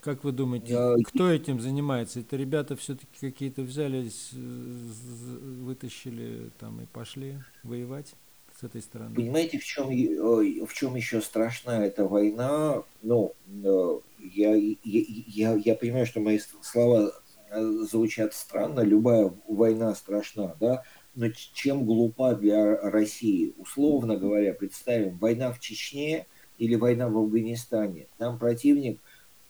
Как 0.00 0.22
вы 0.22 0.30
думаете, 0.30 0.76
кто 1.04 1.28
этим 1.28 1.60
занимается? 1.60 2.20
Это 2.20 2.36
ребята 2.36 2.76
все-таки 2.76 3.08
какие-то 3.20 3.62
взялись, 3.62 4.30
э, 4.32 5.58
вытащили 5.64 6.50
там 6.60 6.80
и 6.80 6.86
пошли 6.86 7.34
воевать 7.64 8.14
с 8.58 8.64
этой 8.64 8.82
стороны? 8.82 9.14
Понимаете, 9.14 9.58
в 9.58 9.64
чем, 9.64 9.88
в 9.88 10.74
чем 10.74 10.96
еще 10.96 11.20
страшна 11.20 11.84
эта 11.86 12.06
война? 12.06 12.82
Ну, 13.02 13.34
э, 13.46 13.98
я, 14.18 14.54
я, 14.54 14.74
я, 14.82 15.54
я 15.54 15.74
понимаю, 15.76 16.06
что 16.06 16.20
мои 16.20 16.40
слова 16.62 17.12
э, 17.50 17.62
звучат 17.88 18.34
странно, 18.34 18.80
любая 18.80 19.32
война 19.46 19.94
страшна, 19.94 20.56
да, 20.58 20.82
но 21.14 21.28
чем 21.30 21.84
глупа 21.84 22.34
для 22.34 22.76
России? 22.76 23.54
Условно 23.58 24.16
говоря, 24.16 24.54
представим, 24.54 25.18
война 25.18 25.52
в 25.52 25.60
Чечне 25.60 26.26
или 26.58 26.74
война 26.74 27.08
в 27.08 27.16
Афганистане. 27.16 28.08
Там 28.18 28.40
противник 28.40 29.00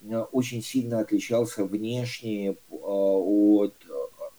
э, 0.02 0.18
очень 0.32 0.62
сильно 0.62 1.00
отличался 1.00 1.64
внешне 1.64 2.56
от 2.68 3.74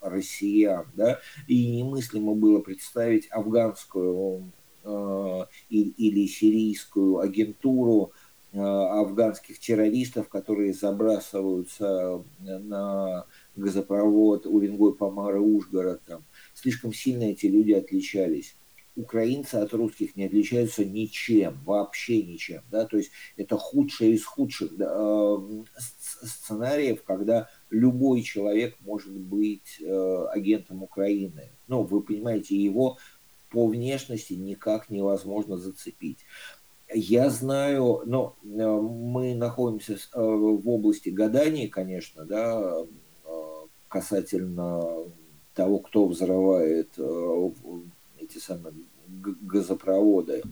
россиян, 0.00 0.86
да, 0.94 1.18
и 1.48 1.76
немыслимо 1.76 2.34
было 2.34 2.60
представить 2.60 3.28
афганскую 3.30 4.52
или 4.84 6.26
сирийскую 6.26 7.18
агентуру 7.18 8.12
э, 8.52 8.58
афганских 8.58 9.58
террористов, 9.58 10.28
которые 10.28 10.72
забрасываются 10.72 12.24
на 12.40 13.26
газопровод 13.56 14.46
Уренгой, 14.46 14.94
Помары, 14.94 15.40
Ужгород. 15.40 16.02
Там. 16.06 16.24
Слишком 16.54 16.92
сильно 16.92 17.24
эти 17.24 17.46
люди 17.46 17.72
отличались. 17.72 18.56
Украинцы 18.96 19.54
от 19.54 19.72
русских 19.72 20.16
не 20.16 20.24
отличаются 20.24 20.84
ничем, 20.84 21.60
вообще 21.64 22.22
ничем. 22.22 22.62
Да? 22.70 22.84
То 22.86 22.96
есть 22.96 23.12
это 23.36 23.56
худшее 23.56 24.14
из 24.14 24.24
худших 24.24 24.76
да, 24.76 24.86
э, 24.86 25.36
сц- 25.78 26.26
сценариев, 26.26 27.02
когда 27.04 27.48
любой 27.70 28.22
человек 28.22 28.76
может 28.80 29.16
быть 29.16 29.80
э, 29.80 30.26
агентом 30.32 30.82
Украины. 30.82 31.50
Ну, 31.68 31.84
вы 31.84 32.02
понимаете, 32.02 32.56
его 32.56 32.98
по 33.50 33.66
внешности 33.66 34.34
никак 34.34 34.90
невозможно 34.90 35.56
зацепить. 35.56 36.24
Я 36.92 37.30
знаю, 37.30 38.02
но 38.06 38.36
э, 38.42 38.46
мы 38.46 39.34
находимся 39.34 39.94
э, 39.94 40.20
в 40.20 40.68
области 40.68 41.08
гаданий, 41.08 41.68
конечно, 41.68 42.24
да, 42.24 42.60
э, 42.60 43.66
касательно 43.88 44.82
того, 45.54 45.78
кто 45.80 46.06
взрывает 46.06 46.96
эти 48.18 48.38
самые 48.38 48.74
газопроводы. 49.08 50.42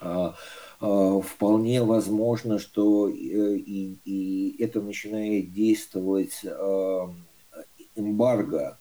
А, 0.00 0.34
Вполне 0.80 1.82
возможно, 1.82 2.58
что 2.58 3.08
и, 3.08 3.96
и 4.04 4.62
это 4.62 4.80
начинает 4.80 5.52
действовать 5.52 6.44
эмбарго, 7.96 8.78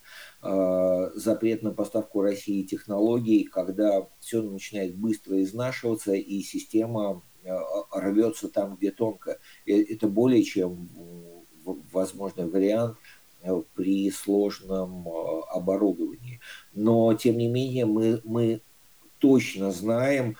запрет 1.15 1.63
на 1.63 1.71
поставку 1.71 2.21
России 2.21 2.63
технологий, 2.63 3.45
когда 3.45 4.09
все 4.19 4.41
начинает 4.41 4.95
быстро 4.95 5.41
изнашиваться 5.41 6.13
и 6.13 6.41
система 6.41 7.23
э, 7.43 7.49
рвется 7.93 8.49
там, 8.49 8.75
где 8.75 8.91
тонко. 8.91 9.39
Э, 9.65 9.81
Это 9.81 10.07
более 10.07 10.43
чем 10.43 10.89
возможный 11.65 12.49
вариант 12.49 12.97
э, 13.41 13.61
при 13.73 14.11
сложном 14.11 15.07
э, 15.07 15.41
оборудовании. 15.53 16.41
Но, 16.73 17.13
тем 17.13 17.37
не 17.37 17.47
менее, 17.47 17.85
мы, 17.85 18.19
мы 18.25 18.61
точно 19.19 19.71
знаем, 19.71 20.35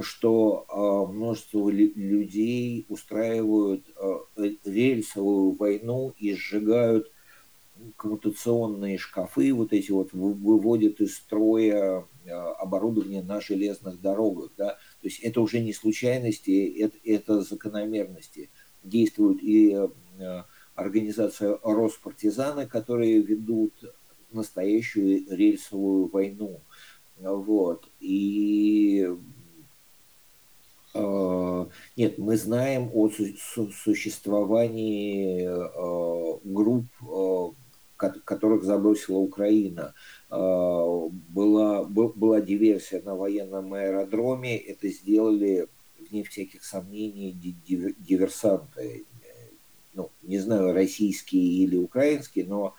что 0.00 0.66
множество 1.12 1.68
людей 1.70 2.84
устраивают 2.88 3.86
рельсовую 4.64 5.52
войну 5.52 6.14
и 6.18 6.34
сжигают 6.34 7.10
коммутационные 7.96 8.98
шкафы, 8.98 9.52
вот 9.52 9.72
эти 9.72 9.90
вот 9.90 10.12
выводят 10.12 11.00
из 11.00 11.16
строя 11.16 12.06
а, 12.28 12.52
оборудование 12.54 13.22
на 13.22 13.40
железных 13.40 14.00
дорогах. 14.00 14.50
Да? 14.56 14.74
То 15.00 15.08
есть 15.08 15.20
это 15.20 15.40
уже 15.40 15.60
не 15.60 15.72
случайности, 15.72 16.80
это, 16.80 16.96
это 17.04 17.42
закономерности. 17.42 18.50
Действует 18.82 19.42
и 19.42 19.78
организация 20.74 21.58
Роспартизаны, 21.62 22.66
которые 22.66 23.20
ведут 23.20 23.74
настоящую 24.32 25.26
рельсовую 25.28 26.08
войну. 26.08 26.62
Вот. 27.18 27.86
И 28.00 29.06
э, 30.94 31.66
нет, 31.96 32.18
мы 32.18 32.36
знаем 32.36 32.90
о 32.94 33.10
существовании 33.10 35.46
э, 35.46 36.38
групп, 36.44 36.86
э, 36.86 36.89
которых 38.50 38.64
забросила 38.64 39.18
Украина. 39.18 39.94
Была, 40.28 41.84
была 41.84 42.40
диверсия 42.40 43.02
на 43.02 43.14
военном 43.14 43.72
аэродроме, 43.74 44.56
это 44.56 44.88
сделали, 44.88 45.68
вне 46.10 46.24
всяких 46.24 46.64
сомнений, 46.64 47.32
диверсанты. 47.32 49.04
Ну, 49.94 50.10
не 50.22 50.38
знаю, 50.38 50.72
российские 50.72 51.42
или 51.42 51.76
украинские, 51.76 52.46
но 52.46 52.74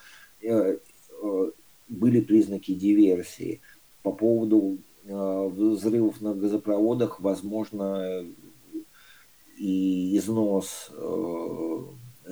были 1.87 2.21
признаки 2.21 2.73
диверсии 2.73 3.61
по 4.01 4.13
поводу 4.13 4.77
э, 5.03 5.47
взрывов 5.49 6.21
на 6.21 6.33
газопроводах, 6.33 7.19
возможно, 7.19 8.25
и 9.57 10.17
износ 10.17 10.89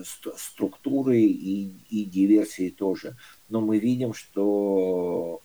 структуры 0.03 1.21
и, 1.21 1.73
и 1.89 2.05
диверсии 2.05 2.69
тоже. 2.69 3.17
Но 3.49 3.61
мы 3.61 3.79
видим, 3.79 4.13
что, 4.13 5.41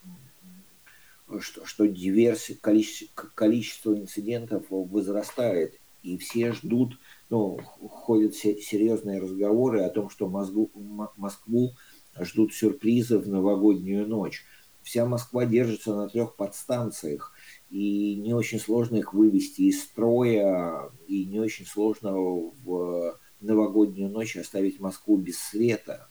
что, 1.39 1.65
что 1.65 1.87
диверсия, 1.87 2.57
количество, 2.59 3.29
количество 3.33 3.95
инцидентов 3.95 4.65
возрастает, 4.69 5.79
и 6.03 6.17
все 6.17 6.53
ждут, 6.53 6.99
ну, 7.29 7.59
ходят 7.89 8.35
серьезные 8.35 9.19
разговоры 9.19 9.81
о 9.81 9.89
том, 9.89 10.09
что 10.09 10.27
Москву, 10.27 10.69
Москву 11.17 11.73
ждут 12.19 12.53
сюрпризы 12.53 13.17
в 13.17 13.27
новогоднюю 13.27 14.07
ночь 14.07 14.43
вся 14.85 15.05
Москва 15.05 15.45
держится 15.45 15.95
на 15.95 16.07
трех 16.07 16.35
подстанциях, 16.35 17.33
и 17.71 18.15
не 18.15 18.33
очень 18.33 18.59
сложно 18.59 18.97
их 18.97 19.13
вывести 19.13 19.63
из 19.63 19.83
строя, 19.83 20.91
и 21.07 21.25
не 21.25 21.39
очень 21.39 21.65
сложно 21.65 22.13
в 22.13 23.19
новогоднюю 23.41 24.09
ночь 24.09 24.37
оставить 24.37 24.79
Москву 24.79 25.17
без 25.17 25.39
света. 25.39 26.07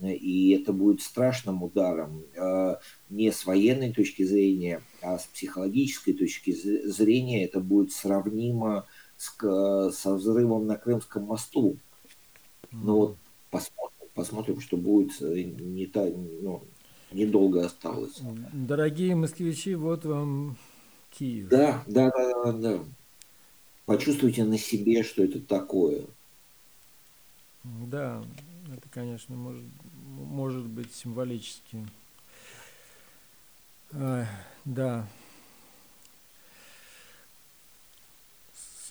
И 0.00 0.50
это 0.50 0.72
будет 0.72 1.02
страшным 1.02 1.62
ударом 1.62 2.24
а, 2.36 2.80
не 3.10 3.30
с 3.30 3.46
военной 3.46 3.92
точки 3.92 4.24
зрения, 4.24 4.82
а 5.00 5.18
с 5.18 5.26
психологической 5.26 6.14
точки 6.14 6.50
зрения. 6.50 7.44
Это 7.44 7.60
будет 7.60 7.92
сравнимо 7.92 8.86
с, 9.16 9.30
со 9.92 10.14
взрывом 10.14 10.66
на 10.66 10.76
Крымском 10.76 11.24
мосту. 11.24 11.76
Ну 12.72 12.96
вот 12.96 13.16
посмотрим, 13.50 14.08
посмотрим, 14.14 14.60
что 14.60 14.76
будет 14.76 15.12
э, 15.22 15.42
не 15.42 15.86
та, 15.86 16.06
ну, 16.06 16.64
недолго 17.12 17.64
осталось. 17.64 18.20
Дорогие 18.52 19.14
москвичи, 19.14 19.76
вот 19.76 20.04
вам 20.04 20.56
Киев. 21.10 21.48
Да, 21.48 21.84
да, 21.86 22.10
да, 22.10 22.52
да. 22.52 22.84
Почувствуйте 23.86 24.44
на 24.44 24.58
себе, 24.58 25.02
что 25.02 25.22
это 25.22 25.40
такое. 25.40 26.06
Да, 27.64 28.22
это, 28.72 28.88
конечно, 28.90 29.34
может, 29.36 29.64
может 30.04 30.64
быть 30.66 30.94
символически. 30.94 31.86
А, 33.92 34.26
да. 34.64 35.06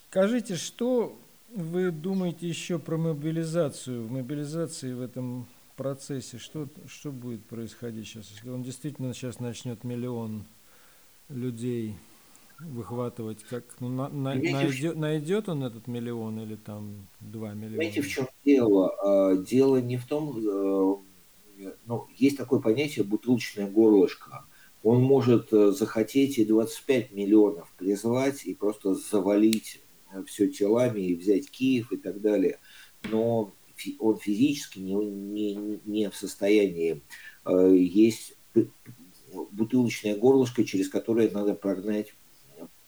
Скажите, 0.09 0.55
что 0.55 1.17
вы 1.49 1.91
думаете 1.91 2.47
еще 2.47 2.79
про 2.79 2.97
мобилизацию? 2.97 4.07
В 4.07 4.11
мобилизации 4.11 4.93
в 4.93 5.01
этом 5.01 5.47
процессе, 5.75 6.39
что, 6.39 6.67
что 6.87 7.11
будет 7.11 7.45
происходить 7.45 8.07
сейчас? 8.07 8.29
Если 8.31 8.49
он 8.49 8.63
действительно 8.63 9.13
сейчас 9.13 9.39
начнет 9.39 9.83
миллион 9.83 10.45
людей 11.29 11.95
выхватывать, 12.65 13.43
как 13.43 13.63
ну, 13.79 13.89
на, 13.89 14.09
на, 14.09 14.35
найдет, 14.35 14.95
найдет 14.95 15.49
он 15.49 15.63
этот 15.63 15.87
миллион 15.87 16.39
или 16.39 16.55
там 16.55 17.07
два 17.19 17.53
миллиона? 17.53 17.75
Знаете, 17.75 18.01
в 18.01 18.07
чем 18.07 18.27
дело? 18.45 18.93
А, 19.01 19.35
дело 19.37 19.77
не 19.77 19.97
в 19.97 20.05
том, 20.05 20.37
э, 20.37 21.67
ну, 21.85 22.07
есть 22.15 22.37
такое 22.37 22.59
понятие 22.59 23.05
бутылочное 23.05 23.69
горлышко. 23.69 24.45
Он 24.81 25.01
может 25.01 25.53
э, 25.53 25.71
захотеть 25.71 26.37
и 26.37 26.45
25 26.45 27.11
миллионов 27.11 27.71
призвать 27.77 28.45
и 28.45 28.53
просто 28.53 28.95
завалить 28.95 29.81
э, 30.11 30.23
все 30.25 30.47
телами 30.47 31.01
и 31.01 31.15
взять 31.15 31.49
Киев 31.49 31.91
и 31.91 31.97
так 31.97 32.21
далее. 32.21 32.59
Но 33.11 33.53
он 33.99 34.17
физически 34.17 34.79
не, 34.79 34.93
не, 34.93 35.79
не 35.85 36.09
в 36.09 36.15
состоянии. 36.15 37.01
Есть 37.45 38.37
бутылочное 39.51 40.15
горлышко, 40.15 40.63
через 40.63 40.89
которое 40.89 41.29
надо 41.29 41.55
прогнать 41.55 42.13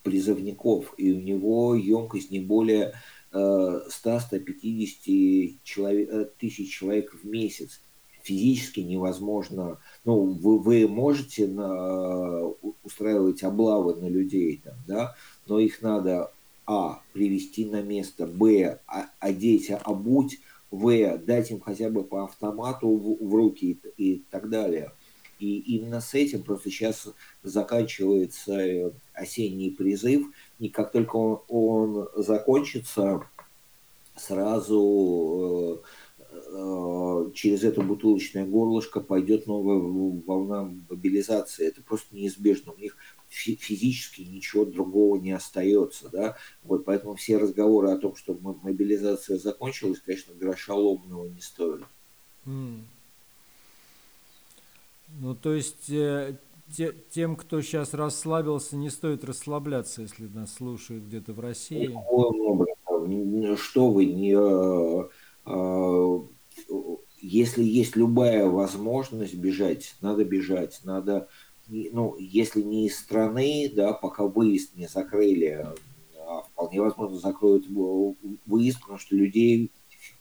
призывников, 0.05 0.93
и 0.97 1.11
у 1.11 1.19
него 1.19 1.75
емкость 1.75 2.31
не 2.31 2.39
более 2.39 2.93
100-150 3.33 3.89
э, 5.07 5.57
человек, 5.63 6.09
э, 6.09 6.25
тысяч 6.39 6.71
человек 6.71 7.13
в 7.13 7.25
месяц. 7.27 7.81
Физически 8.23 8.79
невозможно. 8.79 9.79
Ну, 10.05 10.21
вы, 10.21 10.59
вы 10.59 10.87
можете 10.87 11.47
на, 11.47 12.47
устраивать 12.83 13.43
облавы 13.43 13.95
на 13.95 14.07
людей, 14.07 14.61
там, 14.63 14.75
да, 14.87 15.15
но 15.47 15.59
их 15.59 15.81
надо 15.81 16.31
а. 16.65 17.01
привести 17.13 17.65
на 17.65 17.81
место, 17.81 18.25
б. 18.25 18.79
одеть, 19.19 19.69
обуть, 19.69 20.39
в, 20.71 21.17
дать 21.17 21.51
им 21.51 21.59
хотя 21.59 21.89
бы 21.89 22.03
по 22.03 22.23
автомату 22.23 22.87
в, 22.87 23.27
в 23.27 23.35
руки 23.35 23.79
и, 23.97 24.13
и 24.13 24.23
так 24.29 24.49
далее. 24.49 24.91
И 25.39 25.59
именно 25.59 25.99
с 25.99 26.13
этим 26.13 26.43
просто 26.43 26.69
сейчас 26.69 27.07
заканчивается 27.43 28.53
э, 28.53 28.91
осенний 29.15 29.71
призыв, 29.71 30.27
и 30.59 30.69
как 30.69 30.91
только 30.91 31.15
он, 31.15 31.41
он 31.47 32.07
закончится, 32.15 33.27
сразу 34.15 35.81
э, 35.83 35.87
Э, 36.57 37.29
через 37.33 37.63
это 37.63 37.81
бутылочное 37.81 38.45
горлышко 38.45 38.99
пойдет 39.01 39.47
новая 39.47 39.77
волна 39.77 40.71
мобилизации. 40.89 41.67
Это 41.67 41.81
просто 41.81 42.15
неизбежно. 42.15 42.73
У 42.73 42.77
них 42.77 42.97
физически 43.27 44.21
ничего 44.21 44.65
другого 44.65 45.17
не 45.17 45.31
остается. 45.31 46.09
Да? 46.09 46.37
Вот 46.63 46.85
поэтому 46.85 47.15
все 47.15 47.37
разговоры 47.37 47.89
о 47.89 47.97
том, 47.97 48.15
что 48.15 48.37
мобилизация 48.41 49.37
закончилась, 49.37 50.01
конечно, 50.05 50.33
гроша 50.33 50.73
ломного 50.73 51.25
не 51.25 51.41
стоят. 51.41 51.81
Mm. 52.45 52.81
Ну, 55.19 55.35
то 55.35 55.53
есть 55.53 55.89
э, 55.89 56.35
те, 56.73 56.93
тем, 57.09 57.35
кто 57.35 57.61
сейчас 57.61 57.93
расслабился, 57.93 58.75
не 58.75 58.89
стоит 58.89 59.23
расслабляться, 59.23 60.01
если 60.01 60.27
нас 60.27 60.53
слушают 60.53 61.05
где-то 61.05 61.33
в 61.33 61.39
России. 61.39 61.95
Что 63.57 63.89
вы, 63.89 64.05
не, 64.05 64.33
э, 64.35 65.09
э, 65.45 66.19
если 67.21 67.63
есть 67.63 67.95
любая 67.95 68.47
возможность 68.47 69.35
бежать, 69.35 69.95
надо 70.01 70.25
бежать, 70.25 70.81
надо, 70.83 71.27
ну, 71.67 72.15
если 72.17 72.61
не 72.61 72.87
из 72.87 72.97
страны, 72.97 73.71
да, 73.73 73.93
пока 73.93 74.25
выезд 74.25 74.75
не 74.75 74.87
закрыли, 74.87 75.67
а 76.27 76.41
вполне 76.41 76.81
возможно 76.81 77.19
закроют 77.19 77.65
выезд, 77.67 78.81
потому 78.81 78.99
что 78.99 79.15
людей 79.15 79.71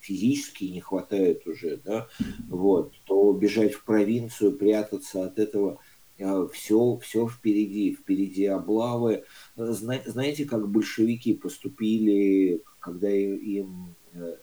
физически 0.01 0.65
не 0.65 0.81
хватает 0.81 1.47
уже, 1.47 1.79
да, 1.85 2.09
вот, 2.49 2.93
то 3.05 3.33
бежать 3.33 3.75
в 3.75 3.85
провинцию, 3.85 4.57
прятаться 4.57 5.25
от 5.25 5.39
этого, 5.39 5.79
все, 6.17 6.95
а, 6.95 6.99
все 7.01 7.29
впереди, 7.29 7.95
впереди 7.95 8.47
облавы. 8.47 9.25
Знаете, 9.57 10.45
как 10.45 10.69
большевики 10.69 11.35
поступили, 11.35 12.63
когда 12.81 13.11
им 13.11 13.95
э, 14.13 14.37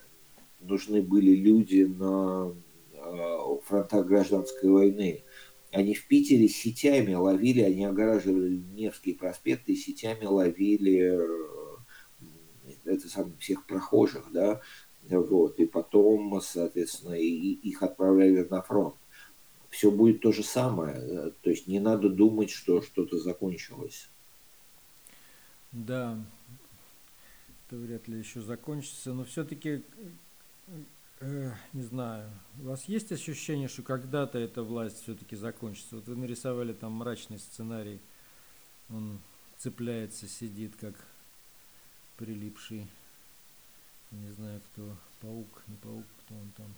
нужны 0.60 1.02
были 1.02 1.32
люди 1.32 1.84
на 1.84 2.54
а, 2.96 3.58
фронтах 3.64 4.06
гражданской 4.06 4.70
войны. 4.70 5.24
Они 5.72 5.94
в 5.94 6.06
Питере 6.08 6.50
сетями 6.50 7.14
ловили, 7.14 7.62
они 7.62 7.86
огораживали 7.86 8.92
проспект 9.18 9.70
и 9.70 9.76
сетями 9.76 10.26
ловили 10.26 11.18
э, 11.18 11.52
это 12.86 13.08
самое, 13.08 13.38
всех 13.38 13.66
прохожих, 13.66 14.28
да, 14.34 14.60
вот, 15.04 15.60
и 15.60 15.66
потом, 15.66 16.40
соответственно, 16.42 17.14
и, 17.14 17.28
их 17.28 17.84
отправляли 17.84 18.46
на 18.50 18.62
фронт. 18.62 18.96
Все 19.72 19.90
будет 19.90 20.20
то 20.20 20.34
же 20.34 20.44
самое, 20.44 21.32
то 21.42 21.50
есть 21.50 21.66
не 21.66 21.80
надо 21.80 22.10
думать, 22.10 22.52
что 22.52 22.82
что-то 22.82 23.18
закончилось. 23.18 24.10
Да, 25.72 26.20
это 27.66 27.78
вряд 27.78 28.06
ли 28.10 28.20
еще 28.20 28.42
закончится, 28.42 29.14
но 29.14 29.24
все-таки, 29.24 29.82
э, 31.22 31.52
не 31.72 31.84
знаю, 31.84 32.30
у 32.60 32.66
вас 32.66 32.84
есть 32.90 33.14
ощущение, 33.14 33.70
что 33.70 33.82
когда-то 33.82 34.38
эта 34.38 34.62
власть 34.62 35.04
все-таки 35.04 35.38
закончится? 35.38 35.96
Вот 35.96 36.06
вы 36.06 36.18
нарисовали 36.18 36.74
там 36.74 36.92
мрачный 36.92 37.40
сценарий, 37.40 38.02
он 38.90 39.20
цепляется, 39.58 40.28
сидит 40.28 40.74
как 40.82 40.96
прилипший, 42.18 42.88
не 44.12 44.32
знаю 44.32 44.60
кто, 44.74 44.98
паук, 45.22 45.64
не 45.68 45.78
паук, 45.78 46.06
кто 46.26 46.36
он 46.36 46.52
там. 46.58 46.76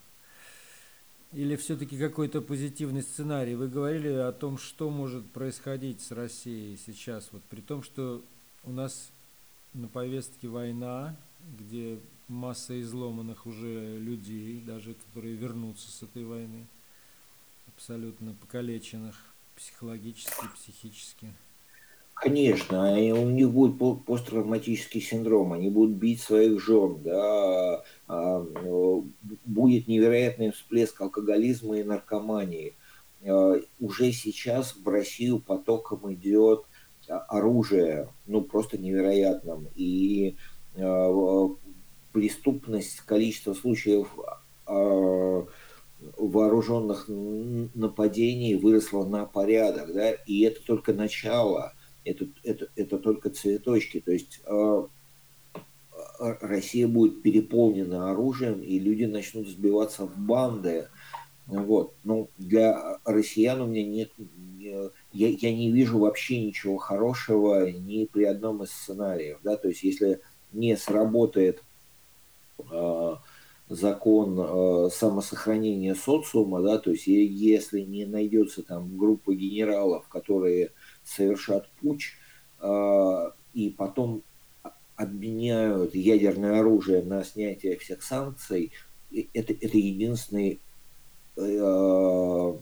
Или 1.34 1.56
все-таки 1.56 1.98
какой-то 1.98 2.42
позитивный 2.42 3.02
сценарий? 3.02 3.56
Вы 3.56 3.68
говорили 3.68 4.10
о 4.10 4.32
том, 4.32 4.60
что 4.60 4.92
может 4.92 5.26
происходить 5.32 6.00
с 6.02 6.12
Россией 6.12 6.78
сейчас, 6.78 7.30
вот 7.32 7.42
при 7.44 7.62
том, 7.62 7.82
что 7.82 8.24
у 8.64 8.72
нас 8.72 9.10
на 9.74 9.88
повестке 9.88 10.48
война, 10.48 11.16
где 11.58 11.98
масса 12.28 12.80
изломанных 12.80 13.48
уже 13.48 13.98
людей, 13.98 14.62
даже 14.62 14.94
которые 14.94 15.34
вернутся 15.36 15.90
с 15.92 16.04
этой 16.04 16.24
войны, 16.24 16.68
абсолютно 17.68 18.36
покалеченных 18.36 19.20
психологически, 19.56 20.48
психически. 20.56 21.34
Конечно, 22.24 22.94
у 22.94 23.30
них 23.30 23.52
будет 23.52 23.78
посттравматический 24.06 25.02
синдром, 25.02 25.52
они 25.52 25.70
будут 25.70 25.98
бить 25.98 26.22
своих 26.22 26.62
жен, 26.62 27.02
да, 27.04 27.84
а, 28.08 28.46
будет 29.44 29.90
невероятный 29.90 30.54
всплеск 30.54 31.02
алкоголизма 31.02 31.80
и 31.80 31.84
наркомании. 31.84 32.76
А, 33.26 33.60
уже 33.82 34.14
сейчас 34.14 34.74
в 34.74 34.88
Россию 34.88 35.40
потоком 35.40 36.14
идет 36.14 36.64
оружие, 37.10 38.08
ну, 38.26 38.40
просто 38.42 38.78
невероятным. 38.78 39.68
И 39.76 40.38
преступность, 42.14 43.02
количество 43.02 43.54
случаев 43.54 44.08
вооруженных 46.18 47.10
нападений 47.10 48.56
выросло 48.56 49.04
на 49.06 49.26
порядок, 49.26 49.94
да, 49.94 50.12
и 50.12 50.40
это 50.44 50.66
только 50.66 50.94
начало– 50.94 51.74
это, 52.06 52.28
это, 52.44 52.70
это 52.76 52.98
только 52.98 53.30
цветочки. 53.30 54.00
То 54.00 54.12
есть 54.12 54.42
э, 54.46 54.88
Россия 56.20 56.88
будет 56.88 57.22
переполнена 57.22 58.12
оружием, 58.12 58.62
и 58.62 58.80
люди 58.80 59.06
начнут 59.06 59.48
сбиваться 59.48 60.06
в 60.06 60.18
банды. 60.18 60.88
Вот. 61.46 61.94
Но 62.04 62.30
для 62.38 63.00
россиян 63.06 63.62
у 63.62 63.68
меня 63.68 63.86
нет, 63.86 64.12
я, 65.12 65.28
я 65.30 65.54
не 65.54 65.72
вижу 65.72 66.00
вообще 66.00 66.44
ничего 66.44 66.78
хорошего 66.78 67.70
ни 67.70 68.06
при 68.06 68.24
одном 68.24 68.64
из 68.64 68.72
сценариев. 68.72 69.40
Да? 69.44 69.58
То 69.58 69.68
есть 69.70 69.84
если 69.84 70.22
не 70.54 70.78
сработает 70.78 71.64
э, 72.72 73.16
закон 73.70 74.40
э, 74.40 74.90
самосохранения 74.92 75.96
социума, 75.96 76.62
да, 76.62 76.78
то 76.78 76.92
есть 76.92 77.08
если 77.08 77.82
не 77.82 78.06
найдется 78.06 78.62
там 78.64 78.98
группа 78.98 79.34
генералов, 79.34 80.08
которые 80.08 80.72
совершат 81.04 81.70
путь 81.82 82.14
э, 82.62 83.32
и 83.54 83.70
потом 83.70 84.24
обменяют 84.96 85.96
ядерное 85.96 86.60
оружие 86.60 87.04
на 87.04 87.24
снятие 87.24 87.78
всех 87.78 88.04
санкций, 88.04 88.72
это, 89.34 89.54
это 89.54 89.78
единственный 89.78 90.60
э, 91.38 92.54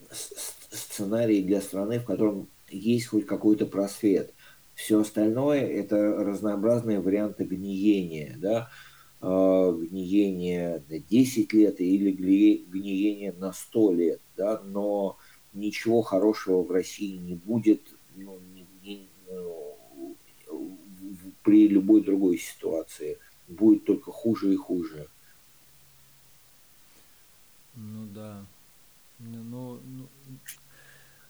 сценарий 0.72 1.44
для 1.44 1.62
страны, 1.62 2.00
в 2.00 2.06
котором 2.06 2.48
есть 2.70 3.08
хоть 3.08 3.26
какой-то 3.26 3.66
просвет. 3.66 4.34
Все 4.76 5.00
остальное– 5.00 5.62
это 5.68 5.98
разнообразные 5.98 7.00
варианты 7.00 7.44
гниения, 7.44 8.36
да, 8.38 8.70
э, 9.22 9.78
гниение 9.90 10.84
на 10.90 11.00
10 11.00 11.54
лет 11.54 11.80
или 11.80 12.12
гниение 12.12 13.34
на 13.34 13.54
100 13.54 13.94
лет, 13.94 14.22
да, 14.38 14.62
но 14.62 15.18
ничего 15.54 16.02
хорошего 16.02 16.64
в 16.64 16.72
России 16.72 17.18
не 17.18 17.36
будет 17.36 17.82
ну, 18.24 18.40
не, 18.54 18.68
не, 18.82 19.10
ну, 19.28 19.78
при 21.44 21.68
любой 21.68 22.04
другой 22.04 22.38
ситуации. 22.38 23.18
Будет 23.48 23.86
только 23.86 24.12
хуже 24.12 24.54
и 24.54 24.56
хуже. 24.56 25.08
Ну 27.76 28.08
да. 28.14 28.46
Ну, 29.20 29.44
ну, 29.44 29.80
ну 29.84 30.10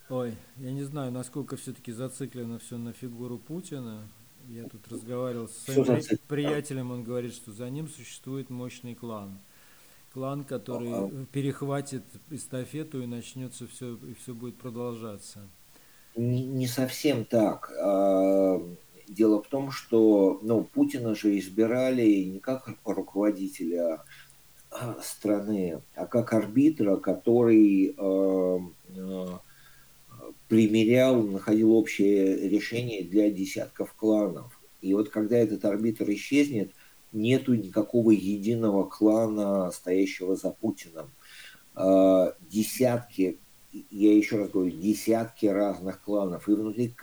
ой, 0.10 0.36
я 0.58 0.72
не 0.72 0.84
знаю, 0.84 1.12
насколько 1.12 1.58
все-таки 1.58 1.92
зациклено 1.92 2.60
все 2.60 2.78
на 2.78 2.94
фигуру 2.94 3.38
Путина. 3.38 4.08
Я 4.48 4.68
тут 4.68 4.88
разговаривал 4.88 5.48
с 5.48 5.58
своим 5.58 5.86
при, 5.86 6.18
приятелем, 6.28 6.92
он 6.92 7.04
говорит, 7.04 7.34
что 7.34 7.52
за 7.52 7.70
ним 7.70 7.88
существует 7.88 8.50
мощный 8.50 8.96
клан. 8.96 9.40
Клан, 10.14 10.44
который 10.44 10.92
ага. 10.92 11.26
перехватит 11.32 12.04
эстафету 12.30 13.02
и 13.02 13.06
начнется 13.06 13.68
все, 13.68 13.96
и 13.96 14.14
все 14.14 14.34
будет 14.34 14.58
продолжаться. 14.58 15.48
Не, 16.16 16.68
совсем 16.68 17.26
так. 17.26 17.72
А, 17.80 18.62
дело 19.08 19.42
в 19.42 19.48
том, 19.48 19.72
что 19.72 20.40
ну, 20.44 20.64
Путина 20.64 21.16
же 21.16 21.38
избирали 21.40 22.24
не 22.24 22.40
как 22.40 22.70
руководителя 22.84 24.04
а, 24.70 24.98
страны, 25.02 25.82
а 25.96 26.06
как 26.06 26.34
арбитра, 26.34 26.98
который 26.98 27.96
э, 27.98 28.60
примерял, 30.48 31.22
находил 31.24 31.74
общее 31.74 32.50
решение 32.50 33.04
для 33.04 33.30
десятков 33.30 33.94
кланов. 33.94 34.60
И 34.82 34.94
вот 34.94 35.10
когда 35.10 35.38
этот 35.38 35.64
арбитр 35.64 36.10
исчезнет, 36.12 36.72
нету 37.14 37.54
никакого 37.54 38.12
единого 38.12 38.84
клана, 38.84 39.72
стоящего 39.72 40.36
за 40.36 40.50
Путиным. 40.50 41.12
Десятки 42.50 43.38
я 43.72 44.16
еще 44.16 44.38
раз 44.38 44.50
говорю, 44.50 44.72
десятки 44.72 45.46
разных 45.46 46.02
кланов, 46.02 46.48
и 46.48 46.54
внутри 46.54 46.96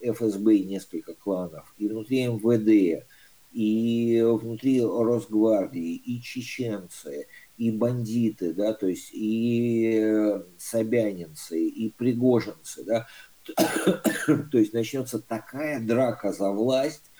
ФСБ 0.00 0.58
несколько 0.60 1.14
кланов, 1.14 1.74
и 1.78 1.88
внутри 1.88 2.26
МВД, 2.26 3.04
и 3.52 4.22
внутри 4.22 4.82
Росгвардии, 4.82 5.94
и 5.94 6.22
чеченцы, 6.22 7.26
и 7.58 7.70
бандиты, 7.70 8.54
да, 8.54 8.72
то 8.72 8.86
есть 8.86 9.10
и 9.12 10.00
э, 10.02 10.42
собянинцы, 10.58 11.66
и 11.66 11.90
пригожинцы, 11.90 12.84
да, 12.84 13.06
то 13.54 14.58
есть 14.58 14.72
начнется 14.72 15.18
такая 15.18 15.84
драка 15.84 16.32
за 16.32 16.50
власть, 16.50 17.10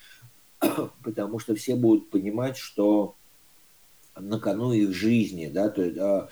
потому 1.05 1.39
что 1.39 1.55
все 1.55 1.77
будут 1.77 2.11
понимать, 2.11 2.57
что 2.57 3.17
на 4.17 4.39
кону 4.39 4.73
их 4.73 4.93
жизни, 4.95 5.47
да, 5.47 5.69
то 5.69 5.83
есть 5.83 5.99
а, 5.99 6.29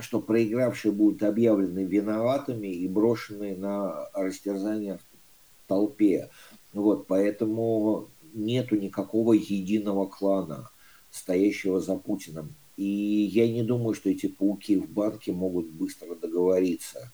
что 0.00 0.20
проигравшие 0.20 0.92
будут 0.92 1.22
объявлены 1.22 1.84
виноватыми 1.84 2.68
и 2.68 2.88
брошены 2.88 3.56
на 3.56 4.08
растерзание 4.12 4.98
в 4.98 5.68
толпе. 5.68 6.30
Вот, 6.72 7.06
поэтому 7.06 8.10
нету 8.34 8.76
никакого 8.76 9.32
единого 9.32 10.06
клана, 10.06 10.70
стоящего 11.10 11.80
за 11.80 11.96
Путиным. 11.96 12.54
И 12.76 12.84
я 12.84 13.50
не 13.50 13.62
думаю, 13.62 13.94
что 13.94 14.10
эти 14.10 14.26
пауки 14.26 14.76
в 14.76 14.90
банке 14.90 15.32
могут 15.32 15.70
быстро 15.70 16.14
договориться. 16.14 17.12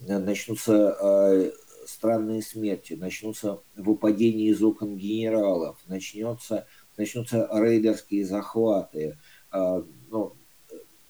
Начнутся 0.00 0.96
э, 1.00 1.52
странные 1.86 2.42
смерти, 2.42 2.94
начнутся 2.94 3.60
выпадения 3.76 4.50
из 4.50 4.62
окон 4.62 4.96
генералов, 4.96 5.78
начнется, 5.86 6.66
начнутся 6.96 7.48
рейдерские 7.52 8.24
захваты. 8.24 9.18
Э, 9.52 9.82
ну, 10.10 10.36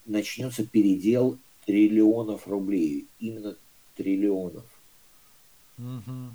начнется 0.06 0.66
передел 0.66 1.38
триллионов 1.66 2.46
рублей. 2.46 3.06
Именно 3.20 3.56
триллионов. 3.96 4.64
Угу. 5.78 6.34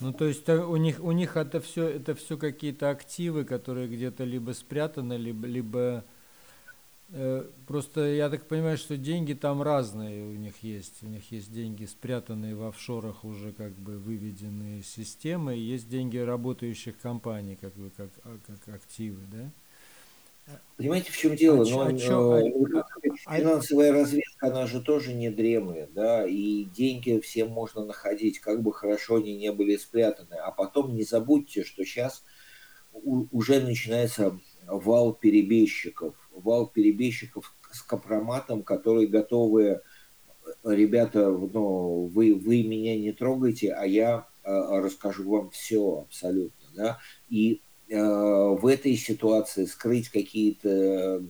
Ну, 0.00 0.12
то 0.12 0.24
есть 0.24 0.48
у 0.48 0.76
них, 0.76 1.02
у 1.02 1.12
них 1.12 1.36
это 1.36 1.60
все, 1.60 1.86
это 1.86 2.14
все 2.14 2.36
какие-то 2.36 2.90
активы, 2.90 3.44
которые 3.44 3.88
где-то 3.88 4.24
либо 4.24 4.52
спрятаны, 4.52 5.14
либо, 5.14 5.46
либо 5.46 6.04
э, 7.10 7.44
просто 7.66 8.00
я 8.06 8.28
так 8.28 8.46
понимаю, 8.48 8.78
что 8.78 8.96
деньги 8.96 9.34
там 9.34 9.62
разные 9.62 10.24
у 10.24 10.34
них 10.34 10.54
есть. 10.62 11.02
У 11.02 11.06
них 11.06 11.30
есть 11.30 11.52
деньги 11.52 11.84
спрятанные 11.84 12.56
в 12.56 12.64
офшорах 12.64 13.24
уже 13.24 13.52
как 13.52 13.72
бы 13.72 13.98
выведенные 13.98 14.82
системы, 14.82 15.54
есть 15.54 15.88
деньги 15.88 16.16
работающих 16.16 16.98
компаний, 16.98 17.56
как 17.60 17.74
бы 17.74 17.90
как, 17.96 18.10
а, 18.24 18.38
как 18.46 18.74
активы, 18.74 19.20
да? 19.30 19.50
Понимаете, 20.76 21.12
в 21.12 21.16
чем 21.16 21.36
дело? 21.36 21.64
А 21.64 21.70
Но, 21.70 21.86
а 21.86 21.92
чё, 21.92 22.38
э, 22.38 22.50
а, 23.26 23.38
финансовая 23.38 23.92
разведка, 23.92 24.48
она 24.48 24.66
же 24.66 24.80
тоже 24.80 25.14
не 25.14 25.30
дремлет, 25.30 25.92
да, 25.92 26.26
и 26.26 26.64
деньги 26.64 27.20
всем 27.20 27.50
можно 27.50 27.84
находить, 27.84 28.40
как 28.40 28.62
бы 28.62 28.72
хорошо 28.72 29.16
они 29.16 29.36
не 29.36 29.52
были 29.52 29.76
спрятаны. 29.76 30.34
А 30.34 30.50
потом 30.50 30.94
не 30.94 31.04
забудьте, 31.04 31.62
что 31.62 31.84
сейчас 31.84 32.24
уже 32.92 33.60
начинается 33.60 34.38
вал 34.66 35.14
перебежчиков, 35.14 36.16
вал 36.32 36.66
перебежчиков 36.66 37.54
с 37.70 37.82
компроматом, 37.82 38.62
которые 38.64 39.06
готовы, 39.06 39.82
ребята, 40.64 41.30
ну, 41.30 42.06
вы, 42.06 42.34
вы 42.34 42.64
меня 42.64 42.98
не 42.98 43.12
трогайте, 43.12 43.72
а 43.72 43.84
я 43.84 44.26
расскажу 44.42 45.30
вам 45.30 45.50
все 45.50 46.00
абсолютно 46.00 46.68
Да? 46.74 46.98
И 47.28 47.62
в 47.88 48.66
этой 48.66 48.96
ситуации 48.96 49.66
скрыть 49.66 50.08
какие-то 50.08 51.22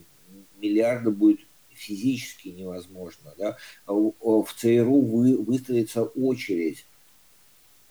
миллиарды 0.63 1.11
будет 1.11 1.41
физически 1.69 2.49
невозможно. 2.49 3.33
Да? 3.37 3.57
В 3.85 4.47
ЦРУ 4.57 5.01
вы, 5.01 5.37
выстроится 5.37 6.03
очередь 6.03 6.85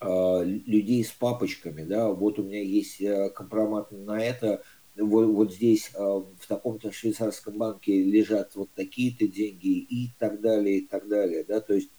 э, 0.01 0.45
людей 0.45 1.05
с 1.05 1.11
папочками. 1.11 1.85
Да? 1.85 2.09
Вот 2.09 2.39
у 2.39 2.43
меня 2.43 2.63
есть 2.63 3.01
э, 3.01 3.31
компромат 3.31 3.93
на 3.93 4.19
это, 4.23 4.63
вот, 4.97 5.27
вот 5.27 5.53
здесь 5.53 5.91
э, 5.95 5.99
в 5.99 6.47
таком-то 6.49 6.93
швейцарском 6.93 7.59
банке 7.59 8.03
лежат 8.03 8.55
вот 8.55 8.71
такие-то 8.75 9.27
деньги 9.27 9.79
и 9.79 10.11
так 10.19 10.41
далее, 10.41 10.79
и 10.79 10.87
так 10.87 11.09
далее. 11.09 11.45
Да? 11.47 11.61
То 11.61 11.75
есть 11.75 11.91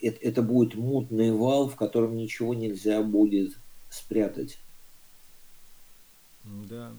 это, 0.00 0.18
это 0.20 0.42
будет 0.42 0.74
мутный 0.74 1.32
вал, 1.32 1.68
в 1.68 1.76
котором 1.76 2.16
ничего 2.16 2.54
нельзя 2.54 3.02
будет 3.02 3.56
спрятать. 3.90 4.58
Да. 6.44 6.92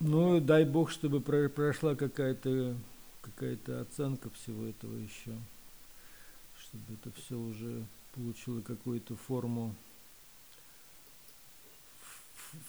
Ну, 0.00 0.40
дай 0.40 0.64
бог, 0.64 0.90
чтобы 0.90 1.20
прошла 1.20 1.94
какая-то 1.94 2.76
какая-то 3.22 3.82
оценка 3.82 4.30
всего 4.30 4.66
этого 4.66 4.96
еще, 4.96 5.36
чтобы 6.58 6.84
это 6.94 7.12
все 7.20 7.36
уже 7.38 7.84
получило 8.14 8.60
какую-то 8.60 9.16
форму 9.16 9.74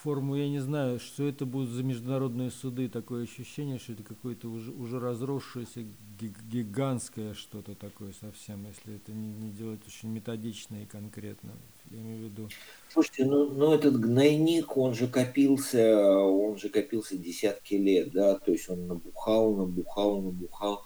форму, 0.01 0.35
я 0.35 0.49
не 0.49 0.59
знаю, 0.59 0.99
что 0.99 1.27
это 1.27 1.45
будут 1.45 1.69
за 1.69 1.83
международные 1.83 2.51
суды, 2.51 2.89
такое 2.89 3.23
ощущение, 3.23 3.79
что 3.79 3.93
это 3.93 4.03
какое-то 4.03 4.49
уже, 4.49 4.71
уже 4.71 4.99
разросшееся 4.99 5.85
гигантское 6.19 7.33
что-то 7.33 7.75
такое 7.75 8.13
совсем, 8.13 8.65
если 8.67 8.95
это 8.95 9.11
не, 9.11 9.27
не 9.27 9.51
делать 9.51 9.81
очень 9.87 10.09
методично 10.09 10.81
и 10.81 10.85
конкретно, 10.85 11.51
я 11.91 11.99
имею 11.99 12.19
в 12.19 12.23
виду. 12.23 12.49
Слушайте, 12.89 13.25
ну, 13.25 13.49
ну 13.49 13.73
этот 13.73 13.99
гнойник, 13.99 14.77
он 14.77 14.93
же 14.93 15.07
копился, 15.07 15.97
он 15.97 16.57
же 16.57 16.69
копился 16.69 17.17
десятки 17.17 17.75
лет, 17.75 18.11
да, 18.11 18.35
то 18.35 18.51
есть 18.51 18.69
он 18.69 18.87
набухал, 18.87 19.55
набухал, 19.55 20.21
набухал, 20.21 20.83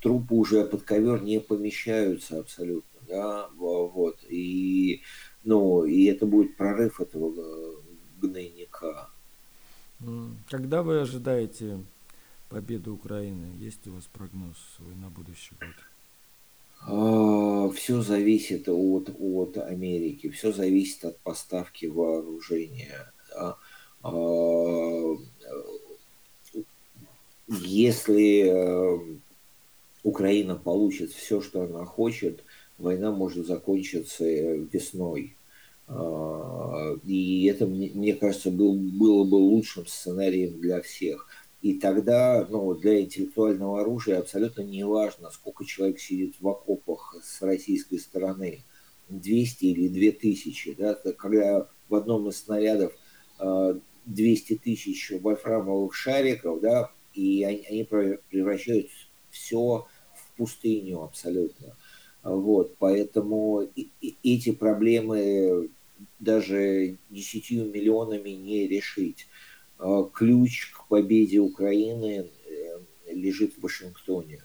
трупы 0.00 0.34
уже 0.34 0.64
под 0.64 0.82
ковер 0.82 1.22
не 1.22 1.40
помещаются 1.40 2.40
абсолютно, 2.40 3.00
да, 3.08 3.48
вот, 3.56 4.18
и, 4.28 5.02
ну, 5.44 5.84
и 5.84 6.04
это 6.04 6.26
будет 6.26 6.56
прорыв 6.56 7.00
этого 7.00 7.73
гнойника. 8.28 9.08
Когда 10.48 10.82
вы 10.82 11.00
ожидаете 11.00 11.78
победы 12.48 12.90
Украины? 12.90 13.52
Есть 13.58 13.86
у 13.86 13.92
вас 13.92 14.04
прогноз 14.12 14.56
свой 14.76 14.94
на 14.96 15.08
будущий 15.08 15.54
год? 15.60 15.74
А, 16.86 17.70
все 17.70 18.02
зависит 18.02 18.68
от, 18.68 19.10
от 19.18 19.56
Америки, 19.56 20.28
все 20.30 20.52
зависит 20.52 21.04
от 21.04 21.18
поставки 21.20 21.86
вооружения. 21.86 23.12
Да? 23.30 23.56
А, 24.02 25.16
если 27.48 28.44
э, 28.46 28.98
Украина 30.02 30.56
получит 30.56 31.12
все, 31.12 31.40
что 31.40 31.62
она 31.62 31.84
хочет, 31.84 32.44
война 32.78 33.12
может 33.12 33.46
закончиться 33.46 34.24
э, 34.24 34.58
весной. 34.72 35.36
А, 35.86 36.94
и 37.04 37.46
это, 37.46 37.66
мне 37.66 38.14
кажется, 38.14 38.50
был, 38.50 38.74
было 38.74 39.24
бы 39.24 39.36
лучшим 39.36 39.86
сценарием 39.86 40.60
для 40.60 40.80
всех. 40.80 41.28
И 41.62 41.74
тогда 41.74 42.46
ну, 42.50 42.74
для 42.74 43.00
интеллектуального 43.00 43.80
оружия 43.80 44.18
абсолютно 44.18 44.62
не 44.62 44.84
важно, 44.84 45.30
сколько 45.30 45.64
человек 45.64 45.98
сидит 45.98 46.34
в 46.40 46.46
окопах 46.46 47.16
с 47.22 47.40
российской 47.40 47.98
стороны, 47.98 48.62
200 49.08 49.64
или 49.64 49.88
2000. 49.88 50.74
Да? 50.78 50.94
Когда 51.16 51.68
в 51.88 51.94
одном 51.94 52.28
из 52.28 52.36
снарядов 52.36 52.92
200 53.38 54.52
а, 54.52 54.58
тысяч 54.62 55.10
вольфрамовых 55.10 55.94
шариков, 55.94 56.60
да, 56.60 56.90
и 57.14 57.44
они, 57.44 57.64
они 57.66 57.84
превращают 57.84 58.88
все 59.30 59.86
в 60.14 60.36
пустыню 60.36 61.02
абсолютно. 61.02 61.76
Вот, 62.24 62.76
поэтому 62.78 63.68
и, 63.76 63.88
и 64.00 64.16
эти 64.22 64.50
проблемы 64.50 65.68
даже 66.18 66.96
десятью 67.10 67.66
миллионами 67.66 68.30
не 68.30 68.66
решить. 68.66 69.28
А, 69.78 70.04
ключ 70.04 70.70
к 70.72 70.88
победе 70.88 71.40
Украины 71.40 72.30
э, 72.46 72.80
лежит 73.12 73.54
в 73.54 73.62
Вашингтоне. 73.62 74.42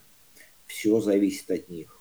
Все 0.66 1.00
зависит 1.00 1.50
от 1.50 1.70
них. 1.70 1.98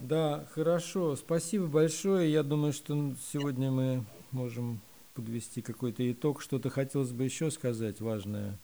Да, 0.00 0.48
хорошо. 0.52 1.16
Спасибо 1.16 1.66
большое. 1.66 2.32
Я 2.32 2.42
думаю, 2.42 2.72
что 2.72 3.14
сегодня 3.32 3.70
мы 3.70 4.04
можем 4.32 4.80
подвести 5.14 5.60
какой-то 5.60 6.10
итог. 6.10 6.40
Что-то 6.40 6.70
хотелось 6.70 7.12
бы 7.12 7.24
еще 7.24 7.50
сказать 7.50 8.00
важное 8.00 8.58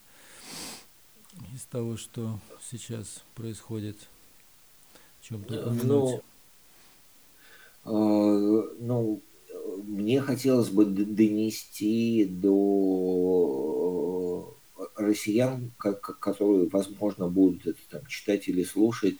из 1.54 1.62
того, 1.64 1.96
что 1.96 2.38
сейчас 2.70 3.22
происходит. 3.34 3.96
Чем-то 5.22 5.60
упомянуть. 5.60 5.84
Ну, 5.84 6.22
а, 7.84 7.90
ну, 8.78 9.20
мне 9.84 10.20
хотелось 10.20 10.68
бы 10.70 10.84
донести 10.84 12.24
до 12.24 13.60
россиян, 14.96 15.72
которые, 15.78 16.68
возможно, 16.68 17.28
будут 17.28 17.66
это 17.66 17.78
там, 17.90 18.06
читать 18.06 18.48
или 18.48 18.64
слушать, 18.64 19.16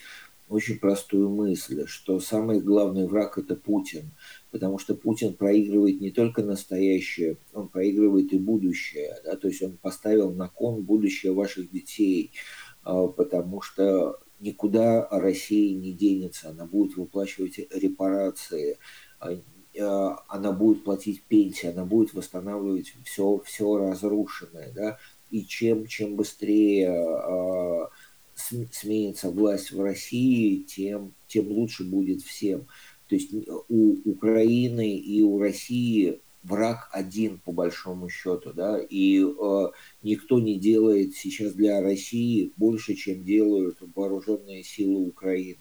очень 0.51 0.81
простую 0.81 1.31
мысль, 1.31 1.87
что 1.87 2.19
самый 2.19 2.61
главный 2.61 3.07
враг– 3.07 3.39
это 3.39 3.55
Путин, 3.55 4.11
потому 4.51 4.79
что 4.79 4.97
Путин 4.97 5.35
проигрывает 5.35 6.01
не 6.01 6.11
только 6.11 6.43
настоящее, 6.43 7.39
он 7.55 7.69
проигрывает 7.69 8.33
и 8.33 8.39
будущее, 8.39 9.17
да, 9.25 9.37
то 9.37 9.47
есть 9.47 9.63
он 9.63 9.79
поставил 9.79 10.33
на 10.33 10.49
кон 10.49 10.83
будущее 10.83 11.33
ваших 11.33 11.71
детей, 11.71 12.33
а, 12.83 13.07
потому 13.07 13.63
что 13.63 14.19
никуда 14.41 15.07
Россия 15.09 15.73
не 15.79 15.93
денется, 15.93 16.51
она 16.51 16.67
будет 16.67 16.97
выплачивать 16.97 17.61
репарации, 17.73 18.79
а, 19.21 19.31
а, 19.79 20.25
она 20.27 20.51
будет 20.51 20.83
платить 20.83 21.23
пенсии, 21.23 21.69
она 21.69 21.85
будет 21.85 22.13
восстанавливать 22.13 22.93
все, 23.05 23.41
все 23.45 23.77
разрушенное, 23.77 24.73
да, 24.75 24.99
и 25.31 25.47
чем, 25.47 25.87
чем 25.87 26.17
быстрее 26.17 27.89
сменится 28.73 29.31
власть 29.31 29.73
в 29.73 29.81
России, 29.81 30.63
тем, 30.63 31.13
тем 31.29 31.49
лучше 31.49 31.85
будет 31.85 32.23
всем. 32.23 32.67
То 33.09 33.17
есть 33.17 33.31
у 33.69 34.11
Украины 34.11 34.97
и 34.97 35.23
у 35.23 35.39
России 35.39 36.21
враг 36.43 36.89
один 36.93 37.39
по 37.39 37.53
большому 37.53 38.09
счету, 38.09 38.53
да, 38.53 38.79
и 38.79 39.23
э, 39.23 39.67
никто 40.03 40.41
не 40.41 40.59
делает 40.59 41.15
сейчас 41.15 41.53
для 41.53 41.81
России 41.83 42.53
больше, 42.57 42.95
чем 42.95 43.25
делают 43.25 43.79
вооруженные 43.95 44.63
силы 44.63 45.07
Украины. 45.07 45.59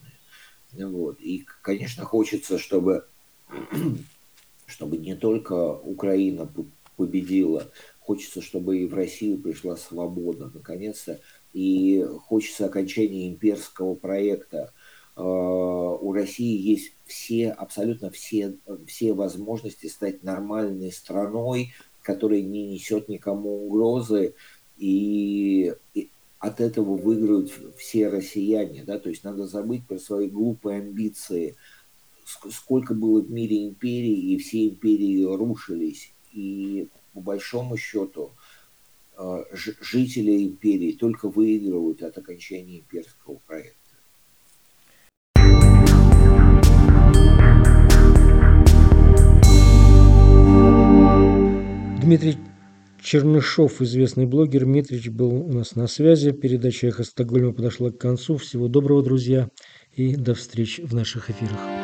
Вот. 0.71 1.19
И, 1.19 1.45
конечно, 1.61 2.05
хочется, 2.05 2.57
чтобы, 2.57 3.07
чтобы 4.67 4.97
не 4.97 5.15
только 5.15 5.73
Украина 5.73 6.51
победила, 6.95 7.71
хочется, 7.99 8.41
чтобы 8.41 8.79
и 8.79 8.87
в 8.87 8.93
Россию 8.93 9.39
пришла 9.39 9.75
свобода, 9.75 10.51
наконец-то, 10.53 11.19
и 11.53 12.05
хочется 12.27 12.65
окончания 12.65 13.27
имперского 13.29 13.95
проекта, 13.95 14.73
Э, 15.19 15.21
у 15.21 16.13
России 16.13 16.57
есть 16.57 16.93
все, 17.05 17.51
абсолютно 17.51 18.09
все, 18.09 18.57
все 18.87 19.13
возможности 19.13 19.87
стать 19.87 20.23
нормальной 20.23 20.93
страной, 20.93 21.73
которая 22.01 22.41
не 22.41 22.69
несет 22.69 23.09
никому 23.09 23.67
угрозы, 23.67 24.33
и, 24.77 25.73
и 25.93 26.09
от 26.39 26.61
этого 26.61 26.95
выиграют 26.95 27.51
все 27.77 28.07
россияне. 28.07 28.85
Да? 28.85 28.97
То 28.97 29.09
есть 29.09 29.25
надо 29.25 29.45
забыть 29.45 29.85
про 29.85 29.99
свои 29.99 30.29
глупые 30.29 30.79
амбиции. 30.79 31.57
Сколько 32.23 32.93
было 32.93 33.19
в 33.21 33.29
мире 33.29 33.67
империй, 33.67 34.33
и 34.33 34.37
все 34.37 34.69
империи 34.69 35.23
рушились. 35.23 36.13
И 36.31 36.87
по 37.13 37.19
большому 37.19 37.75
счету 37.75 38.31
жители 39.51 40.45
империи 40.45 40.93
только 40.93 41.29
выигрывают 41.29 42.01
от 42.03 42.17
окончания 42.17 42.79
имперского 42.79 43.39
проекта. 43.45 43.75
Дмитрий 52.01 52.37
Чернышов, 53.01 53.81
известный 53.81 54.25
блогер. 54.25 54.65
Дмитрич 54.65 55.09
был 55.09 55.33
у 55.33 55.51
нас 55.51 55.75
на 55.75 55.87
связи. 55.87 56.31
Передача 56.31 56.87
«Эхо 56.87 57.03
Стокгольма» 57.03 57.53
подошла 57.53 57.91
к 57.91 57.97
концу. 57.97 58.37
Всего 58.37 58.67
доброго, 58.67 59.03
друзья, 59.03 59.49
и 59.93 60.15
до 60.15 60.33
встречи 60.33 60.81
в 60.81 60.93
наших 60.93 61.29
эфирах. 61.29 61.78